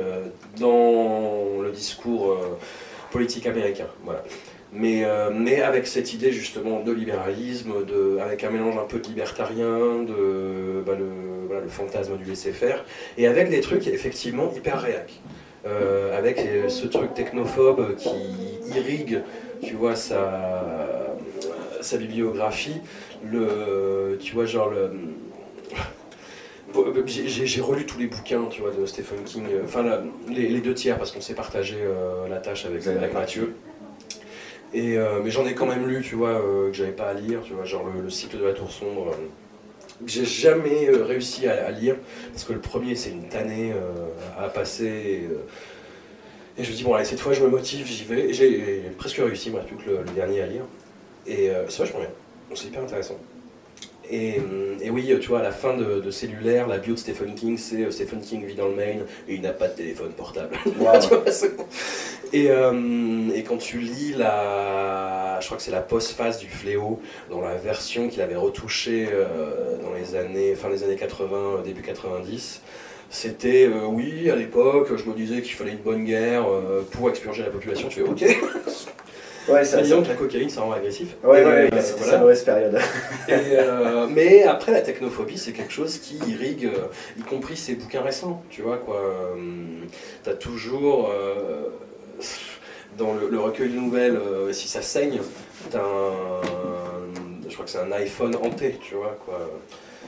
dans 0.59 1.61
le 1.61 1.71
discours 1.71 2.35
politique 3.11 3.47
américain. 3.47 3.87
Voilà. 4.03 4.23
Mais, 4.73 5.05
euh, 5.05 5.29
mais 5.33 5.61
avec 5.61 5.87
cette 5.87 6.13
idée 6.13 6.31
justement 6.31 6.81
de 6.81 6.91
libéralisme, 6.91 7.71
avec 8.21 8.43
un 8.43 8.49
mélange 8.49 8.77
un 8.77 8.85
peu 8.85 8.99
de 8.99 9.07
libertarien, 9.07 10.03
bah, 10.85 10.93
le, 10.97 11.45
voilà, 11.47 11.61
le 11.61 11.69
fantasme 11.69 12.17
du 12.17 12.25
laisser-faire, 12.25 12.83
et 13.17 13.27
avec 13.27 13.49
des 13.49 13.61
trucs 13.61 13.87
effectivement 13.87 14.51
hyper 14.55 14.81
réac. 14.81 15.21
Euh, 15.65 16.17
avec 16.17 16.39
euh, 16.39 16.69
ce 16.69 16.87
truc 16.87 17.13
technophobe 17.13 17.95
qui 17.95 18.09
irrigue, 18.77 19.21
tu 19.61 19.73
vois, 19.73 19.95
sa, 19.95 21.15
bibliographie, 21.97 22.79
tu 23.21 24.33
vois, 24.33 24.45
genre 24.45 24.69
le... 24.69 24.91
J'ai- 27.07 27.61
relu 27.61 27.85
tous 27.85 27.97
les 27.97 28.07
bouquins, 28.07 28.45
tu 28.51 28.61
vois, 28.61 28.71
de 28.71 28.85
Stephen 28.85 29.23
King, 29.25 29.45
enfin 29.63 29.83
les, 30.29 30.59
deux 30.59 30.73
tiers 30.73 30.97
parce 30.97 31.11
qu'on 31.11 31.21
s'est 31.21 31.33
partagé 31.33 31.77
la 32.29 32.37
tâche 32.37 32.65
avec, 32.65 32.85
Mathieu. 33.13 33.55
Et, 34.77 34.95
euh, 34.95 35.21
mais 35.23 35.31
j'en 35.31 35.47
ai 35.47 35.55
quand 35.55 35.65
même 35.65 35.87
lu, 35.87 36.03
tu 36.03 36.13
vois, 36.13 36.39
euh, 36.39 36.69
que 36.69 36.77
j'avais 36.77 36.91
pas 36.91 37.07
à 37.09 37.13
lire, 37.15 37.41
tu 37.43 37.53
vois, 37.53 37.65
genre 37.65 37.83
le, 37.91 37.99
le 37.99 38.09
cycle 38.11 38.37
de 38.37 38.45
la 38.45 38.53
tour 38.53 38.69
sombre, 38.71 39.07
euh, 39.07 40.05
que 40.05 40.11
j'ai 40.11 40.23
jamais 40.23 40.87
réussi 40.91 41.47
à, 41.47 41.65
à 41.65 41.71
lire, 41.71 41.95
parce 42.31 42.43
que 42.43 42.53
le 42.53 42.59
premier 42.59 42.93
c'est 42.95 43.09
une 43.09 43.27
tannée 43.27 43.73
à 44.37 44.47
passer. 44.49 44.85
Et, 44.85 46.61
et 46.61 46.63
je 46.63 46.69
me 46.71 46.75
dis, 46.75 46.83
bon, 46.83 46.93
allez, 46.93 47.05
cette 47.05 47.19
fois 47.19 47.33
je 47.33 47.41
me 47.41 47.49
motive, 47.49 47.87
j'y 47.87 48.03
vais. 48.03 48.29
Et 48.29 48.33
J'ai 48.33 48.83
presque 48.99 49.17
réussi, 49.17 49.49
reste 49.49 49.65
plus 49.65 49.77
que 49.77 49.89
le, 49.89 49.97
le 50.03 50.11
dernier 50.11 50.41
à 50.41 50.45
lire. 50.45 50.65
Et 51.25 51.49
c'est 51.69 51.79
vachement 51.79 51.99
bien, 52.01 52.09
c'est 52.53 52.67
hyper 52.67 52.83
intéressant. 52.83 53.17
Et, 54.11 54.39
et 54.81 54.89
oui, 54.91 55.11
tu 55.19 55.27
vois, 55.29 55.39
à 55.39 55.43
la 55.43 55.51
fin 55.51 55.75
de, 55.75 55.99
de 55.99 56.11
Cellulaire, 56.11 56.67
la 56.67 56.77
bio 56.77 56.93
de 56.93 56.99
Stephen 56.99 57.33
King, 57.33 57.57
c'est 57.57 57.89
Stephen 57.91 58.21
King 58.21 58.45
vit 58.45 58.55
dans 58.55 58.67
le 58.67 58.75
Maine 58.75 59.05
et 59.27 59.33
il 59.33 59.41
n'a 59.41 59.51
pas 59.53 59.67
de 59.67 59.73
téléphone 59.75 60.11
portable. 60.11 60.55
Tu 60.63 60.69
vois. 60.69 60.99
Et, 62.33 62.49
euh, 62.51 63.29
et 63.33 63.43
quand 63.43 63.57
tu 63.57 63.79
lis 63.79 64.13
la. 64.17 65.37
Je 65.39 65.45
crois 65.45 65.57
que 65.57 65.63
c'est 65.63 65.71
la 65.71 65.81
postface 65.81 66.39
du 66.39 66.47
fléau, 66.47 66.99
dans 67.29 67.41
la 67.41 67.55
version 67.55 68.07
qu'il 68.09 68.21
avait 68.21 68.35
retouchée 68.35 69.07
euh, 69.11 69.77
dans 69.81 69.93
les 69.93 70.15
années. 70.15 70.55
fin 70.55 70.69
des 70.69 70.83
années 70.83 70.95
80, 70.95 71.35
euh, 71.35 71.61
début 71.63 71.81
90. 71.81 72.61
C'était 73.09 73.65
euh, 73.67 73.85
oui, 73.85 74.29
à 74.29 74.35
l'époque, 74.35 74.89
je 74.95 75.05
me 75.05 75.13
disais 75.13 75.41
qu'il 75.41 75.53
fallait 75.53 75.71
une 75.71 75.77
bonne 75.77 76.03
guerre 76.03 76.45
pour 76.91 77.09
expurger 77.09 77.43
la 77.43 77.49
population. 77.49 77.87
Tu 77.87 78.01
fais 78.01 78.09
ok, 78.09 78.25
Ouais, 79.49 79.63
ça 79.63 79.81
disons 79.81 80.03
que 80.03 80.09
la 80.09 80.15
cocaïne 80.15 80.49
ça 80.49 80.59
rend 80.59 80.73
agressif. 80.73 81.15
Ouais, 81.23 81.41
Et, 81.41 81.45
ouais, 81.45 81.71
ouais, 81.71 81.81
c'était 81.81 81.99
voilà. 81.99 82.13
sa 82.13 82.19
mauvaise 82.19 82.43
période. 82.43 82.77
Et, 83.29 83.33
mais 84.13 84.43
après, 84.43 84.73
la 84.73 84.81
technophobie, 84.81 85.37
c'est 85.37 85.53
quelque 85.53 85.71
chose 85.71 85.99
qui 85.99 86.17
irrigue, 86.27 86.69
y 87.17 87.21
compris 87.21 87.55
ces 87.55 87.75
bouquins 87.75 88.01
récents, 88.01 88.43
tu 88.49 88.61
vois, 88.61 88.77
quoi. 88.77 89.37
T'as 90.23 90.33
toujours, 90.33 91.09
dans 92.97 93.13
le, 93.13 93.29
le 93.29 93.39
recueil 93.39 93.69
de 93.69 93.75
nouvelles, 93.75 94.15
euh, 94.17 94.51
si 94.53 94.67
ça 94.67 94.81
saigne, 94.81 95.19
t'as 95.71 95.79
un, 95.79 96.41
je 97.47 97.53
crois 97.53 97.65
que 97.65 97.71
c'est 97.71 97.79
un 97.79 97.91
iPhone 97.91 98.35
hanté, 98.43 98.77
tu 98.81 98.95
vois, 98.95 99.15
quoi. 99.25 99.39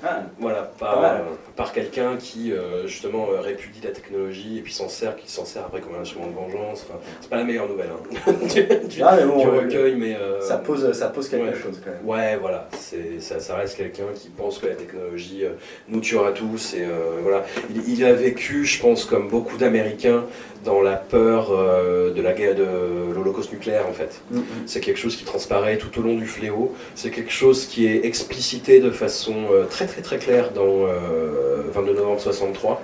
Ah, 0.01 0.21
Voilà, 0.39 0.71
par, 0.79 1.03
euh, 1.03 1.17
par 1.57 1.73
quelqu'un 1.73 2.15
qui, 2.15 2.53
euh, 2.53 2.87
justement, 2.87 3.27
euh, 3.33 3.41
répudie 3.41 3.81
la 3.83 3.91
technologie 3.91 4.57
et 4.57 4.61
puis 4.61 4.71
s'en 4.71 4.87
sert, 4.87 5.17
qui 5.17 5.29
s'en 5.29 5.43
sert 5.43 5.63
après 5.65 5.81
comme 5.81 5.93
un 5.95 5.99
instrument 6.03 6.27
de 6.27 6.33
vengeance. 6.35 6.85
Enfin, 6.87 6.99
c'est 7.19 7.29
pas 7.29 7.35
la 7.35 7.43
meilleure 7.43 7.67
nouvelle, 7.67 7.89
hein, 7.91 8.31
du, 8.41 8.87
du- 8.87 9.03
Ah, 9.03 9.17
mais 9.17 9.25
bon, 9.25 9.39
du 9.43 9.47
ouais, 9.49 9.59
recueil, 9.59 9.95
mais... 9.97 10.15
ça, 10.39 10.55
pose, 10.57 10.93
ça 10.93 11.09
pose 11.09 11.27
quelque 11.27 11.47
ouais. 11.53 11.61
chose 11.61 11.81
quand 11.83 11.91
même. 11.91 12.05
Ouais, 12.05 12.37
voilà, 12.37 12.69
c'est, 12.79 13.19
ça, 13.19 13.41
ça 13.41 13.57
reste 13.57 13.75
quelqu'un 13.75 14.05
qui 14.15 14.29
pense 14.29 14.59
que 14.59 14.67
la 14.67 14.75
technologie 14.75 15.43
nous 15.89 15.99
tuera 15.99 16.31
tous. 16.31 16.75
Et, 16.75 16.85
voilà. 17.21 17.43
il, 17.69 17.89
il 17.99 18.05
a 18.05 18.13
vécu, 18.13 18.63
je 18.65 18.79
pense, 18.81 19.03
comme 19.03 19.27
beaucoup 19.27 19.57
d'Américains, 19.57 20.23
dans 20.63 20.81
la 20.81 20.95
peur 20.95 21.49
euh, 21.51 22.13
de 22.13 22.21
la 22.21 22.33
guerre 22.33 22.55
de 22.55 22.65
l'Holocauste 23.13 23.51
nucléaire, 23.51 23.87
en 23.87 23.93
fait. 23.93 24.21
Mm, 24.31 24.39
mm. 24.39 24.43
C'est 24.65 24.81
quelque 24.81 24.97
chose 24.99 25.15
qui 25.15 25.23
transparaît 25.23 25.77
tout 25.77 25.99
au 25.99 26.03
long 26.03 26.15
du 26.15 26.27
fléau. 26.27 26.73
C'est 26.95 27.11
quelque 27.11 27.31
chose 27.31 27.65
qui 27.65 27.87
est 27.87 28.05
explicité 28.05 28.79
de 28.79 28.91
façon 28.91 29.35
euh, 29.51 29.65
très 29.65 29.85
très 29.85 30.01
très 30.01 30.17
claire 30.17 30.51
dans 30.51 30.85
euh, 30.85 31.63
22 31.73 31.93
novembre 31.93 32.19
63 32.19 32.81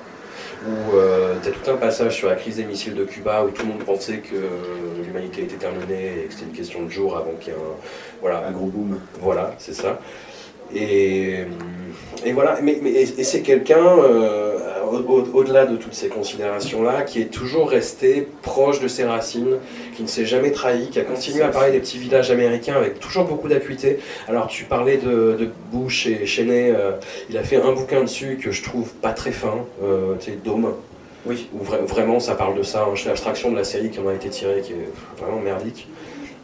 où 0.68 0.96
tu 1.44 1.50
as 1.50 1.52
tout 1.52 1.70
un 1.70 1.76
passage 1.76 2.16
sur 2.16 2.28
la 2.28 2.34
crise 2.34 2.56
des 2.56 2.64
missiles 2.64 2.96
de 2.96 3.04
Cuba 3.04 3.44
où 3.46 3.52
tout 3.52 3.62
le 3.62 3.68
monde 3.68 3.84
pensait 3.84 4.18
que 4.18 4.36
l'humanité 5.06 5.44
était 5.44 5.58
terminée 5.58 6.24
et 6.24 6.26
que 6.26 6.34
c'était 6.34 6.46
une 6.46 6.58
question 6.58 6.82
de 6.82 6.90
jours 6.90 7.18
avant 7.18 7.34
qu'il 7.40 7.54
y 7.54 7.56
ait 7.56 7.60
un, 7.60 7.76
voilà, 8.20 8.48
Un 8.48 8.52
gros 8.52 8.66
boom. 8.66 9.00
voilà, 9.22 9.54
c'est 9.60 9.76
ça. 9.76 10.00
Et, 10.74 11.40
et 12.26 12.32
voilà, 12.34 12.60
mais, 12.62 12.80
mais- 12.82 12.92
et, 12.92 13.02
et 13.04 13.24
c'est 13.24 13.42
quelqu'un, 13.42 13.86
euh, 13.86 14.54
au- 14.92 14.98
au- 15.12 15.28
au-delà 15.34 15.66
de 15.66 15.78
toutes 15.78 15.94
ces 15.94 16.08
considérations-là, 16.08 17.04
qui 17.04 17.22
est 17.22 17.26
toujours 17.32 17.70
resté 17.70 18.28
proche 18.42 18.80
de 18.80 18.88
ses 18.88 19.04
racines, 19.04 19.58
qui 19.96 20.04
ne 20.04 20.08
s'est 20.08 20.26
jamais 20.26 20.52
trahi, 20.52 20.90
qui 20.90 21.00
a 21.00 21.04
continué 21.04 21.44
à 21.44 21.50
parler 21.50 21.72
des 21.72 21.80
petits 21.80 21.98
villages 21.98 22.32
américains 22.32 22.76
avec 22.76 23.00
toujours 23.00 23.26
beaucoup 23.26 23.48
d'acuité. 23.48 24.00
Alors 24.28 24.48
tu 24.48 24.64
parlais 24.66 24.98
de, 24.98 25.36
de 25.40 25.50
Bush 25.72 26.08
et 26.08 26.26
Cheney, 26.26 26.72
euh, 26.76 26.92
il 27.30 27.38
a 27.38 27.44
fait 27.44 27.58
un 27.58 27.72
bouquin 27.74 28.02
dessus 28.02 28.38
que 28.42 28.52
je 28.52 28.64
trouve 28.64 28.94
pas 28.96 29.12
très 29.12 29.32
fin, 29.32 29.66
euh, 29.84 30.16
tu 30.20 30.32
sais, 30.32 30.38
Dôme. 30.44 30.74
Oui. 31.28 31.48
Où 31.54 31.64
vra- 31.64 31.84
vraiment 31.84 32.20
ça 32.20 32.36
parle 32.36 32.56
de 32.56 32.62
ça. 32.64 32.84
hein. 32.84 32.92
Je 32.94 33.02
fais 33.04 33.10
abstraction 33.10 33.52
de 33.52 33.56
la 33.56 33.64
série 33.64 33.90
qui 33.90 34.00
en 34.00 34.08
a 34.08 34.14
été 34.14 34.30
tirée, 34.30 34.62
qui 34.62 34.74
est 34.74 34.90
vraiment 35.20 35.40
merdique. 35.42 35.88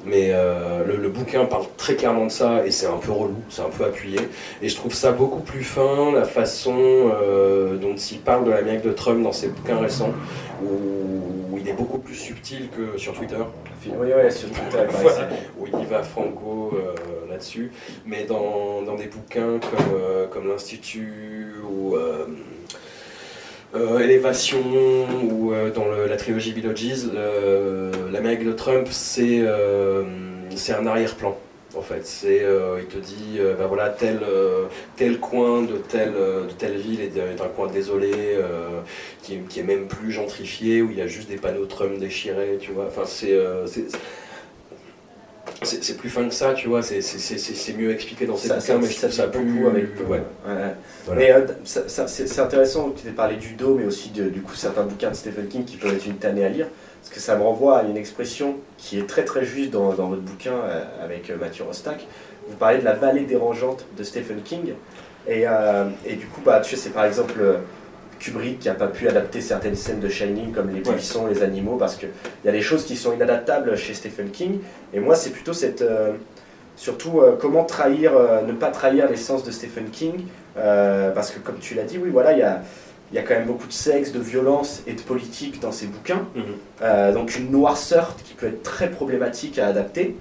Mais 0.06 0.32
euh, 0.32 0.84
le, 0.86 0.95
le 0.97 1.10
bouquin 1.10 1.45
parle 1.45 1.66
très 1.78 1.95
clairement 1.95 2.26
de 2.26 2.32
ça 2.32 2.66
et 2.66 2.72
c'est 2.72 2.88
un 2.88 2.97
peu 2.97 3.12
relou, 3.12 3.36
c'est 3.49 3.62
un 3.62 3.70
peu 3.70 3.86
appuyé. 3.86 4.18
Et 4.62 4.68
je 4.68 4.76
trouve 4.76 4.93
ça 4.93 5.12
beaucoup 5.12 5.41
plus 5.41 5.64
fin, 5.64 6.12
la 6.12 6.24
façon 6.24 6.76
euh, 6.76 7.78
dont 7.78 7.95
il 7.95 8.20
parle 8.20 8.45
de 8.45 8.52
l'Amérique 8.52 8.82
de 8.82 8.93
Trump 8.93 9.22
dans 9.22 9.32
ses 9.32 9.49
bouquins 9.49 9.78
récents, 9.78 10.12
où, 10.64 11.54
où 11.54 11.58
il 11.60 11.70
est 11.70 11.74
beaucoup 11.74 11.99
plus 11.99 12.16
subtil 12.16 12.70
que 12.76 12.97
sur 12.97 13.14
Twitter. 13.14 13.36
Oui, 13.86 13.91
oui, 14.16 14.32
sur 14.32 14.49
Twitter. 14.49 14.86
Voilà. 14.89 15.30
où 15.60 15.68
il 15.68 15.80
y 15.80 15.86
va 15.86 16.02
franco 16.02 16.72
euh, 16.74 17.30
là-dessus, 17.30 17.72
mais 18.06 18.24
dans, 18.24 18.82
dans 18.82 18.95
des 18.95 19.08
bouquins 19.08 19.60
comme, 19.60 20.30
comme 20.32 20.47
l'Institut 20.47 21.54
ou 21.64 21.95
Élévation 23.74 24.59
ou 25.32 25.53
euh, 25.53 25.72
dans 25.72 25.86
le- 25.86 26.05
la 26.07 26.17
trilogie 26.17 26.51
Biologies, 26.51 27.09
le- 27.13 27.91
l'Amérique 28.11 28.45
de 28.45 28.51
Trump, 28.51 28.88
c'est 28.91 29.39
euh, 29.41 30.03
c'est 30.55 30.74
un 30.74 30.86
arrière-plan. 30.86 31.38
En 31.74 31.82
fait, 31.82 32.05
c'est 32.05 32.43
euh, 32.43 32.80
il 32.82 32.88
te 32.88 32.97
dit 32.97 33.38
euh, 33.39 33.55
bah 33.57 33.67
voilà 33.67 33.89
tel 33.89 34.19
euh, 34.28 34.65
tel 34.97 35.19
coin 35.19 35.61
de 35.61 35.78
telle 35.78 36.11
euh, 36.17 36.45
de 36.47 36.51
telle 36.51 36.76
ville 36.78 36.99
est 36.99 37.15
d'un 37.15 37.47
coin 37.55 37.67
désolé 37.72 38.11
euh, 38.13 38.82
qui, 39.24 39.38
qui 39.47 39.61
est 39.61 39.63
même 39.63 39.88
plus 39.88 40.11
gentrifié 40.11 40.82
où 40.82 40.91
il 40.91 40.97
y 40.97 41.01
a 41.01 41.07
juste 41.07 41.30
des 41.30 41.38
panneaux 41.38 41.65
Trump 41.65 41.97
déchirés, 41.97 42.57
tu 42.59 42.72
vois. 42.74 42.88
Enfin 42.88 43.03
c'est 43.05 43.32
euh, 43.32 43.65
c'est- 45.66 45.97
plus 45.97 46.09
fin 46.09 46.28
que 46.28 46.34
ça, 46.34 46.53
tu 46.53 46.68
vois, 46.68 46.82
c'est- 46.82 47.01
c'est 47.01 47.20
c'est- 47.20 47.38
c'est- 47.38 47.53
c'est 47.55 47.74
mieux 47.74 47.91
expliqué 47.91 48.26
dans 48.26 48.36
ces 48.38 48.47
Ça, 48.47 48.55
bouquins, 48.55 48.66
ça, 48.68 48.78
mais 48.80 48.88
je 48.88 48.93
ça 48.93 49.07
trouve 49.07 49.12
ça 49.18 49.28
plus... 49.28 49.41
beaucoup 49.43 49.68
avec. 49.68 49.86
ouais. 49.99 50.05
Ouais, 50.07 50.18
ouais. 50.47 50.76
Voilà. 51.05 51.20
Mais 51.22 51.32
euh, 51.32 51.45
ça- 51.64 51.88
ça- 51.88 52.07
c'est 52.07 52.39
intéressant 52.39 52.91
tu 52.91 53.07
aies 53.07 53.12
parlé 53.12 53.36
du 53.36 53.53
dos, 53.53 53.76
mais 53.76 53.86
aussi 53.86 54.09
de, 54.09 54.30
du 54.30 54.41
coup 54.41 54.55
certains 54.55 54.84
bouquins 54.84 55.09
de 55.12 55.16
Stephen 55.16 55.47
King 55.47 55.64
qui 55.66 55.78
peuvent 55.78 55.93
être 55.93 56.05
une 56.05 56.16
tannée 56.18 56.45
à 56.45 56.49
lire, 56.49 56.68
parce 57.01 57.14
que 57.14 57.20
ça 57.20 57.36
me 57.36 57.43
renvoie 57.43 57.80
à 57.80 57.84
une 57.84 57.97
expression 57.97 58.55
qui 58.78 58.99
est 58.99 59.07
très 59.07 59.24
très 59.26 59.45
juste 59.45 59.72
dans, 59.72 59.93
dans 59.93 60.07
votre 60.09 60.22
bouquin 60.22 60.53
euh, 60.53 60.84
avec 61.03 61.30
euh, 61.30 61.38
Mathieu 61.38 61.64
Rostac. 61.64 62.05
Vous 62.47 62.55
parlez 62.57 62.80
de 62.80 62.86
la 62.86 62.93
vallée 62.93 63.26
dérangeante 63.26 63.86
de 63.97 64.03
Stephen 64.03 64.41
King, 64.43 64.74
et, 65.28 65.43
et 66.05 66.16
du 66.16 66.26
coup, 66.26 66.41
bah, 66.43 66.59
tu 66.62 66.72
sais, 66.72 66.76
c'est 66.76 66.89
par 66.89 67.05
exemple 67.05 67.39
Kubrick 68.22 68.59
qui 68.59 68.67
n'a 68.67 68.76
pas 68.76 68.88
pu 68.88 69.07
adapter 69.07 69.41
certaines 69.41 69.76
scènes 69.76 69.99
de 69.99 70.07
Shining, 70.09 70.51
comme 70.51 70.69
les 70.69 70.82
Ouais. 70.88 70.93
buissons, 70.95 71.28
les 71.28 71.41
animaux, 71.43 71.78
parce 71.78 71.95
qu'il 71.95 72.09
y 72.45 72.49
a 72.49 72.51
des 72.51 72.61
choses 72.61 72.86
qui 72.86 72.95
sont 72.95 73.13
inadaptables 73.13 73.76
chez 73.76 73.93
Stephen 73.93 74.30
King, 74.30 74.59
et 74.93 74.99
moi 74.99 75.15
c'est 75.15 75.32
plutôt 75.32 75.53
cette... 75.53 75.82
euh, 75.82 76.13
Surtout, 76.78 77.19
euh, 77.19 77.36
comment 77.39 77.63
trahir, 77.63 78.15
euh, 78.15 78.41
ne 78.43 78.53
pas 78.53 78.72
trahir 78.72 79.07
l'essence 79.09 79.43
de 79.43 79.51
Stephen 79.51 79.89
King, 79.91 80.13
parce 80.55 81.30
que 81.32 81.39
comme 81.39 81.59
tu 81.59 81.76
l'as 81.76 81.84
dit, 81.84 81.99
oui, 82.01 82.09
voilà, 82.09 82.32
il 82.32 82.39
y 82.39 82.43
a, 82.43 82.61
il 83.11 83.15
y 83.15 83.19
a 83.19 83.24
quand 83.24 83.36
même 83.36 83.45
beaucoup 83.45 83.67
de 83.67 83.74
sexe, 83.74 84.11
de 84.11 84.19
violence 84.19 84.82
et 84.88 84.93
de 84.93 85.01
politique 85.01 85.59
dans 85.59 85.72
ses 85.72 85.86
bouquins. 85.88 86.26
Mhm. 86.34 87.13
Donc 87.13 87.38
une 87.38 87.51
noirceur 87.51 88.15
qui 88.24 88.34
peut 88.34 88.47
être 88.47 88.63
très 88.63 88.89
problématique 88.89 89.59
à 89.59 89.67
adapter. 89.67 90.15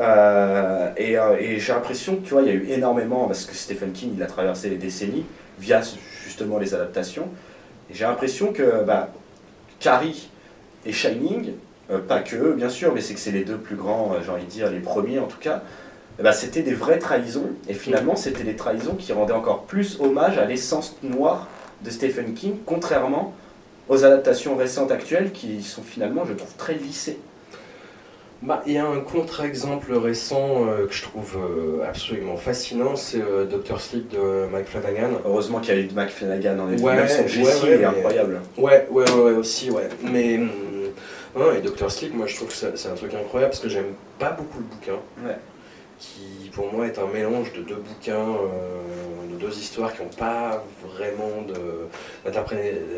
Euh, 0.00 0.90
et 0.96 1.12
et 1.40 1.58
j'ai 1.60 1.72
l'impression 1.72 2.16
que 2.16 2.22
tu 2.26 2.32
vois, 2.34 2.42
il 2.42 2.48
y 2.48 2.50
a 2.50 2.54
eu 2.54 2.66
énormément, 2.70 3.26
parce 3.26 3.44
que 3.44 3.54
Stephen 3.54 3.92
King, 3.92 4.14
il 4.16 4.22
a 4.22 4.26
traversé 4.26 4.70
les 4.70 4.76
décennies 4.78 5.24
via 5.60 5.80
justement 6.34 6.58
les 6.58 6.74
adaptations. 6.74 7.28
Et 7.88 7.94
j'ai 7.94 8.04
l'impression 8.04 8.52
que 8.52 8.82
bah, 8.84 9.10
Carrie 9.78 10.28
et 10.84 10.92
Shining, 10.92 11.52
euh, 11.90 11.98
pas 11.98 12.20
que 12.20 12.34
eux 12.34 12.54
bien 12.54 12.68
sûr, 12.68 12.92
mais 12.92 13.00
c'est 13.00 13.14
que 13.14 13.20
c'est 13.20 13.30
les 13.30 13.44
deux 13.44 13.56
plus 13.56 13.76
grands, 13.76 14.12
euh, 14.12 14.18
j'ai 14.24 14.30
envie 14.32 14.44
de 14.44 14.50
dire, 14.50 14.68
les 14.68 14.80
premiers 14.80 15.20
en 15.20 15.26
tout 15.26 15.38
cas, 15.38 15.62
eh 16.18 16.22
ben, 16.24 16.32
c'était 16.32 16.62
des 16.62 16.74
vraies 16.74 16.98
trahisons. 16.98 17.50
Et 17.68 17.74
finalement, 17.74 18.16
c'était 18.16 18.42
des 18.42 18.56
trahisons 18.56 18.96
qui 18.96 19.12
rendaient 19.12 19.32
encore 19.32 19.62
plus 19.62 20.00
hommage 20.00 20.38
à 20.38 20.44
l'essence 20.44 20.96
noire 21.04 21.46
de 21.84 21.90
Stephen 21.90 22.34
King, 22.34 22.56
contrairement 22.66 23.32
aux 23.88 24.04
adaptations 24.04 24.56
récentes 24.56 24.90
actuelles 24.90 25.30
qui 25.30 25.62
sont 25.62 25.82
finalement, 25.82 26.24
je 26.24 26.32
trouve, 26.32 26.54
très 26.56 26.74
lissées. 26.74 27.18
Bah, 28.44 28.62
il 28.66 28.74
y 28.74 28.78
a 28.78 28.86
un 28.86 29.00
contre-exemple 29.00 29.94
récent 29.94 30.66
euh, 30.68 30.86
que 30.86 30.92
je 30.92 31.02
trouve 31.02 31.38
euh, 31.38 31.88
absolument 31.88 32.36
fascinant, 32.36 32.94
c'est 32.94 33.22
euh, 33.22 33.46
Dr. 33.46 33.80
Sleep 33.80 34.08
de 34.08 34.46
Mike 34.52 34.66
Flanagan. 34.66 35.12
Heureusement 35.24 35.60
qu'il 35.60 35.74
y 35.74 35.78
a 35.78 35.80
eu 35.80 35.86
de 35.86 35.94
Mac 35.94 36.10
Flanagan 36.10 36.58
en 36.58 36.70
effet. 36.70 36.82
Ouais, 36.82 36.94
Même 36.94 37.08
son 37.08 37.22
ouais, 37.22 37.28
Jessie, 37.28 37.64
ouais, 37.64 37.80
est 37.80 37.84
incroyable. 37.84 38.42
Ouais, 38.58 38.86
ouais, 38.90 39.10
ouais, 39.10 39.30
aussi, 39.32 39.70
ouais. 39.70 39.88
Mais, 40.02 40.36
hum, 40.36 40.50
et 41.56 41.62
Dr. 41.62 41.90
Sleep, 41.90 42.14
moi 42.14 42.26
je 42.26 42.36
trouve 42.36 42.48
que 42.48 42.54
c'est 42.54 42.76
c'est 42.76 42.88
un 42.90 42.94
truc 42.94 43.14
incroyable 43.14 43.50
parce 43.52 43.62
que 43.62 43.70
j'aime 43.70 43.94
pas 44.18 44.32
beaucoup 44.32 44.58
le 44.58 44.64
bouquin. 44.64 45.00
Ouais. 45.24 45.38
Qui 45.98 46.50
pour 46.52 46.72
moi 46.72 46.86
est 46.86 46.98
un 46.98 47.06
mélange 47.06 47.52
de 47.52 47.62
deux 47.62 47.76
bouquins, 47.76 48.14
euh, 48.18 49.32
de 49.32 49.36
deux 49.38 49.56
histoires 49.58 49.94
qui 49.94 50.02
n'ont 50.02 50.08
pas 50.08 50.64
vraiment 50.84 51.30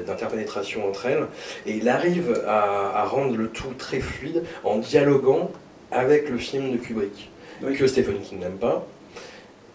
d'interpénétration 0.06 0.88
entre 0.88 1.06
elles. 1.06 1.26
Et 1.66 1.72
il 1.76 1.88
arrive 1.88 2.42
à, 2.46 3.00
à 3.02 3.04
rendre 3.04 3.36
le 3.36 3.48
tout 3.48 3.72
très 3.78 4.00
fluide 4.00 4.42
en 4.64 4.78
dialoguant 4.78 5.50
avec 5.92 6.28
le 6.30 6.38
film 6.38 6.72
de 6.72 6.78
Kubrick, 6.78 7.30
Oui. 7.62 7.74
que 7.76 7.86
Stephen 7.86 8.20
King 8.20 8.40
n'aime 8.40 8.56
pas. 8.58 8.84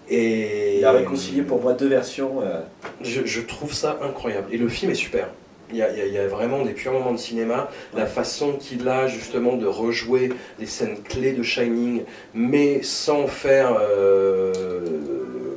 Et 0.09 0.80
Il 0.80 0.86
a 0.86 0.91
réconcilié 0.91 1.41
pour 1.41 1.61
moi 1.61 1.74
deux 1.74 1.88
versions. 1.88 2.41
euh, 2.41 2.59
je, 3.01 3.22
je 3.26 3.41
trouve 3.41 3.74
ça 3.74 3.97
incroyable. 4.01 4.47
Et 4.51 4.57
le 4.57 4.67
film 4.67 4.91
est 4.91 4.95
super. 4.95 5.30
Il 5.72 5.78
y 5.78 5.82
a, 5.82 6.05
il 6.05 6.13
y 6.13 6.17
vraiment 6.28 6.63
des 6.63 6.72
purs 6.74 6.91
moments 6.93 7.11
de 7.13 7.17
cinéma. 7.17 7.69
La 7.95 8.05
façon 8.05 8.53
qu'il 8.53 8.88
a 8.88 9.07
justement 9.07 9.55
de 9.55 9.65
rejouer 9.67 10.30
les 10.59 10.65
scènes 10.65 10.97
clés 11.03 11.32
de 11.34 11.43
Shining, 11.43 12.03
mais 12.34 12.82
sans 12.84 13.28
faire. 13.28 13.78
euh, 13.82 14.51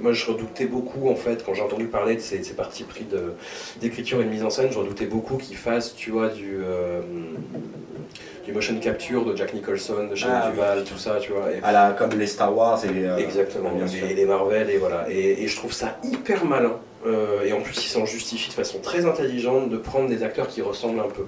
moi, 0.01 0.13
je 0.13 0.27
redoutais 0.27 0.67
beaucoup, 0.67 1.09
en 1.09 1.17
fait, 1.17 1.43
quand 1.47 1.55
j'ai 1.55 1.63
entendu 1.63 1.87
parler 1.87 2.15
de 2.17 2.21
ces, 2.21 2.43
ces 2.43 2.53
partis 2.55 2.85
pris 2.85 3.07
d'écriture 3.81 4.21
et 4.21 4.25
de 4.25 4.29
mise 4.29 4.45
en 4.45 4.51
scène, 4.51 4.69
je 4.71 4.79
redoutais 4.79 5.07
beaucoup 5.07 5.37
qu'il 5.39 5.57
fasse, 5.57 5.95
tu 5.95 6.11
vois, 6.11 6.29
du. 6.29 6.59
euh, 6.63 7.01
du 8.45 8.53
motion 8.53 8.79
capture 8.79 9.25
de 9.25 9.35
Jack 9.35 9.55
Nicholson, 9.55 10.07
de 10.11 10.15
Shelley 10.15 10.35
Ah, 10.37 10.45
oui. 10.49 10.53
Duval, 10.53 10.85
tout 10.85 10.99
ça, 10.99 11.17
tu 11.19 11.33
vois. 11.33 11.51
Et- 11.51 11.63
à 11.63 11.73
la, 11.73 11.93
comme 11.93 12.11
les 12.11 12.27
Star 12.27 12.55
Wars 12.55 12.79
et 12.85 12.93
les, 12.93 13.05
euh, 13.07 13.17
Exactement, 13.17 13.71
bien 13.73 13.87
sûr. 13.87 14.07
et 14.07 14.13
les 14.13 14.27
Marvel, 14.27 14.69
et 14.69 14.77
voilà. 14.77 15.07
Et, 15.09 15.43
et 15.43 15.49
je 15.49 15.57
trouve 15.57 15.73
ça 15.73 15.97
hyper 16.05 16.45
malin. 16.45 16.75
Euh, 17.07 17.45
et 17.45 17.53
en 17.53 17.61
plus, 17.61 17.77
il 17.85 17.89
s'en 17.89 18.07
justifie 18.07 18.49
de 18.49 18.55
façon 18.55 18.79
très 18.79 19.05
intelligente 19.05 19.69
de 19.69 19.77
prendre 19.77 20.09
des 20.09 20.23
acteurs 20.23 20.49
qui 20.49 20.63
ressemblent 20.63 21.01
un 21.01 21.11
peu. 21.11 21.25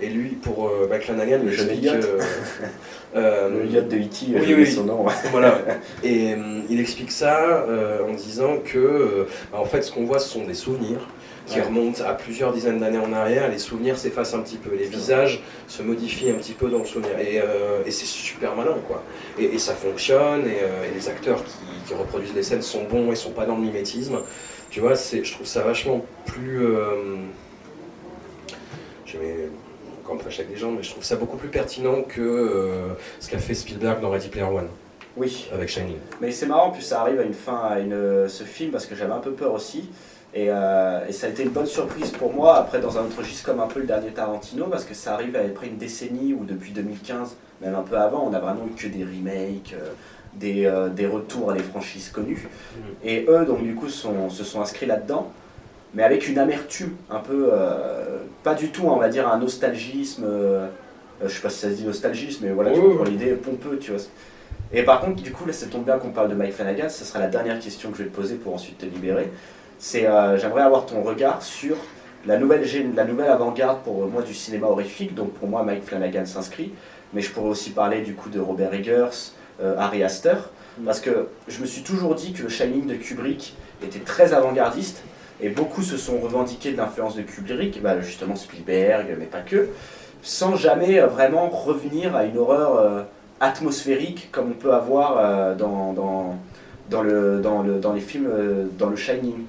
Et 0.00 0.08
lui, 0.08 0.30
pour 0.30 0.68
euh, 0.68 0.88
il 0.90 1.44
Le 1.44 1.50
jeune 1.50 1.70
explique. 1.70 1.86
Euh, 1.92 2.20
euh, 3.16 3.62
Le 3.64 3.66
yacht 3.66 3.88
de 3.88 3.96
E.T., 3.96 4.26
oui, 4.28 4.36
oublié 4.36 4.54
oui. 4.54 4.66
son 4.66 4.84
nom. 4.84 5.04
voilà. 5.32 5.58
Et 6.04 6.34
il 6.70 6.80
explique 6.80 7.10
ça 7.10 7.66
en 8.08 8.12
disant 8.14 8.58
que, 8.64 9.26
bah, 9.50 9.58
en 9.60 9.64
fait, 9.64 9.82
ce 9.82 9.90
qu'on 9.92 10.04
voit, 10.04 10.18
ce 10.18 10.28
sont 10.28 10.44
des 10.44 10.54
souvenirs 10.54 11.00
qui 11.46 11.58
Ouais. 11.58 11.62
remontent 11.62 12.02
à 12.04 12.12
plusieurs 12.14 12.52
dizaines 12.52 12.80
d'années 12.80 12.98
en 12.98 13.12
arrière. 13.12 13.48
Les 13.48 13.58
souvenirs 13.58 13.96
s'effacent 13.96 14.34
un 14.34 14.40
petit 14.40 14.56
peu, 14.56 14.74
les 14.74 14.86
visages 14.88 15.44
se 15.68 15.80
modifient 15.80 16.30
un 16.30 16.34
petit 16.34 16.54
peu 16.54 16.68
dans 16.68 16.80
le 16.80 16.84
souvenir. 16.84 17.12
Et, 17.20 17.36
et 17.86 17.90
c'est 17.92 18.04
super 18.04 18.56
malin, 18.56 18.74
quoi. 18.88 19.04
Et, 19.38 19.44
et 19.44 19.58
ça 19.60 19.74
fonctionne, 19.74 20.44
et, 20.44 20.88
et 20.90 20.92
les 20.92 21.08
acteurs 21.08 21.44
qui, 21.44 21.52
qui 21.86 21.94
reproduisent 21.94 22.34
les 22.34 22.42
scènes 22.42 22.62
sont 22.62 22.82
bons 22.90 23.12
et 23.12 23.14
sont 23.14 23.30
pas 23.30 23.46
dans 23.46 23.54
le 23.54 23.62
mimétisme. 23.62 24.18
Tu 24.76 24.82
vois, 24.82 24.94
c'est, 24.94 25.24
je 25.24 25.32
trouve 25.32 25.46
ça 25.46 25.62
vachement 25.62 26.04
plus. 26.26 26.62
euh, 26.62 27.16
je 29.06 29.16
vais 29.16 29.48
encore 30.04 30.16
me 30.16 30.20
fâcher 30.20 30.42
avec 30.42 30.52
des 30.52 30.60
gens, 30.60 30.70
mais 30.70 30.82
je 30.82 30.90
trouve 30.90 31.02
ça 31.02 31.16
beaucoup 31.16 31.38
plus 31.38 31.48
pertinent 31.48 32.02
que 32.02 32.20
euh, 32.20 32.88
ce 33.18 33.30
qu'a 33.30 33.38
fait 33.38 33.54
Spielberg 33.54 34.02
dans 34.02 34.10
Ready 34.10 34.28
Player 34.28 34.44
One 34.46 34.68
Oui, 35.16 35.48
avec 35.50 35.70
Shining. 35.70 35.96
mais 36.20 36.30
c'est 36.30 36.44
marrant, 36.44 36.72
puis 36.72 36.82
ça 36.82 37.00
arrive 37.00 37.18
à 37.20 37.22
une 37.22 37.32
fin 37.32 37.56
à 37.56 37.78
une, 37.78 38.28
ce 38.28 38.44
film 38.44 38.70
parce 38.70 38.84
que 38.84 38.94
j'avais 38.94 39.14
un 39.14 39.20
peu 39.20 39.30
peur 39.32 39.54
aussi. 39.54 39.88
Et, 40.34 40.48
euh, 40.50 41.06
et 41.08 41.12
ça 41.12 41.28
a 41.28 41.30
été 41.30 41.44
une 41.44 41.48
bonne 41.52 41.64
surprise 41.64 42.10
pour 42.10 42.34
moi, 42.34 42.58
après 42.58 42.78
dans 42.78 42.98
un 42.98 43.04
autre 43.04 43.16
registre 43.16 43.46
comme 43.46 43.60
un 43.60 43.68
peu 43.68 43.80
le 43.80 43.86
dernier 43.86 44.10
Tarantino, 44.10 44.66
parce 44.66 44.84
que 44.84 44.92
ça 44.92 45.14
arrive 45.14 45.34
après 45.36 45.68
une 45.68 45.78
décennie 45.78 46.34
ou 46.34 46.44
depuis 46.44 46.72
2015, 46.72 47.34
même 47.62 47.74
un 47.74 47.80
peu 47.80 47.96
avant, 47.96 48.28
on 48.30 48.34
a 48.34 48.40
vraiment 48.40 48.66
eu 48.66 48.72
que 48.78 48.88
des 48.88 49.04
remakes, 49.04 49.72
euh, 49.72 49.92
des, 50.38 50.66
euh, 50.66 50.88
des 50.88 51.06
retours 51.06 51.50
à 51.50 51.54
des 51.54 51.62
franchises 51.62 52.10
connues. 52.10 52.48
Et 53.04 53.26
eux, 53.28 53.44
donc 53.44 53.62
du 53.62 53.74
coup, 53.74 53.88
sont- 53.88 54.30
se 54.30 54.44
sont 54.44 54.60
inscrits 54.60 54.86
là-dedans, 54.86 55.30
mais 55.94 56.02
avec 56.02 56.28
une 56.28 56.38
amertume, 56.38 56.94
un 57.10 57.20
peu, 57.20 57.48
euh, 57.52 58.18
pas 58.42 58.54
du 58.54 58.68
tout, 58.68 58.84
on 58.86 58.96
va 58.96 59.08
dire, 59.08 59.28
un 59.28 59.38
nostalgisme, 59.38 60.24
euh, 60.24 60.66
je 61.24 61.28
sais 61.28 61.40
pas 61.40 61.48
si 61.50 61.58
ça 61.60 61.70
se 61.70 61.74
dit 61.74 61.84
nostalgisme, 61.84 62.44
mais 62.46 62.52
voilà, 62.52 62.72
tu 62.72 62.80
comprends 62.80 63.04
oui. 63.04 63.10
l'idée, 63.12 63.32
pompeux, 63.32 63.78
tu 63.78 63.92
vois. 63.92 64.00
Et 64.72 64.82
par 64.82 65.00
contre, 65.00 65.22
du 65.22 65.32
coup, 65.32 65.46
là, 65.46 65.52
ça 65.52 65.66
tombe 65.66 65.84
bien 65.84 65.96
qu'on 65.98 66.10
parle 66.10 66.28
de 66.28 66.34
Mike 66.34 66.52
Flanagan, 66.52 66.88
ce 66.88 67.04
sera 67.04 67.18
la 67.20 67.28
dernière 67.28 67.58
question 67.60 67.90
que 67.90 67.98
je 67.98 68.02
vais 68.02 68.08
te 68.08 68.14
poser 68.14 68.34
pour 68.34 68.52
ensuite 68.54 68.78
te 68.78 68.84
libérer. 68.86 69.30
C'est, 69.78 70.06
euh, 70.06 70.36
j'aimerais 70.38 70.62
avoir 70.62 70.86
ton 70.86 71.02
regard 71.02 71.42
sur 71.42 71.76
la 72.26 72.36
nouvelle, 72.38 72.64
la 72.94 73.04
nouvelle 73.04 73.28
avant-garde 73.28 73.78
pour 73.84 74.06
moi 74.08 74.22
du 74.22 74.34
cinéma 74.34 74.66
horrifique, 74.66 75.14
donc 75.14 75.32
pour 75.34 75.48
moi, 75.48 75.62
Mike 75.62 75.84
Flanagan 75.84 76.26
s'inscrit, 76.26 76.72
mais 77.14 77.20
je 77.20 77.30
pourrais 77.30 77.50
aussi 77.50 77.70
parler 77.70 78.00
du 78.00 78.14
coup 78.14 78.28
de 78.28 78.40
Robert 78.40 78.74
Eggers, 78.74 79.32
euh, 79.62 79.76
Harry 79.78 80.02
Astor, 80.02 80.50
parce 80.84 81.00
que 81.00 81.28
je 81.48 81.60
me 81.60 81.66
suis 81.66 81.82
toujours 81.82 82.14
dit 82.14 82.32
que 82.32 82.42
le 82.42 82.48
Shining 82.48 82.86
de 82.86 82.94
Kubrick 82.94 83.54
était 83.82 84.00
très 84.00 84.34
avant-gardiste, 84.34 85.02
et 85.40 85.48
beaucoup 85.48 85.82
se 85.82 85.96
sont 85.96 86.18
revendiqués 86.18 86.72
de 86.72 86.76
l'influence 86.76 87.16
de 87.16 87.22
Kubrick, 87.22 87.82
bah, 87.82 88.00
justement 88.00 88.36
Spielberg, 88.36 89.16
mais 89.18 89.26
pas 89.26 89.40
que, 89.40 89.68
sans 90.22 90.56
jamais 90.56 90.98
euh, 90.98 91.06
vraiment 91.06 91.48
revenir 91.48 92.16
à 92.16 92.24
une 92.24 92.38
horreur 92.38 92.76
euh, 92.76 93.02
atmosphérique 93.40 94.28
comme 94.32 94.50
on 94.50 94.54
peut 94.54 94.72
avoir 94.72 95.18
euh, 95.18 95.54
dans, 95.54 95.92
dans, 95.92 96.38
dans, 96.90 97.02
le, 97.02 97.40
dans, 97.40 97.62
le, 97.62 97.78
dans 97.78 97.92
les 97.92 98.00
films, 98.00 98.28
euh, 98.30 98.66
dans 98.78 98.88
le 98.88 98.96
Shining. 98.96 99.44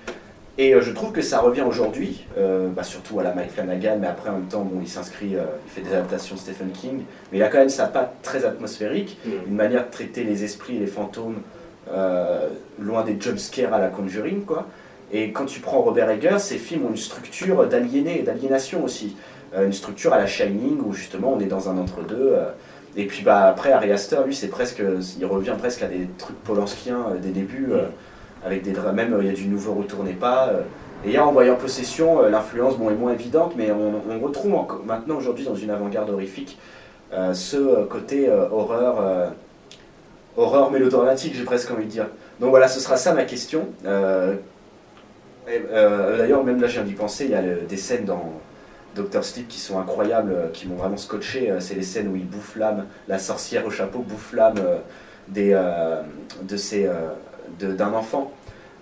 Et 0.60 0.74
euh, 0.74 0.82
je 0.82 0.92
trouve 0.92 1.12
que 1.12 1.22
ça 1.22 1.40
revient 1.40 1.62
aujourd'hui, 1.62 2.26
euh, 2.38 2.70
bah, 2.70 2.84
surtout 2.84 3.20
à 3.20 3.24
la 3.24 3.34
Mike 3.34 3.52
Flanagan, 3.52 3.98
mais 4.00 4.08
après 4.08 4.30
en 4.30 4.34
même 4.34 4.48
temps, 4.48 4.64
bon, 4.64 4.80
il 4.82 4.88
s'inscrit, 4.88 5.36
euh, 5.36 5.44
il 5.66 5.72
fait 5.72 5.82
des 5.82 5.94
adaptations 5.94 6.36
de 6.36 6.40
Stephen 6.40 6.72
King, 6.72 7.04
mais 7.32 7.38
il 7.38 7.44
a 7.44 7.48
quand 7.50 7.60
même 7.60 7.70
sa 7.70 7.86
patte 7.86 8.16
très 8.24 8.44
atmosphérique, 8.44 9.20
Mm. 9.26 9.30
une 9.50 9.56
manière 9.56 9.86
de 9.86 9.92
traiter 9.92 10.24
les 10.24 10.44
esprits 10.44 10.78
et 10.78 10.80
les 10.80 10.88
fantômes 10.88 11.42
euh, 11.94 12.50
loin 12.80 13.04
des 13.04 13.18
jumpscares 13.20 13.74
à 13.74 13.80
la 13.80 13.88
Conjuring, 13.90 14.46
quoi. 14.46 14.66
Et 15.14 15.32
quand 15.32 15.46
tu 15.46 15.60
prends 15.62 15.80
Robert 15.82 16.10
Eggers, 16.10 16.40
ces 16.40 16.58
films 16.58 16.86
ont 16.88 16.90
une 16.90 16.98
structure 16.98 17.66
d'aliéné 17.68 18.20
et 18.20 18.24
d'aliénation 18.24 18.84
aussi. 18.84 19.16
Une 19.58 19.72
structure 19.72 20.12
à 20.12 20.18
la 20.18 20.28
Shining, 20.28 20.82
où 20.86 20.92
justement 20.92 21.32
on 21.34 21.40
est 21.40 21.46
dans 21.46 21.70
un 21.70 21.78
entre-deux. 21.78 22.36
et 22.98 23.06
puis 23.06 23.24
bah, 23.24 23.44
après, 23.48 23.72
Ari 23.72 23.90
Aster, 23.94 24.18
lui, 24.26 24.36
c'est 24.36 24.50
presque, 24.50 24.82
il 25.18 25.26
revient 25.26 25.54
presque 25.58 25.82
à 25.84 25.88
des 25.88 26.10
trucs 26.18 26.36
polanskiens 26.44 27.06
des 27.22 27.30
débuts, 27.30 27.70
euh, 27.72 27.84
avec 28.48 28.64
des 28.64 28.72
même 28.94 29.14
euh, 29.14 29.22
il 29.22 29.28
y 29.28 29.30
a 29.30 29.34
du 29.34 29.48
nouveau 29.48 29.74
Retournez 29.74 30.14
pas. 30.14 30.48
euh. 30.50 30.62
et 31.06 31.10
hier, 31.10 31.28
en 31.28 31.32
voyant 31.32 31.56
Possession, 31.56 32.24
euh, 32.24 32.30
l'influence 32.30 32.78
bon, 32.78 32.90
est 32.90 32.96
moins 32.96 33.14
évidente, 33.14 33.54
mais 33.56 33.72
on, 33.72 34.20
retrouve 34.20 34.56
maintenant 34.86 35.18
aujourd'hui 35.18 35.46
dans 35.46 35.56
une 35.56 35.70
avant-garde 35.70 36.10
horrifique 36.10 36.58
ce 37.34 37.86
côté 37.86 38.30
horreur, 38.30 39.32
horreur 40.36 40.72
mélodramatique, 40.72 41.34
j'ai 41.36 41.46
presque 41.46 41.72
envie 41.72 41.86
de 41.86 41.90
dire. 41.90 42.08
Donc 42.42 42.50
voilà, 42.50 42.68
ce 42.68 42.82
sera 42.82 42.98
ça 42.98 43.14
ma 43.14 43.24
question. 43.24 43.70
D'ailleurs, 45.46 46.44
même 46.44 46.60
là, 46.60 46.68
je 46.68 46.74
viens 46.74 46.84
d'y 46.84 46.96
penser, 46.96 47.24
il 47.24 47.32
y 47.32 47.36
a 47.36 47.42
des 47.42 47.78
scènes 47.78 48.04
dans 48.04 48.34
Doctor 48.94 49.24
Sleep 49.24 49.48
qui 49.48 49.60
sont 49.60 49.80
incroyables, 49.80 50.36
qui 50.52 50.68
m'ont 50.68 50.76
vraiment 50.76 50.98
scotché. 50.98 51.54
C'est 51.60 51.76
les 51.76 51.84
scènes 51.84 52.10
où 52.10 52.18
il 52.18 52.28
bouffe 52.28 52.58
l'âme, 52.58 52.88
la 53.08 53.20
sorcière 53.20 53.66
au 53.66 53.70
chapeau 53.70 54.00
bouffe 54.00 54.34
l'âme 54.34 54.60
des, 55.30 55.58
de- 57.60 57.72
d'un 57.74 57.94
enfant 57.94 58.32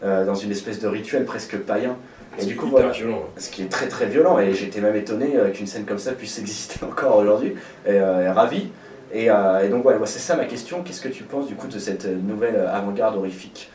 euh, 0.06 0.24
dans 0.26 0.36
une 0.36 0.52
espèce 0.52 0.80
de 0.80 0.88
rituel 0.88 1.26
presque 1.26 1.58
païen. 1.58 1.98
Et 2.40 2.46
du 2.46 2.56
coup, 2.56 2.68
voilà, 2.68 2.90
violent. 2.90 3.24
ce 3.38 3.50
qui 3.50 3.62
est 3.64 3.70
très 3.70 3.88
très 3.88 4.06
violent. 4.06 4.40
Et 4.40 4.54
j'étais 4.54 4.80
même 4.82 4.96
étonné 4.96 5.36
euh, 5.36 5.50
qu'une 5.52 5.68
scène 5.68 5.86
comme 5.86 5.98
ça 6.00 6.12
puisse 6.14 6.40
exister 6.46 6.86
encore 6.86 7.18
aujourd'hui. 7.18 7.56
Et, 7.86 7.92
euh, 7.92 8.26
et 8.26 8.30
ravi. 8.30 8.70
Et, 9.14 9.26
et 9.28 9.70
donc 9.70 9.84
voilà 9.84 10.00
c'est 10.06 10.20
ça 10.20 10.36
ma 10.36 10.44
question. 10.46 10.82
Qu'est-ce 10.84 11.02
que 11.02 11.08
tu 11.08 11.24
penses 11.24 11.48
du 11.48 11.56
coup 11.56 11.68
de 11.68 11.80
cette 11.80 12.06
nouvelle 12.06 12.58
avant-garde 12.72 13.16
horrifique 13.16 13.70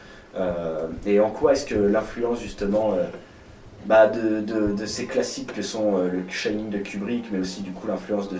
et 1.07 1.19
en 1.19 1.31
quoi 1.31 1.53
est-ce 1.53 1.65
que 1.67 1.75
l'influence 1.75 2.41
justement 2.43 2.95
bah, 3.87 4.07
de, 4.07 4.41
de- 4.41 4.75
de 4.75 4.87
ces 4.87 5.07
classiques 5.07 5.53
que 5.55 5.63
sont 5.63 5.97
le 5.99 6.23
Shining 6.29 6.69
de 6.69 6.79
Kubrick 6.79 7.25
mais 7.33 7.39
aussi 7.39 7.63
du 7.63 7.71
coup 7.73 7.87
l'influence 7.89 8.29
de 8.29 8.39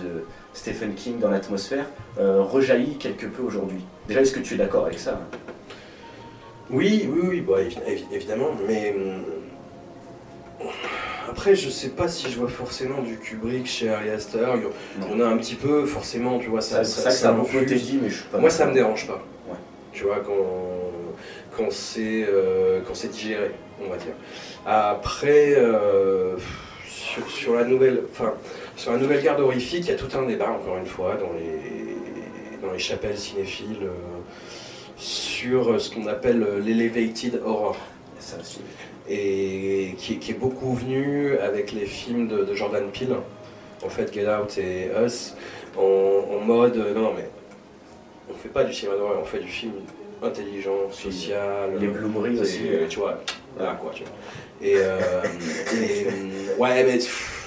Stephen 0.53 0.93
King 0.93 1.19
dans 1.19 1.29
l'atmosphère 1.31 1.85
rejaillit 2.17 2.97
quelque 2.97 3.25
peu 3.25 3.41
aujourd'hui? 3.41 3.81
Déjà 4.07 4.21
est-ce 4.21 4.31
que 4.33 4.39
tu 4.39 4.53
es 4.53 4.57
d'accord 4.57 4.85
avec 4.85 4.99
ça? 4.99 5.19
Oui, 6.71 7.09
oui, 7.11 7.19
oui, 7.23 7.41
bah, 7.41 7.61
évi- 7.61 7.77
évi- 7.87 8.05
évidemment, 8.13 8.51
mais 8.67 8.95
hum, 8.97 10.67
après, 11.29 11.55
je 11.55 11.69
sais 11.69 11.89
pas 11.89 12.07
si 12.07 12.29
je 12.29 12.37
vois 12.39 12.49
forcément 12.49 13.01
du 13.01 13.17
Kubrick 13.17 13.65
chez 13.67 13.89
Ari 13.89 14.09
Aster. 14.09 14.47
Il 14.97 15.19
y 15.19 15.21
en- 15.21 15.25
a 15.25 15.29
un 15.29 15.37
petit 15.37 15.55
peu, 15.55 15.85
forcément, 15.85 16.39
tu 16.39 16.47
vois, 16.49 16.61
ça, 16.61 16.83
ça 16.83 17.09
ça 17.11 17.29
a 17.29 17.33
beaucoup 17.33 17.57
été 17.57 17.75
infuse. 17.75 17.89
dit 17.91 17.99
mais 18.01 18.09
je 18.09 18.15
suis 18.15 18.25
pas 18.25 18.37
Moi, 18.39 18.49
ça 18.49 18.65
me 18.67 18.73
dérange 18.73 19.07
pas. 19.07 19.23
Ouais. 19.49 19.55
Tu 19.93 20.03
vois, 20.03 20.19
quand, 20.19 20.33
quand 21.57 21.71
c'est 21.71 22.25
euh, 22.27 22.81
quand 22.85 22.93
c'est 22.95 23.09
digéré, 23.09 23.51
on 23.85 23.89
va 23.89 23.97
dire. 23.97 24.13
Après, 24.65 25.53
euh, 25.57 26.35
sur, 26.87 27.29
sur 27.29 27.55
la 27.55 27.63
nouvelle, 27.65 28.03
enfin, 28.11 28.33
sur 28.75 28.91
la 28.91 28.97
nouvelle 28.97 29.23
garde 29.23 29.39
horrifique, 29.41 29.85
il 29.85 29.91
y 29.91 29.93
a 29.93 29.95
tout 29.97 30.15
un 30.17 30.23
débat, 30.25 30.49
encore 30.51 30.77
une 30.77 30.85
fois, 30.85 31.15
dans 31.15 31.31
les, 31.33 32.61
dans 32.65 32.71
les 32.73 32.79
chapelles 32.79 33.17
cinéphiles, 33.17 33.77
euh, 33.83 33.89
sur 35.01 35.81
ce 35.81 35.89
qu'on 35.89 36.05
appelle 36.05 36.45
l'elevated 36.63 37.41
horror. 37.43 37.75
Et 39.09 39.95
qui, 39.97 40.19
qui 40.19 40.31
est 40.31 40.35
beaucoup 40.35 40.73
venu 40.75 41.35
avec 41.37 41.71
les 41.71 41.85
films 41.85 42.27
de, 42.27 42.43
de 42.43 42.53
Jordan 42.53 42.83
Peele, 42.91 43.15
en 43.83 43.89
fait 43.89 44.13
Get 44.13 44.27
Out 44.29 44.57
et 44.59 44.89
Us, 45.03 45.33
en, 45.75 45.81
en 45.81 46.39
mode 46.39 46.77
euh, 46.77 46.93
non, 46.93 47.11
mais 47.15 47.27
on 48.29 48.35
fait 48.35 48.49
pas 48.49 48.63
du 48.63 48.73
cinéma 48.73 48.97
d'horreur, 48.97 49.17
on 49.21 49.25
fait 49.25 49.39
du 49.39 49.47
film 49.47 49.73
intelligent, 50.23 50.91
social, 50.91 51.71
les 51.79 51.87
Bloomeries 51.87 52.39
aussi 52.39 52.61
tu 52.87 52.99
vois, 52.99 53.19
voilà 53.57 53.73
quoi, 53.73 53.91
tu 53.93 54.03
vois. 54.03 54.13
Et, 54.61 54.75
euh, 54.77 54.99
et, 55.81 56.05
euh, 56.07 56.57
ouais, 56.59 56.83
mais 56.83 56.97
pff, 56.97 57.40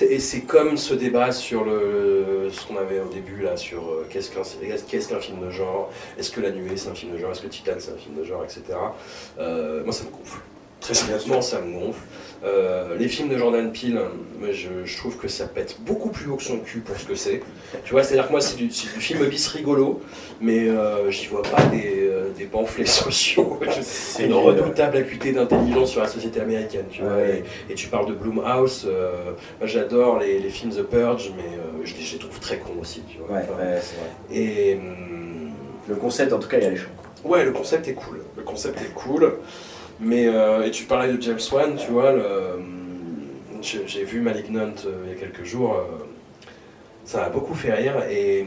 et 0.00 0.18
c'est 0.18 0.40
comme 0.40 0.76
ce 0.76 0.94
débat 0.94 1.30
sur 1.32 1.64
le, 1.64 2.48
ce 2.50 2.66
qu'on 2.66 2.76
avait 2.76 3.00
au 3.00 3.08
début 3.08 3.42
là, 3.42 3.56
sur 3.56 3.82
euh, 3.88 4.06
qu'est-ce 4.10 4.30
qu'un, 4.30 5.20
film 5.20 5.40
de 5.40 5.50
genre, 5.50 5.90
est-ce 6.18 6.30
que 6.30 6.40
La 6.40 6.50
Nuée 6.50 6.76
c'est 6.76 6.88
un 6.88 6.94
film 6.94 7.12
de 7.12 7.18
genre, 7.18 7.30
est-ce 7.30 7.42
que 7.42 7.46
Titan 7.46 7.74
c'est 7.78 7.92
un 7.92 7.96
film 7.96 8.16
de 8.16 8.24
genre, 8.24 8.42
etc. 8.44 8.62
Euh, 9.38 9.84
moi 9.84 9.92
ça 9.92 10.04
me 10.04 10.10
gonfle. 10.10 10.40
Très 10.84 10.94
sérieusement, 10.94 11.40
ça 11.40 11.60
me 11.60 11.72
gonfle. 11.72 12.00
Euh, 12.44 12.94
les 12.98 13.08
films 13.08 13.30
de 13.30 13.38
Jordan 13.38 13.72
Peele, 13.72 13.98
je, 14.52 14.68
je 14.84 14.96
trouve 14.98 15.16
que 15.16 15.28
ça 15.28 15.46
pète 15.46 15.78
beaucoup 15.80 16.10
plus 16.10 16.28
haut 16.30 16.36
que 16.36 16.42
son 16.42 16.58
cul 16.58 16.80
pour 16.80 16.94
ce 16.98 17.06
que 17.06 17.14
c'est. 17.14 17.40
Tu 17.84 17.92
vois, 17.92 18.02
c'est-à-dire 18.02 18.26
que 18.26 18.32
moi, 18.32 18.42
c'est 18.42 18.56
du, 18.56 18.68
film 18.70 19.24
bis 19.26 19.48
rigolo, 19.48 20.02
mais 20.42 20.68
euh, 20.68 21.10
j'y 21.10 21.26
vois 21.28 21.40
pas 21.40 21.62
des, 21.72 22.06
euh, 22.06 22.28
des 22.36 22.44
pamphlets 22.44 22.84
sociaux, 23.02 23.58
C'est 23.80 24.24
une 24.26 24.34
redoutable 24.34 24.98
acuité 24.98 25.32
d'intelligence 25.32 25.92
sur 25.92 26.02
la 26.02 26.08
société 26.08 26.38
américaine. 26.40 26.84
Tu 26.90 27.00
vois, 27.00 27.12
Ouais. 27.14 27.42
et, 27.68 27.72
et 27.72 27.74
tu 27.74 27.88
parles 27.88 28.06
de 28.08 28.12
Blumhouse, 28.14 28.84
euh, 28.86 29.32
moi 29.60 29.66
j'adore 29.66 30.18
les, 30.18 30.38
les 30.38 30.50
films 30.50 30.72
The 30.72 30.82
Purge, 30.82 31.32
mais 31.34 31.44
je, 31.84 31.94
les- 31.94 32.02
je 32.02 32.12
les 32.12 32.18
trouve 32.18 32.38
très 32.40 32.58
cons 32.58 32.78
aussi. 32.82 33.00
Tu 33.08 33.16
vois. 33.18 33.36
Ouais, 33.38 33.42
Enfin, 33.48 33.58
ouais, 33.62 33.70
vrai. 33.76 34.38
Et. 34.38 34.78
Le 35.86 35.96
concept, 35.96 36.32
en 36.32 36.38
tout 36.38 36.48
cas, 36.48 36.56
il 36.58 36.62
y 36.64 36.66
a 36.66 36.70
les 36.70 36.76
champs. 36.76 36.88
Ouais, 37.24 37.44
le 37.44 37.52
concept 37.52 37.86
est 37.88 37.92
cool. 37.94 38.20
Le 38.38 38.42
concept 38.42 38.80
est 38.80 38.94
cool. 38.94 39.34
Mais, 40.00 40.26
euh, 40.26 40.64
et 40.66 40.70
tu 40.70 40.84
parlais 40.84 41.12
de 41.12 41.22
James 41.22 41.38
Wan, 41.52 41.76
tu 41.76 41.90
vois, 41.92 42.06
euh, 42.06 42.56
j'ai 43.62 44.04
vu 44.04 44.20
Malignant 44.20 44.72
euh, 44.86 45.04
il 45.06 45.12
y 45.12 45.16
a 45.16 45.18
quelques 45.18 45.44
jours. 45.44 45.76
ça 47.04 47.18
m'a 47.22 47.28
beaucoup 47.28 47.54
fait 47.54 47.72
rire 47.72 48.02
et 48.10 48.46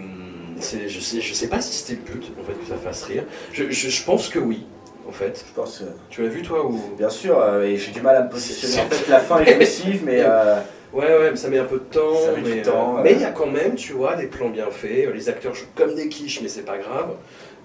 je 0.59 0.99
sais, 0.99 1.21
je 1.21 1.33
sais 1.33 1.47
pas 1.47 1.61
si 1.61 1.73
c'était 1.73 1.99
le 2.05 2.13
but, 2.13 2.31
en 2.39 2.43
fait, 2.43 2.53
que 2.53 2.65
ça 2.67 2.75
fasse 2.75 3.03
rire. 3.03 3.23
Je, 3.53 3.69
je- 3.69 3.89
je 3.89 4.03
pense 4.03 4.27
que 4.29 4.39
oui, 4.39 4.65
en 5.07 5.11
fait. 5.11 5.45
Je 5.47 5.53
pense. 5.53 5.81
euh, 5.81 5.85
Tu 6.09 6.21
l'as 6.23 6.29
vu, 6.29 6.41
toi 6.41 6.65
ou... 6.65 6.79
Bien 6.97 7.09
sûr, 7.09 7.41
et 7.61 7.77
j'ai 7.77 7.91
du 7.91 8.01
mal 8.01 8.15
à 8.15 8.23
me 8.23 8.29
positionner. 8.29 8.81
En 8.81 8.89
fait, 8.89 9.07
la 9.09 9.19
fin 9.19 9.39
est 9.41 9.53
jouissive, 9.55 10.01
mais 10.05 10.21
euh, 10.21 10.59
Ouais, 10.93 11.05
ouais, 11.05 11.29
mais 11.31 11.35
ça 11.35 11.49
met 11.49 11.59
un 11.59 11.65
peu 11.65 11.77
de 11.79 11.83
temps. 11.83 12.15
Ça 12.25 12.31
met 12.31 12.41
du 12.41 12.55
mais, 12.55 12.61
temps, 12.61 12.93
euh, 12.93 12.95
ouais. 12.97 13.01
mais 13.03 13.11
il 13.13 13.21
y 13.21 13.25
a 13.25 13.31
quand 13.31 13.45
même, 13.51 13.75
tu 13.75 13.91
vois, 13.93 14.15
des 14.15 14.27
plans 14.27 14.49
bien 14.49 14.67
faits. 14.71 15.13
Les 15.13 15.29
acteurs 15.29 15.53
jouent 15.53 15.65
comme 15.75 15.93
des 15.95 16.07
quiches, 16.09 16.41
mais 16.41 16.47
c'est 16.47 16.65
pas 16.65 16.77
grave. 16.77 17.09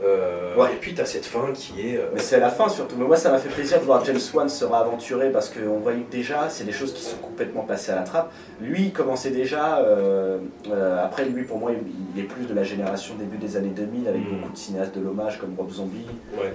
Euh, 0.02 0.38
Ouais. 0.56 0.68
Et 0.74 0.76
puis, 0.76 0.92
t'as 0.94 1.06
cette 1.06 1.24
fin 1.24 1.50
qui 1.54 1.80
est. 1.80 1.96
euh, 1.96 2.08
mais 2.12 2.20
c'est 2.20 2.36
à 2.36 2.40
la 2.40 2.50
fin 2.50 2.68
surtout. 2.68 2.94
Mais 2.98 3.06
moi, 3.06 3.16
ça 3.16 3.30
m'a 3.30 3.38
fait 3.38 3.48
plaisir 3.48 3.78
de 3.80 3.84
voir 3.84 4.04
James 4.04 4.18
Wan 4.34 4.48
se 4.50 4.64
réaventurer 4.66 5.30
parce 5.30 5.48
qu'on 5.48 5.78
voyait 5.78 6.04
déjà, 6.10 6.48
c'est 6.50 6.64
des 6.64 6.72
choses 6.72 6.92
qui 6.92 7.02
sont 7.02 7.16
complètement 7.16 7.62
passées 7.62 7.92
à 7.92 7.94
la 7.96 8.02
trappe. 8.02 8.30
Lui, 8.60 8.82
il 8.86 8.92
commençait 8.92 9.30
déjà. 9.30 9.78
euh, 9.78 10.38
après, 11.02 11.24
lui, 11.24 11.44
pour 11.44 11.58
moi, 11.58 11.70
il 12.14 12.20
est 12.20 12.24
plus 12.24 12.44
de 12.46 12.52
la 12.54 12.64
génération 12.64 13.14
début 13.18 13.38
des 13.38 13.56
années 13.56 13.72
2000 13.74 14.08
avec 14.08 14.20
Mm. 14.20 14.36
beaucoup 14.40 14.52
de 14.52 14.58
cinéastes 14.58 14.94
de 14.96 15.00
l'hommage 15.02 15.38
comme 15.38 15.54
Rob 15.56 15.70
Zombie. 15.70 16.06
ouais. 16.38 16.52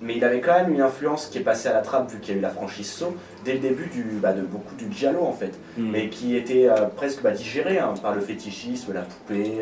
Mais 0.00 0.16
il 0.16 0.24
avait 0.24 0.40
quand 0.40 0.54
même 0.54 0.72
une 0.72 0.80
influence 0.82 1.26
qui 1.26 1.38
est 1.38 1.42
passée 1.42 1.68
à 1.68 1.72
la 1.72 1.80
trappe 1.80 2.10
vu 2.10 2.20
qu'il 2.20 2.34
y 2.34 2.36
a 2.36 2.38
eu 2.38 2.42
la 2.42 2.50
franchise 2.50 2.90
Saw 2.90 3.14
dès 3.44 3.54
le 3.54 3.58
début 3.58 3.86
du, 3.86 4.02
bah, 4.22 4.32
de 4.32 4.42
beaucoup 4.42 4.74
du 4.76 4.92
giallo 4.92 5.22
en 5.22 5.32
fait. 5.32 5.52
Mm. 5.76 5.90
mais 5.90 6.08
qui 6.08 6.36
était 6.36 6.68
presque 6.96 7.22
bah, 7.22 7.30
digéré 7.32 7.78
hein, 7.78 7.94
par 8.02 8.14
le 8.14 8.20
fétichisme, 8.20 8.92
la 8.92 9.00
poupée, 9.02 9.60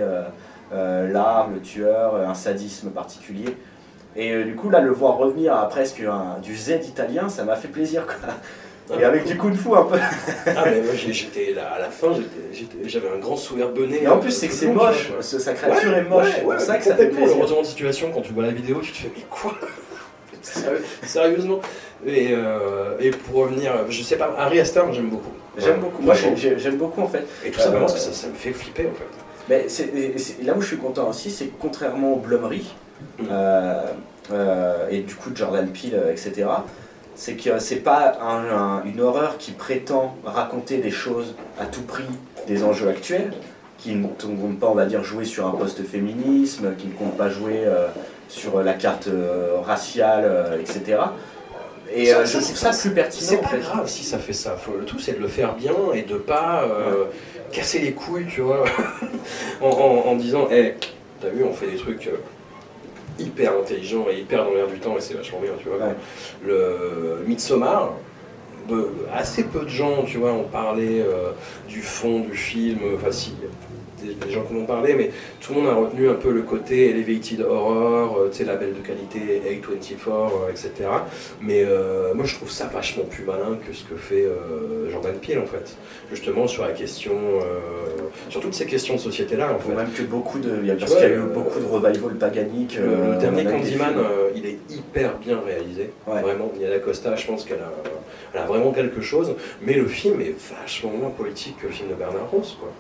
euh, 0.75 1.11
l'arme, 1.11 1.55
le 1.55 1.61
tueur, 1.61 2.15
euh, 2.15 2.27
un 2.27 2.35
sadisme 2.35 2.91
particulier. 2.91 3.57
Et 4.17 4.33
euh, 4.33 4.45
du 4.45 4.55
coup, 4.55 4.71
là, 4.71 4.81
le 4.81 4.91
voir 4.91 5.17
revenir 5.17 5.55
à 5.57 5.69
presque 5.69 6.01
un- 6.01 6.39
du 6.43 6.57
Z 6.57 6.81
italien, 6.87 7.29
ça 7.29 7.45
m'a 7.45 7.57
fait 7.57 7.69
plaisir. 7.69 8.07
Quoi. 8.07 8.17
Ah, 8.91 9.01
Et 9.01 9.05
avec 9.05 9.25
du 9.25 9.37
kung 9.39 9.55
fu 9.55 9.69
un 9.75 9.83
peu. 9.85 9.97
Ah, 10.47 10.65
mais 10.67 10.83
moi 10.83 10.93
j'étais 10.95 11.55
là, 11.55 11.71
à 11.77 11.79
la 11.79 11.89
fin, 11.89 12.09
j'avais 12.85 13.09
un 13.09 13.19
grand 13.19 13.35
sourire 13.37 13.71
bonnet. 13.71 14.03
Et 14.03 14.09
en 14.09 14.19
plus, 14.19 14.31
c'est 14.31 14.49
que 14.49 14.53
c'est 14.53 14.67
moche. 14.67 15.11
quoi. 15.11 15.23
Sa 15.23 15.55
créature 15.55 15.91
Ouais, 15.91 15.99
est 16.01 16.03
moche. 16.03 16.25
ouais, 16.27 16.33
c'est 16.37 16.45
ouais, 16.45 16.57
pour 16.57 16.65
ça 16.65 16.77
que 16.79 16.85
ça 16.85 16.95
fait 16.97 17.07
plaisir. 17.09 17.37
retournement 17.39 17.63
de 17.63 17.67
situation, 17.67 18.11
quand 18.13 18.21
tu 18.21 18.35
vois 18.35 18.43
la 18.43 18.51
vidéo, 18.51 18.81
tu 18.83 18.93
te 18.93 18.99
fais, 18.99 19.11
mais 19.17 19.23
quoi? 19.31 19.55
Sérieusement 21.05 21.61
et, 22.07 22.29
euh, 22.33 22.97
et 23.01 23.11
pour 23.11 23.37
revenir, 23.45 23.73
je 23.89 24.03
sais 24.03 24.17
pas, 24.17 24.35
Harry 24.37 24.61
Astor, 24.61 24.93
j'aime 24.93 25.09
beaucoup. 25.09 25.33
J'aime 25.57 25.81
beaucoup. 25.81 26.03
Moi, 26.03 26.15
j'aime 26.37 26.77
beaucoup 26.77 27.01
en 27.01 27.09
fait. 27.09 27.25
Et 27.45 27.51
tout 27.51 27.61
simplement 27.61 27.87
Euh, 27.87 27.89
parce 27.89 27.95
que 27.95 28.01
ça, 28.01 28.13
ça 28.13 28.27
me 28.29 28.35
fait 28.35 28.53
flipper 28.53 28.87
en 28.93 28.95
fait. 28.95 29.05
Mais 29.49 29.67
là 30.43 30.55
où 30.57 30.61
je 30.61 30.67
suis 30.67 30.77
content 30.79 31.09
aussi, 31.09 31.31
c'est 31.31 31.47
que 31.47 31.55
contrairement 31.61 32.15
aux 32.15 32.19
Blummery, 32.19 32.65
Mm. 33.19 33.25
euh, 33.31 33.83
euh, 34.33 34.89
et 34.91 35.01
du 35.01 35.15
coup 35.15 35.31
de 35.31 35.37
Jordan 35.37 35.69
Peele, 35.69 35.95
euh, 35.95 36.13
etc., 36.13 36.47
c'est 37.17 37.35
que 37.35 37.59
c'est 37.59 37.77
pas 37.77 38.17
un- 38.23 38.57
un- 38.57 38.85
une 38.85 39.01
horreur 39.01 39.37
qui 39.39 39.51
prétend 39.53 40.17
raconter 40.25 40.79
des 40.79 40.91
choses 40.91 41.35
à 41.61 41.67
tout 41.67 41.83
prix 41.83 42.05
des 42.49 42.65
enjeux 42.65 42.89
actuels, 42.89 43.33
qui 43.79 43.95
ne 43.95 44.07
compte 44.07 44.59
pas, 44.59 44.69
on 44.69 44.75
va 44.75 44.87
dire, 44.87 45.05
jouer 45.05 45.25
sur 45.25 45.47
un 45.47 45.51
post-féminisme, 45.51 46.75
qui 46.77 46.87
ne 46.87 46.93
compte 46.93 47.17
pas 47.17 47.29
jouer 47.29 47.65
euh, 47.67 47.89
sur 48.29 48.63
la 48.63 48.73
carte 48.75 49.09
euh, 49.09 49.57
raciale, 49.63 50.23
euh, 50.25 50.59
etc. 50.61 50.99
Et 51.95 52.07
Ça, 52.07 52.19
euh, 52.19 52.25
ça, 52.25 52.25
je 52.25 52.45
c'est 52.45 52.55
trouve 52.55 52.73
ça 52.73 52.81
plus 52.81 52.91
pertinent 52.95 53.29
C'est 53.29 53.39
en 53.39 53.43
pas 53.43 53.49
fait. 53.49 53.59
grave 53.59 53.89
si 53.89 54.05
ça 54.05 54.19
fait 54.19 54.33
ça. 54.33 54.53
Faut- 54.57 54.77
le 54.79 54.85
tout, 54.85 54.99
c'est 54.99 55.13
de 55.13 55.21
le 55.21 55.29
faire 55.29 55.55
bien 55.55 55.73
et 55.93 56.03
de 56.03 56.17
pas 56.17 56.63
euh, 56.65 57.05
casser 57.53 57.79
les 57.81 57.93
couilles, 57.93 58.27
tu 58.29 58.41
vois, 58.43 58.65
en, 59.61 59.67
en- 59.69 60.09
en 60.11 60.17
disant, 60.17 60.49
hé, 60.51 60.75
t'as 61.21 61.29
vu, 61.29 61.45
on 61.45 61.53
fait 61.53 61.67
des 61.69 61.77
trucs. 61.77 62.07
euh, 62.09 62.17
hyper 63.17 63.53
intelligent 63.57 64.07
et 64.11 64.19
hyper 64.19 64.45
dans 64.45 64.51
l'air 64.53 64.67
du 64.67 64.81
temps 64.81 64.97
et 64.99 65.01
c'est 65.01 65.15
vachement 65.15 65.39
bien, 65.41 65.53
tu 65.63 65.69
vois. 65.69 65.79
Ouais. 65.79 65.95
Le 66.45 67.23
Midsommar, 67.25 67.93
assez 69.15 69.45
peu 69.45 69.61
de 69.61 69.69
gens, 69.69 70.03
tu 70.05 70.19
vois, 70.19 70.33
ont 70.33 70.49
parlé 70.49 71.01
euh, 71.01 71.31
du 71.69 71.81
fond 71.81 72.19
du 72.21 72.35
film, 72.37 72.81
enfin 72.97 73.13
si, 73.13 73.35
des, 74.05 74.31
gens 74.33 74.43
qui 74.43 74.55
en 74.55 74.59
ont 74.59 74.65
parlé, 74.67 74.95
mais 74.95 75.11
tout 75.41 75.55
le 75.55 75.61
monde 75.61 75.71
a 75.71 75.75
retenu 75.75 76.09
un 76.09 76.15
peu 76.15 76.31
le 76.31 76.43
côté 76.43 76.91
elevated 76.91 77.41
horror, 77.43 78.19
euh, 78.19 78.29
tu 78.31 78.39
sais, 78.39 78.45
label 78.45 78.75
de 78.75 78.87
qualité 78.87 79.43
A24, 79.49 80.09
euh, 80.09 80.51
etc. 80.51 80.71
Mais 81.41 81.65
euh, 81.65 82.15
moi 82.15 82.25
je 82.25 82.35
trouve 82.37 82.51
ça 82.51 82.67
vachement 82.73 83.05
plus 83.05 83.25
malin 83.25 83.59
que 83.67 83.75
ce 83.75 83.85
que 83.85 83.97
fait 83.97 84.25
euh, 84.25 84.91
Jordan 84.91 85.15
Peele 85.17 85.39
en 85.39 85.47
fait. 85.47 85.77
Justement 86.11 86.47
sur 86.47 86.65
la 86.65 86.73
question, 86.73 87.13
euh, 87.15 88.01
sur 88.29 88.41
toutes 88.41 88.55
ces 88.55 88.67
questions 88.67 88.95
de 88.95 89.01
société-là 89.01 89.55
en 89.55 89.59
fait. 89.59 89.75
même 89.75 89.91
que 89.93 90.03
beaucoup 90.03 90.39
de. 90.39 90.59
il 90.61 90.67
y 90.67 90.71
a- 90.71 90.77
Parce 90.77 90.95
qu'il 90.95 91.03
y 91.03 91.07
a 91.07 91.15
eu 91.15 91.21
beaucoup 91.21 91.59
de 91.61 91.67
revival 91.67 92.15
paganique. 92.15 92.79
Le, 92.79 93.13
le 93.13 93.19
dernier 93.19 93.45
Candyman, 93.45 93.95
il 94.35 94.47
est 94.47 94.59
hyper 94.71 95.17
bien 95.19 95.41
réalisé. 95.45 95.91
Ouais. 96.07 96.21
Vraiment, 96.21 96.53
Niala 96.59 96.79
Costa, 96.79 97.17
je 97.17 97.27
pense 97.27 97.45
qu'elle 97.45 97.59
a, 97.61 97.73
elle 98.33 98.41
a 98.41 98.45
vraiment 98.45 98.73
quelque 98.73 99.01
chose. 99.01 99.35
Mais 99.63 99.75
le 99.75 99.87
film 99.87 100.21
est 100.21 100.35
vachement 100.61 100.91
moins 100.91 101.11
politique 101.11 101.57
que 101.61 101.67
le 101.67 101.73
film 101.73 101.89
de 101.89 101.95
Bernard 101.95 102.31
Rose, 102.31 102.57
quoi. 102.59 102.71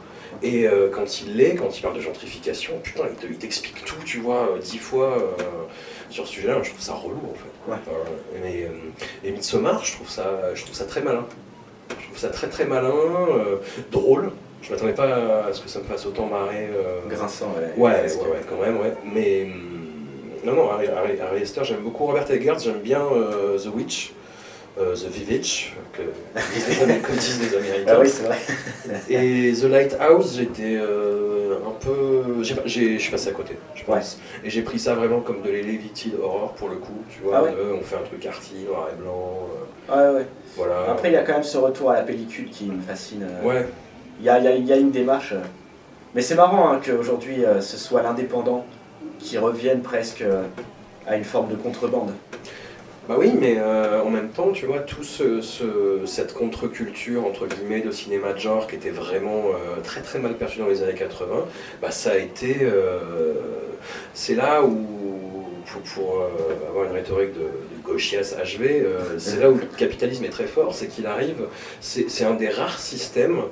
Et 0.42 0.66
euh, 0.66 0.88
quand 0.90 1.20
il 1.22 1.36
l'est, 1.36 1.54
quand 1.54 1.76
il 1.76 1.82
parle 1.82 1.96
de 1.96 2.00
gentrification, 2.00 2.74
putain, 2.82 3.04
il 3.10 3.16
te- 3.16 3.26
il 3.32 3.38
t'explique 3.38 3.84
tout, 3.84 3.96
tu 4.04 4.18
vois, 4.18 4.48
euh, 4.54 4.58
dix 4.58 4.78
fois 4.78 5.16
euh, 5.18 5.44
sur 6.10 6.26
ce 6.26 6.32
sujet-là. 6.34 6.62
Je 6.62 6.70
trouve 6.70 6.80
ça 6.82 6.94
relou, 6.94 7.20
en 7.30 7.34
fait. 7.34 7.70
Ouais. 7.70 7.78
Mais, 8.42 8.68
et 9.28 9.30
Midsommar, 9.32 9.84
je 9.84 9.92
trouve 9.92 10.08
ça, 10.10 10.54
je 10.54 10.62
trouve 10.62 10.74
ça 10.74 10.84
très 10.84 11.00
malin. 11.02 11.24
Je 11.90 12.06
trouve 12.06 12.18
ça 12.18 12.28
très 12.28 12.48
très 12.48 12.64
malin, 12.64 12.92
drôle. 13.90 14.30
Je 14.62 14.70
m'attendais 14.70 14.94
pas 14.94 15.44
à 15.46 15.52
ce 15.52 15.60
que 15.60 15.68
ça 15.68 15.78
me 15.80 15.84
fasse 15.84 16.06
autant 16.06 16.26
marrer. 16.26 16.68
Grinçant, 17.08 17.54
ouais. 17.58 17.72
Ouais, 17.76 17.90
ouais, 18.02 18.28
ouais, 18.28 18.40
quand 18.48 18.60
même, 18.64 18.78
ouais. 18.80 18.92
Mais 19.12 19.44
hum, 19.44 19.60
non, 20.44 20.52
non, 20.54 20.70
Harry, 20.70 20.86
Harry, 20.88 21.18
Harry 21.20 21.42
Hester, 21.42 21.62
j'aime 21.64 21.80
beaucoup 21.80 22.04
Robert 22.06 22.30
Eggers, 22.30 22.58
j'aime 22.62 22.80
bien 22.80 23.00
The 23.62 23.66
Witch, 23.74 24.12
euh, 24.78 24.94
The 24.94 25.06
Vivitch, 25.08 25.74
que 25.92 26.02
disent 26.54 26.86
les, 26.86 26.98
comme 27.00 27.14
disent 27.16 27.40
les 27.40 27.56
Américains. 27.56 27.92
Ah 27.94 28.00
oui, 28.00 28.08
c'est 28.08 28.22
vrai. 28.24 28.38
Et 29.10 29.52
The 29.52 29.64
Lighthouse, 29.64 30.36
j'étais 30.36 30.76
euh, 30.80 31.58
un 31.66 31.70
peu. 31.80 32.42
Je 32.42 32.98
suis 32.98 33.10
passé 33.10 33.28
à 33.28 33.32
côté, 33.32 33.56
je 33.74 33.84
pense. 33.84 34.18
Et 34.42 34.50
j'ai 34.50 34.62
pris 34.62 34.78
ça 34.78 34.94
vraiment 34.94 35.20
comme 35.20 35.42
de 35.42 35.50
l'elevated 35.50 36.14
horror 36.20 36.54
pour 36.54 36.68
le 36.68 36.76
coup, 36.76 37.04
tu 37.10 37.22
vois. 37.22 37.36
Ah 37.38 37.42
ouais 37.44 37.52
de, 37.52 37.72
on 37.80 37.82
fait 37.82 37.96
un 37.96 38.02
truc 38.02 38.24
arty, 38.26 38.64
noir 38.68 38.88
et 38.92 39.00
blanc, 39.00 39.48
euh, 39.90 40.12
Ouais, 40.12 40.18
ouais. 40.20 40.26
voilà. 40.56 40.90
Après, 40.90 41.10
il 41.10 41.12
y 41.14 41.16
a 41.16 41.22
quand 41.22 41.34
même 41.34 41.42
ce 41.44 41.58
retour 41.58 41.90
à 41.90 41.94
la 41.94 42.02
pellicule 42.02 42.50
qui 42.50 42.64
me 42.64 42.80
fascine. 42.82 43.22
euh. 43.24 43.46
Ouais, 43.46 43.66
Il 44.20 44.26
y 44.26 44.28
a, 44.28 44.38
y 44.40 44.48
a- 44.48 44.56
y 44.56 44.72
a 44.72 44.76
une 44.76 44.90
démarche. 44.90 45.32
euh. 45.32 45.40
Mais 46.14 46.22
c'est 46.22 46.34
marrant 46.36 46.70
hein, 46.72 46.80
qu'aujourd'hui, 46.84 47.44
euh, 47.44 47.60
ce 47.60 47.76
soit 47.76 48.02
l'indépendant 48.02 48.64
qui 49.18 49.36
revienne 49.38 49.82
presque 49.82 50.22
euh, 50.22 50.42
à 51.06 51.16
une 51.16 51.24
forme 51.24 51.48
de 51.50 51.56
contrebande. 51.56 52.12
Bah 53.06 53.16
oui, 53.18 53.32
mais 53.38 53.56
euh, 53.58 54.00
en 54.02 54.08
même 54.08 54.32
temps, 54.32 54.50
tu 54.52 54.64
vois, 54.64 54.78
tout 54.80 55.02
ce, 55.04 55.42
ce- 55.42 56.06
cette 56.06 56.32
contre-culture, 56.32 57.26
entre 57.26 57.46
guillemets, 57.46 57.82
de 57.82 57.90
cinéma 57.90 58.32
de 58.32 58.38
genre 58.38 58.66
qui 58.66 58.76
était 58.76 58.88
vraiment 58.90 59.48
euh, 59.50 59.80
très 59.82 60.00
très 60.00 60.18
mal 60.18 60.36
perçu 60.38 60.60
dans 60.60 60.68
les 60.68 60.82
années 60.82 60.94
80, 60.94 61.44
bah 61.82 61.90
ça 61.90 62.12
a 62.12 62.16
été... 62.16 62.58
euh, 62.62 63.34
c'est 64.14 64.34
là 64.34 64.62
où, 64.64 64.86
pour, 65.94 66.20
euh, 66.20 66.68
avoir 66.68 66.86
une 66.86 66.92
rhétorique 66.92 67.34
de, 67.34 67.40
de 67.40 67.82
gauchias 67.82 68.34
HV, 68.42 68.86
c'est 69.18 69.38
là 69.40 69.50
où 69.50 69.56
le 69.56 69.66
capitalisme 69.76 70.24
est 70.24 70.30
très 70.30 70.46
fort, 70.46 70.74
c'est 70.74 70.86
qu'il 70.88 71.06
arrive, 71.06 71.46
c'est 71.80 72.24
un 72.24 72.34
des 72.34 72.48
rares 72.48 72.78
systèmes 72.78 73.42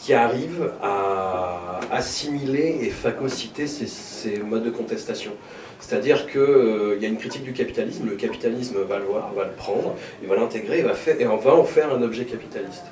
qui 0.00 0.14
arrive 0.14 0.70
à 0.82 1.80
assimiler 1.90 2.78
et 2.82 2.90
phagocyter 2.90 3.66
ces, 3.66 4.38
modes 4.38 4.64
de 4.64 4.70
contestation. 4.70 5.32
C'est-à-dire 5.80 6.26
qu'il 6.26 6.98
y 7.00 7.04
a 7.04 7.08
une 7.08 7.18
critique 7.18 7.44
du 7.44 7.52
capitalisme, 7.52 8.08
le 8.08 8.16
capitalisme 8.16 8.78
va 8.88 8.98
le 8.98 9.04
voir, 9.04 9.32
va 9.34 9.44
le 9.44 9.52
prendre, 9.52 9.94
il 10.22 10.28
va 10.28 10.36
l'intégrer, 10.36 10.82
va 10.82 10.94
et 11.18 11.24
va 11.24 11.54
en 11.54 11.64
faire 11.64 11.94
un 11.94 12.02
objet 12.02 12.24
capitaliste. 12.24 12.84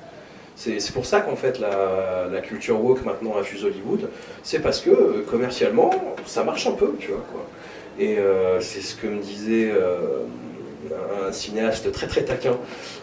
C'est 0.56 0.92
pour 0.92 1.04
ça 1.04 1.20
qu'en 1.20 1.34
fait 1.34 1.58
la, 1.58 2.40
culture 2.40 2.82
woke 2.82 3.04
maintenant 3.04 3.36
infuse 3.36 3.64
Hollywood, 3.64 4.08
c'est 4.42 4.60
parce 4.60 4.80
que 4.80 4.90
euh, 4.90 5.24
commercialement 5.28 5.90
ça 6.26 6.44
marche 6.44 6.66
un 6.66 6.72
peu, 6.72 6.94
tu 6.98 7.08
vois 7.08 7.24
quoi. 7.32 7.44
Et 7.98 8.18
euh, 8.18 8.60
c'est 8.60 8.80
ce 8.80 8.94
que 8.94 9.06
me 9.06 9.20
disait 9.20 9.70
euh, 9.72 10.20
un 11.28 11.32
cinéaste 11.32 11.90
très 11.92 12.06
très 12.06 12.22
taquin 12.24 12.56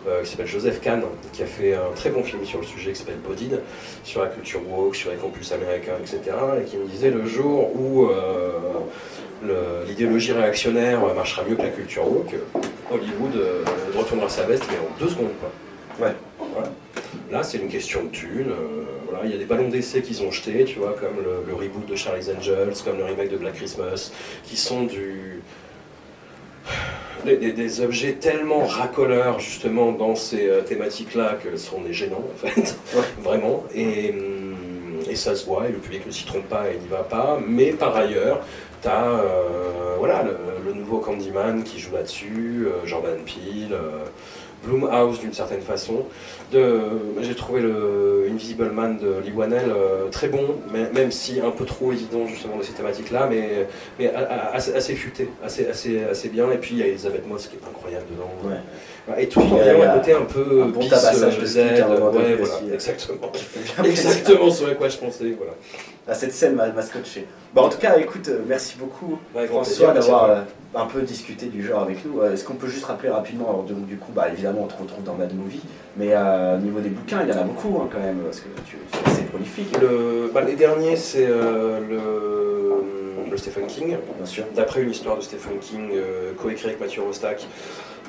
euh, 0.08 0.24
qui 0.24 0.30
s'appelle 0.30 0.48
Joseph 0.48 0.82
Kahn, 0.82 1.04
qui 1.34 1.44
a 1.44 1.46
fait 1.46 1.74
un 1.74 1.92
très 1.96 2.10
bon 2.10 2.24
film 2.24 2.46
sur 2.46 2.60
le 2.60 2.66
sujet 2.66 2.92
qui 2.92 3.00
s'appelle 3.00 3.20
Bodied, 3.28 3.60
sur 4.04 4.22
la 4.22 4.28
culture 4.30 4.62
woke, 4.70 4.96
sur 4.96 5.12
les 5.12 5.18
campus 5.18 5.52
américains, 5.52 5.94
etc. 6.00 6.36
Et 6.62 6.66
qui 6.66 6.78
me 6.78 6.88
disait 6.88 7.10
le 7.12 7.26
jour 7.26 7.76
où 7.76 8.06
euh, 8.06 9.84
l'idéologie 9.88 10.34
réactionnaire 10.34 11.02
marchera 11.16 11.44
mieux 11.48 11.56
que 11.56 11.64
la 11.64 11.70
culture 11.70 12.08
woke, 12.10 12.36
Hollywood 12.92 13.36
euh, 13.36 13.64
retournera 13.98 14.30
sa 14.30 14.44
veste 14.44 14.64
mais 14.70 14.78
en 14.78 15.00
deux 15.00 15.10
secondes. 15.12 15.32
Quoi. 15.40 16.08
Ouais. 16.08 16.14
Voilà. 16.54 16.72
Là, 17.32 17.44
c'est 17.44 17.58
une 17.58 17.70
question 17.70 18.04
de 18.04 18.10
thunes. 18.10 18.52
euh, 18.52 18.84
voilà, 19.10 19.26
il 19.26 19.32
y 19.32 19.36
a 19.36 19.38
des 19.38 19.46
ballons 19.46 19.70
d'essai 19.70 20.02
qu'ils 20.02 20.22
ont 20.24 20.32
jetés, 20.32 20.64
tu 20.66 20.80
vois, 20.80 20.94
comme 21.00 21.24
le, 21.24 21.44
le 21.48 21.54
reboot 21.54 21.86
de 21.86 21.96
Charlie's 21.96 22.30
Angels, 22.30 22.74
comme 22.84 22.98
le 22.98 23.06
remake 23.06 23.30
de 23.30 23.38
Black 23.38 23.56
Christmas, 23.56 24.12
qui 24.44 24.58
sont 24.58 24.84
du 24.84 25.42
des, 27.26 27.38
des- 27.38 27.52
des 27.54 27.82
objets 27.82 28.14
tellement 28.14 28.66
racoleurs 28.66 29.40
justement 29.40 29.92
dans 29.92 30.16
ces 30.16 30.48
euh, 30.48 30.62
thématiques-là 30.62 31.38
que 31.44 31.56
ce 31.58 31.70
sont 31.70 31.82
des 31.82 31.94
gênants 31.94 32.24
en 32.34 32.48
fait, 32.48 32.76
vraiment. 33.22 33.64
Et, 33.76 34.12
hum, 34.12 34.56
et 35.10 35.16
ça 35.16 35.36
se 35.36 35.46
voit, 35.46 35.68
et 35.68 35.72
le 35.72 35.78
public 35.80 36.06
ne 36.06 36.12
s'y 36.12 36.26
trompe 36.26 36.48
pas 36.48 36.70
et 36.70 36.78
n'y 36.78 36.88
va 36.88 37.04
pas. 37.04 37.40
Mais 37.46 37.72
par 37.72 37.96
ailleurs, 37.96 38.42
tu 38.82 38.88
as 38.88 39.22
voilà, 39.98 40.24
le, 40.24 40.36
le 40.66 40.74
nouveau 40.74 40.98
Candyman 41.00 41.64
qui 41.64 41.80
joue 41.80 41.94
là-dessus, 41.94 42.66
euh, 42.68 42.86
Jordan 42.86 43.18
Peele. 43.26 43.76
Blumhouse 44.64 45.20
d'une 45.20 45.34
certaine 45.34 45.62
façon. 45.62 46.06
J'ai 46.54 47.36
trouvé 47.36 47.62
le 47.62 48.28
Invisible 48.30 48.72
Man 48.72 48.98
de 48.98 49.22
Lee 49.24 49.32
Wanell 49.34 49.70
euh, 49.70 50.10
très 50.10 50.28
bon, 50.28 50.56
même 50.72 51.12
si 51.12 51.40
un 51.40 51.52
peu 51.52 51.66
trop 51.66 51.92
évident 51.92 52.28
justement 52.28 52.58
de 52.58 52.64
ces 52.64 52.74
thématiques-là, 52.74 53.30
mais, 53.30 53.68
assez, 54.54 54.96
futé, 54.96 55.30
assez, 55.44 56.30
bien. 56.30 56.52
Et 56.52 56.58
puis 56.58 56.76
il 56.76 56.78
y 56.80 56.84
a 56.84 56.88
Elisabeth 56.88 57.28
Moss 57.28 57.48
qui 57.48 57.56
est 57.56 57.68
incroyable 57.68 58.06
dedans. 58.12 58.32
Et 59.18 59.28
tout 59.28 59.40
en 59.40 59.58
ayant 59.60 59.82
un 59.82 59.98
côté 59.98 60.14
un 60.14 60.22
peu 60.22 60.64
un 60.64 60.68
bon 60.68 60.82
tabassage 60.88 61.38
euh, 61.38 61.42
de 61.42 61.46
Z, 61.46 61.58
ouais, 61.58 61.82
voilà, 61.82 62.42
aussi. 62.42 62.74
exactement. 62.74 63.32
Exactement 63.84 64.52
ce 64.52 64.66
à 64.66 64.76
quoi 64.76 64.90
je 64.90 64.98
pensais, 64.98 65.36
voilà. 65.38 65.54
Ah, 66.08 66.14
cette 66.14 66.34
scène 66.34 66.56
m'a 66.56 66.68
m'a 66.70 66.82
scotché. 66.82 67.26
Bon, 67.54 67.64
en 67.64 67.70
tout 67.70 67.78
cas, 67.78 67.98
écoute, 67.98 68.28
euh, 68.30 68.40
merci 68.48 68.76
beaucoup 68.78 69.18
François 69.48 69.94
d'avoir 69.94 70.30
euh, 70.30 70.42
un 70.76 70.86
peu 70.86 71.02
discuté 71.02 71.48
du 71.48 71.64
genre 71.66 71.82
avec 71.84 72.06
nous. 72.06 72.22
Euh, 72.22 72.34
Est-ce 72.34 72.44
qu'on 72.44 72.54
peut 72.56 72.68
juste 72.68 72.86
rappeler 72.86 73.10
rapidement, 73.10 73.50
alors, 73.50 73.64
donc, 73.64 73.86
du 73.88 73.98
coup, 73.98 74.12
bah, 74.14 74.28
évidemment, 74.32 74.62
on 74.64 74.68
te 74.68 74.82
retrouve 74.82 75.04
dans 75.04 75.16
Mad 75.16 75.34
Movie, 75.36 75.62
mais 75.98 76.10
euh, 76.12 76.56
au 76.56 76.60
niveau 76.60 76.80
des 76.80 76.90
bouquins, 76.90 77.22
il 77.24 77.30
y 77.30 77.34
en 77.34 77.42
a 77.42 77.44
beaucoup 77.44 77.80
hein, 77.82 77.90
quand 77.92 78.00
même, 78.00 78.20
parce 78.20 78.40
que 78.40 78.48
tu 78.68 78.78
es 78.78 79.12
assez 79.12 79.24
prolifique. 79.24 79.76
Le, 79.82 80.32
bah, 80.34 80.42
les 80.42 80.56
derniers, 80.56 80.96
c'est 80.96 81.28
euh, 81.28 81.80
le, 81.90 83.01
le 83.30 83.38
Stephen 83.38 83.68
King. 83.68 83.98
D'après 84.56 84.82
une 84.82 84.92
histoire 84.92 85.18
de 85.18 85.22
Stephen 85.22 85.60
King, 85.60 85.92
euh, 85.94 86.34
coécrit 86.34 86.68
avec 86.68 86.80
Mathieu 86.80 87.02
Rostac, 87.02 87.46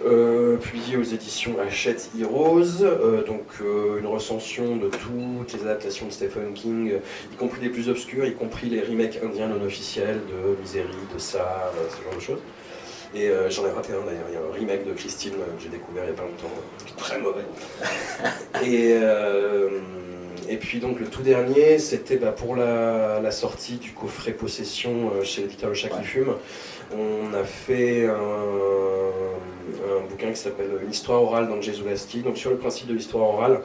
euh, 0.04 0.56
publié 0.56 0.96
aux 0.96 1.02
éditions 1.02 1.56
Hachette 1.60 2.10
Heroes. 2.18 2.82
Euh, 2.82 3.24
donc 3.24 3.44
une 3.60 4.06
recension 4.06 4.76
de 4.76 4.88
toutes 4.88 5.52
les 5.54 5.62
adaptations 5.62 6.06
de 6.06 6.12
Stephen 6.12 6.52
King, 6.54 6.94
y 7.32 7.36
compris 7.36 7.60
les 7.62 7.70
plus 7.70 7.88
obscures, 7.88 8.24
y 8.24 8.34
compris 8.34 8.68
les 8.68 8.80
remakes 8.82 9.20
indiens 9.22 9.48
non 9.48 9.64
officiels 9.64 10.20
de 10.28 10.60
Misery, 10.60 10.88
de 10.88 11.16
euh, 11.16 11.18
ce 11.18 12.02
genre 12.02 12.14
de 12.14 12.20
choses. 12.20 12.40
Et 13.14 13.28
euh, 13.28 13.50
j'en 13.50 13.66
ai 13.66 13.70
raté 13.70 13.92
un 13.92 14.06
d'ailleurs, 14.06 14.24
il 14.28 14.34
y 14.34 14.36
a 14.36 14.40
un 14.40 14.52
remake 14.52 14.86
de 14.86 14.94
Christine 14.94 15.34
euh, 15.34 15.56
que 15.56 15.62
j'ai 15.62 15.68
découvert 15.68 16.04
il 16.04 16.12
n'y 16.12 16.12
a 16.12 16.16
pas 16.16 16.22
longtemps, 16.22 16.54
qui 16.86 16.92
est 16.92 16.96
très 16.96 17.18
mauvais. 17.20 17.44
et, 18.64 18.98
et 20.52 20.56
puis 20.56 20.78
donc 20.80 21.00
le 21.00 21.06
tout 21.06 21.22
dernier, 21.22 21.78
c'était 21.78 22.16
bah, 22.16 22.32
pour 22.32 22.56
la, 22.56 23.20
la 23.20 23.30
sortie 23.30 23.76
du 23.76 23.92
coffret 23.92 24.32
Possession 24.32 25.10
euh, 25.14 25.24
chez 25.24 25.42
l'éditeur 25.42 25.70
Le 25.70 25.74
Chat 25.74 25.88
qui 25.88 25.94
Ouais. 25.96 26.02
fume. 26.02 26.34
On 26.94 27.32
a 27.34 27.42
fait 27.44 28.04
un, 28.06 28.12
un 29.96 30.06
bouquin 30.10 30.30
qui 30.30 30.36
s'appelle 30.36 30.70
Une 30.84 30.90
histoire 30.90 31.22
orale 31.22 31.48
d'Angelo 31.48 31.76
Zulasti. 31.78 32.20
Donc 32.20 32.36
sur 32.36 32.50
le 32.50 32.56
principe 32.58 32.86
de 32.88 32.94
l'histoire 32.94 33.24
orale, 33.28 33.62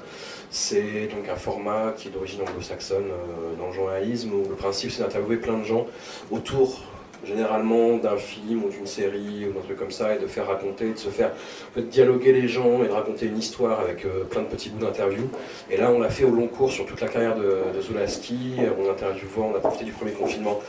c'est 0.49 1.07
donc 1.13 1.27
un 1.29 1.35
format 1.35 1.93
qui 1.97 2.07
est 2.07 2.11
d'origine 2.11 2.39
anglo-saxonne 2.41 3.03
euh, 3.11 3.55
dans 3.59 3.67
le 3.67 3.73
journalisme 3.73 4.31
où 4.33 4.47
le 4.47 4.55
principe 4.55 4.91
c'est 4.91 5.03
d'interviewer 5.03 5.37
plein 5.37 5.57
de 5.57 5.65
gens 5.65 5.85
autour 6.31 6.83
généralement 7.23 7.97
d'un 7.97 8.17
film 8.17 8.63
ou 8.63 8.69
d'une 8.69 8.85
série 8.85 9.47
ou 9.49 9.53
d'un 9.53 9.61
truc 9.61 9.77
comme 9.77 9.91
ça 9.91 10.15
et 10.15 10.19
de 10.19 10.27
faire 10.27 10.47
raconter, 10.47 10.93
de 10.93 10.97
se 10.97 11.09
faire 11.09 11.31
en 11.77 11.81
dialoguer 11.81 12.33
les 12.33 12.47
gens 12.47 12.83
et 12.83 12.87
de 12.87 12.93
raconter 12.93 13.25
une 13.25 13.37
histoire 13.37 13.79
avec 13.79 14.05
euh, 14.05 14.23
plein 14.23 14.41
de 14.41 14.47
petits 14.47 14.69
bouts 14.69 14.85
d'interview. 14.85 15.29
Et 15.69 15.77
là 15.77 15.91
on 15.91 15.99
l'a 15.99 16.09
fait 16.09 16.23
au 16.23 16.31
long 16.31 16.47
cours 16.47 16.71
sur 16.71 16.85
toute 16.85 17.01
la 17.01 17.07
carrière 17.07 17.35
de, 17.35 17.63
de 17.75 17.81
Zulaski. 17.81 18.55
On 18.79 18.89
interviewait, 18.89 19.29
on 19.37 19.55
a 19.55 19.59
profité 19.59 19.85
du 19.85 19.91
premier 19.91 20.11
confinement 20.11 20.59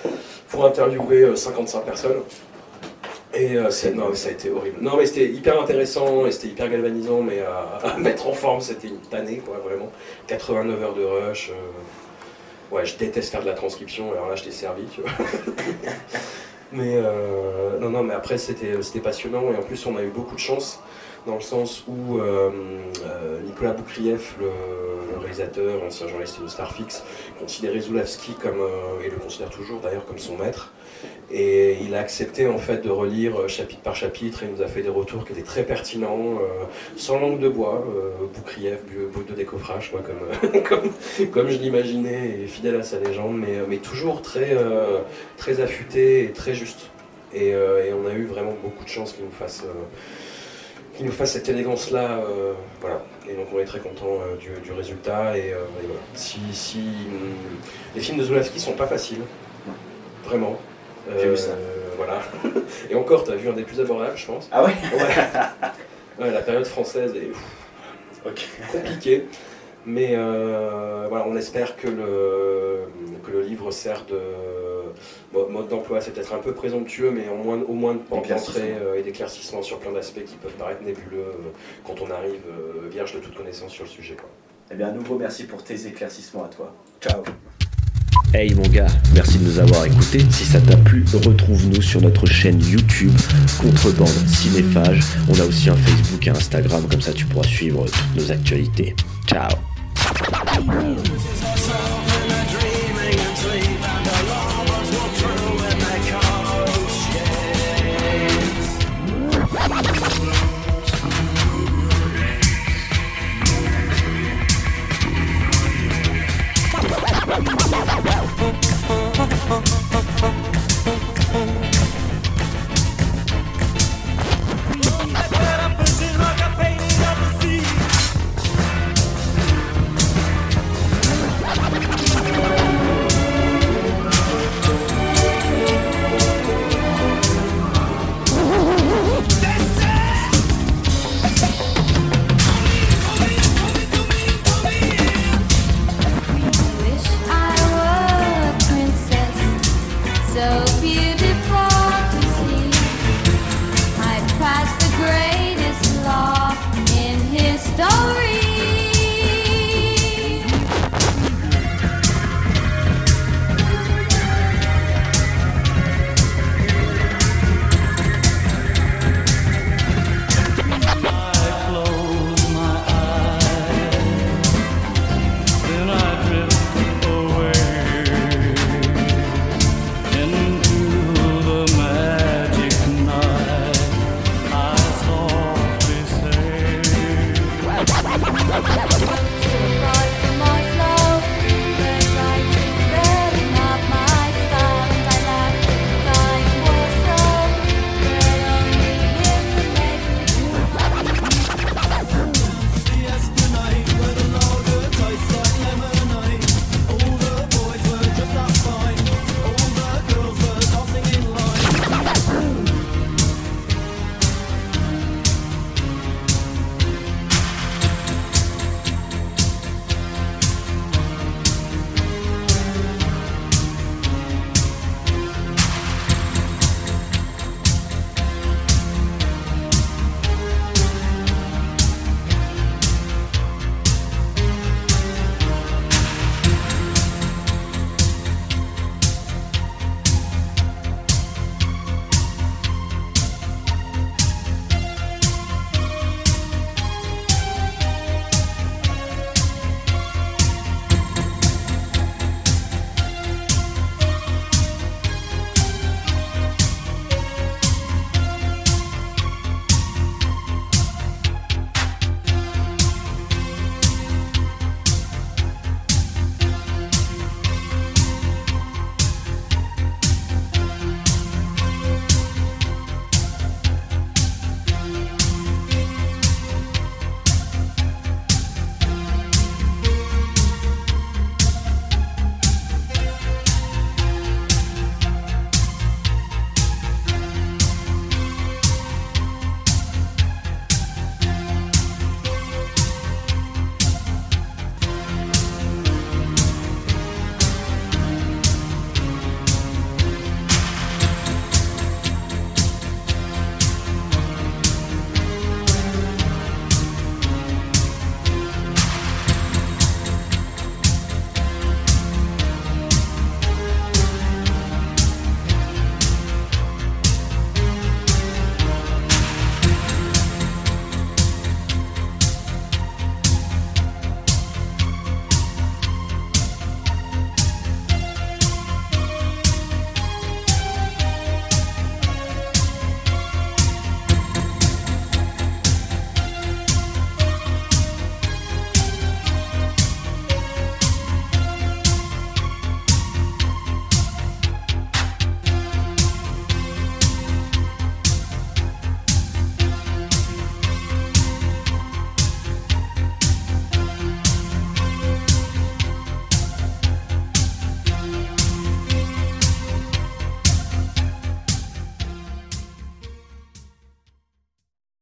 pour 0.49 0.65
interviewer 0.65 1.23
euh, 1.23 1.37
55 1.37 1.85
personnes. 1.85 2.23
Et 3.35 3.57
euh, 3.57 3.69
non, 3.95 4.15
ça 4.15 4.31
a 4.31 4.33
été 4.33 4.51
horrible. 4.51 4.79
Non, 4.81 4.97
mais 4.97 5.07
c'était 5.07 5.29
hyper 5.31 5.61
intéressant 5.61 6.27
et 6.27 6.33
c'était 6.33 6.49
hyper 6.49 6.71
galvanisant, 6.71 7.21
mais 7.21 7.41
à, 7.41 7.79
à 7.95 7.99
mettre 7.99 8.27
en 8.27 8.33
forme, 8.33 8.61
c'était 8.61 8.89
une 8.89 8.99
tannée, 8.99 9.43
quoi, 9.45 9.59
vraiment. 9.59 9.93
89 10.27 10.83
heures 10.83 10.95
de 10.95 11.05
rush. 11.05 11.53
Euh, 12.73 12.75
Ouais, 12.75 12.85
je 12.87 12.97
déteste 12.97 13.31
faire 13.31 13.43
de 13.43 13.47
la 13.47 13.55
transcription, 13.55 14.13
alors 14.13 14.29
là, 14.29 14.37
je 14.37 14.45
t'ai 14.45 14.51
servi, 14.51 14.85
tu 14.87 15.01
vois. 15.03 15.11
Mais 16.73 16.97
euh, 16.97 17.79
non, 17.79 17.89
non, 17.89 18.03
mais 18.03 18.13
après 18.13 18.37
c'était 18.37 18.83
c'était 18.83 19.01
passionnant 19.01 19.51
et 19.51 19.57
en 19.57 19.63
plus 19.63 19.87
on 19.87 19.97
a 19.97 20.03
eu 20.03 20.09
beaucoup 20.11 20.35
de 20.35 20.41
chance 20.41 20.81
dans 21.27 21.37
le 21.37 21.41
sens 21.41 21.85
où 21.89 22.19
euh, 22.19 22.51
euh, 23.07 23.41
Nicolas 23.41 23.73
Boukrieff, 23.73 24.37
le, 24.39 24.51
le 25.13 25.19
réalisateur, 25.19 25.83
ancien 25.83 26.09
journaliste 26.09 26.43
de 26.43 26.47
Starfix, 26.47 27.03
considérait 27.39 27.81
Zulawski 27.81 28.35
comme 28.35 28.61
euh, 28.61 29.03
et 29.03 29.09
le 29.09 29.17
considère 29.17 29.49
toujours 29.49 29.81
d'ailleurs 29.81 30.05
comme 30.05 30.19
son 30.19 30.37
maître. 30.37 30.71
Et 31.31 31.77
il 31.83 31.95
a 31.95 32.01
accepté 32.01 32.47
en 32.49 32.57
fait 32.57 32.79
de 32.83 32.89
relire 32.91 33.41
euh, 33.43 33.49
chapitre 33.49 33.83
par 33.83 33.95
chapitre 33.95 34.43
et 34.43 34.47
il 34.47 34.53
nous 34.57 34.63
a 34.63 34.67
fait 34.67 34.81
des 34.83 34.89
retours 34.89 35.27
qui 35.27 35.33
étaient 35.33 35.43
très 35.43 35.63
pertinents, 35.63 36.39
euh, 36.41 36.65
sans 36.97 37.21
langue 37.21 37.39
de 37.39 37.49
bois, 37.51 37.85
euh, 37.87 38.11
bu- 38.35 39.07
bout 39.13 39.25
de 39.25 39.35
décoffrage, 39.35 39.93
comme, 39.93 40.51
euh, 40.55 41.27
comme, 41.31 41.49
je 41.51 41.59
l'imaginais, 41.59 42.39
et 42.43 42.47
fidèle 42.47 42.77
à 42.77 42.83
sa 42.83 42.99
légende, 42.99 43.37
mais, 43.39 43.59
mais 43.69 43.77
toujours 43.77 44.23
très, 44.23 44.53
euh, 44.53 45.01
très 45.37 45.61
affûté 45.61 46.25
et 46.25 46.33
très 46.33 46.55
juste. 46.55 46.89
Et, 47.35 47.53
euh, 47.53 47.93
on 48.03 48.09
a 48.09 48.15
eu 48.15 48.25
vraiment 48.25 48.55
beaucoup 48.63 48.85
de 48.85 48.89
chance 48.89 49.13
qu'il 49.13 49.25
nous 49.27 49.31
fasse, 49.31 49.65
euh, 49.67 49.73
qu'il 50.97 51.05
nous 51.05 51.13
fasse 51.13 51.33
cette 51.33 51.49
élégance-là. 51.51 52.21
euh, 52.27 52.53
voilà. 52.81 53.05
Et 53.29 53.35
donc 53.35 53.49
on 53.55 53.59
est 53.59 53.65
très 53.67 53.81
content 53.81 54.19
euh, 54.23 54.37
du, 54.37 54.73
résultat. 54.73 55.37
Et, 55.37 55.53
euh, 55.53 55.59
voilà. 55.83 56.01
Si, 56.15 56.39
hum, 56.79 57.35
les 57.95 58.01
films 58.01 58.17
de 58.19 58.25
Zulawski 58.25 58.59
sont 58.61 58.73
pas 58.73 58.87
faciles, 58.87 59.21
vraiment. 60.25 60.59
J'ai 61.21 61.31
vu 61.31 61.37
ça. 61.37 61.53
Voilà. 61.97 62.21
Et 62.91 62.95
encore, 62.95 63.25
tu 63.25 63.31
as 63.31 63.37
vu 63.37 63.49
un 63.49 63.53
des 63.53 63.63
plus 63.63 63.81
abordables, 63.81 64.17
je 64.17 64.27
pense. 64.27 64.49
Ah 64.53 64.65
ouais 64.65 64.73
Ouais. 64.93 66.25
Ouais, 66.25 66.33
la 66.33 66.41
période 66.41 66.67
française 66.67 67.15
est 67.15 67.31
compliquée. 68.73 69.27
Mais 69.87 70.15
euh, 70.17 71.07
voilà, 71.09 71.27
on 71.27 71.37
espère 71.37 71.77
que 71.77 71.89
le, 71.89 72.83
que 73.25 73.31
le 73.31 73.43
livre 73.43 73.71
sert 73.71 74.05
de 74.05 74.19
bon, 75.33 75.49
mode 75.51 75.69
d'emploi. 75.69 76.01
C'est 76.01 76.13
peut-être 76.13 76.35
un 76.35 76.39
peu 76.39 76.53
présomptueux, 76.53 77.11
mais 77.11 77.29
au 77.29 77.37
moins, 77.37 77.63
au 77.67 77.73
moins 77.73 77.95
de 77.95 78.01
porte 78.01 78.29
d'entrée 78.29 78.75
euh, 78.81 78.99
et 78.99 79.03
d'éclaircissement 79.03 79.63
sur 79.63 79.79
plein 79.79 79.93
d'aspects 79.93 80.25
qui 80.25 80.37
peuvent 80.37 80.53
paraître 80.53 80.83
nébuleux 80.83 81.19
euh, 81.19 81.51
quand 81.85 82.01
on 82.01 82.11
arrive 82.11 82.43
euh, 82.49 82.89
vierge 82.89 83.15
de 83.15 83.21
toute 83.21 83.35
connaissance 83.35 83.73
sur 83.73 83.85
le 83.85 83.91
sujet. 83.91 84.17
Quoi. 84.17 84.29
Eh 84.71 84.75
bien, 84.75 84.89
à 84.89 84.93
nouveau, 84.93 85.17
merci 85.17 85.45
pour 85.47 85.63
tes 85.63 85.87
éclaircissements 85.87 86.45
à 86.45 86.49
toi. 86.49 86.75
Ciao. 87.01 87.23
Hey 88.35 88.55
mon 88.55 88.69
gars, 88.69 88.87
merci 89.15 89.39
de 89.39 89.45
nous 89.45 89.59
avoir 89.59 89.87
écoutés. 89.87 90.21
Si 90.31 90.45
ça 90.45 90.61
t'a 90.61 90.77
plu, 90.77 91.03
retrouve-nous 91.25 91.81
sur 91.81 92.03
notre 92.03 92.27
chaîne 92.27 92.61
YouTube 92.61 93.17
Contrebande 93.59 94.09
Cinéphage. 94.27 95.01
On 95.31 95.41
a 95.41 95.45
aussi 95.45 95.71
un 95.71 95.77
Facebook 95.77 96.27
et 96.27 96.31
un 96.31 96.35
Instagram, 96.35 96.87
comme 96.91 97.01
ça 97.01 97.13
tu 97.13 97.25
pourras 97.25 97.47
suivre 97.47 97.87
toutes 97.87 98.23
nos 98.23 98.31
actualités. 98.31 98.95
Ciao 99.27 99.49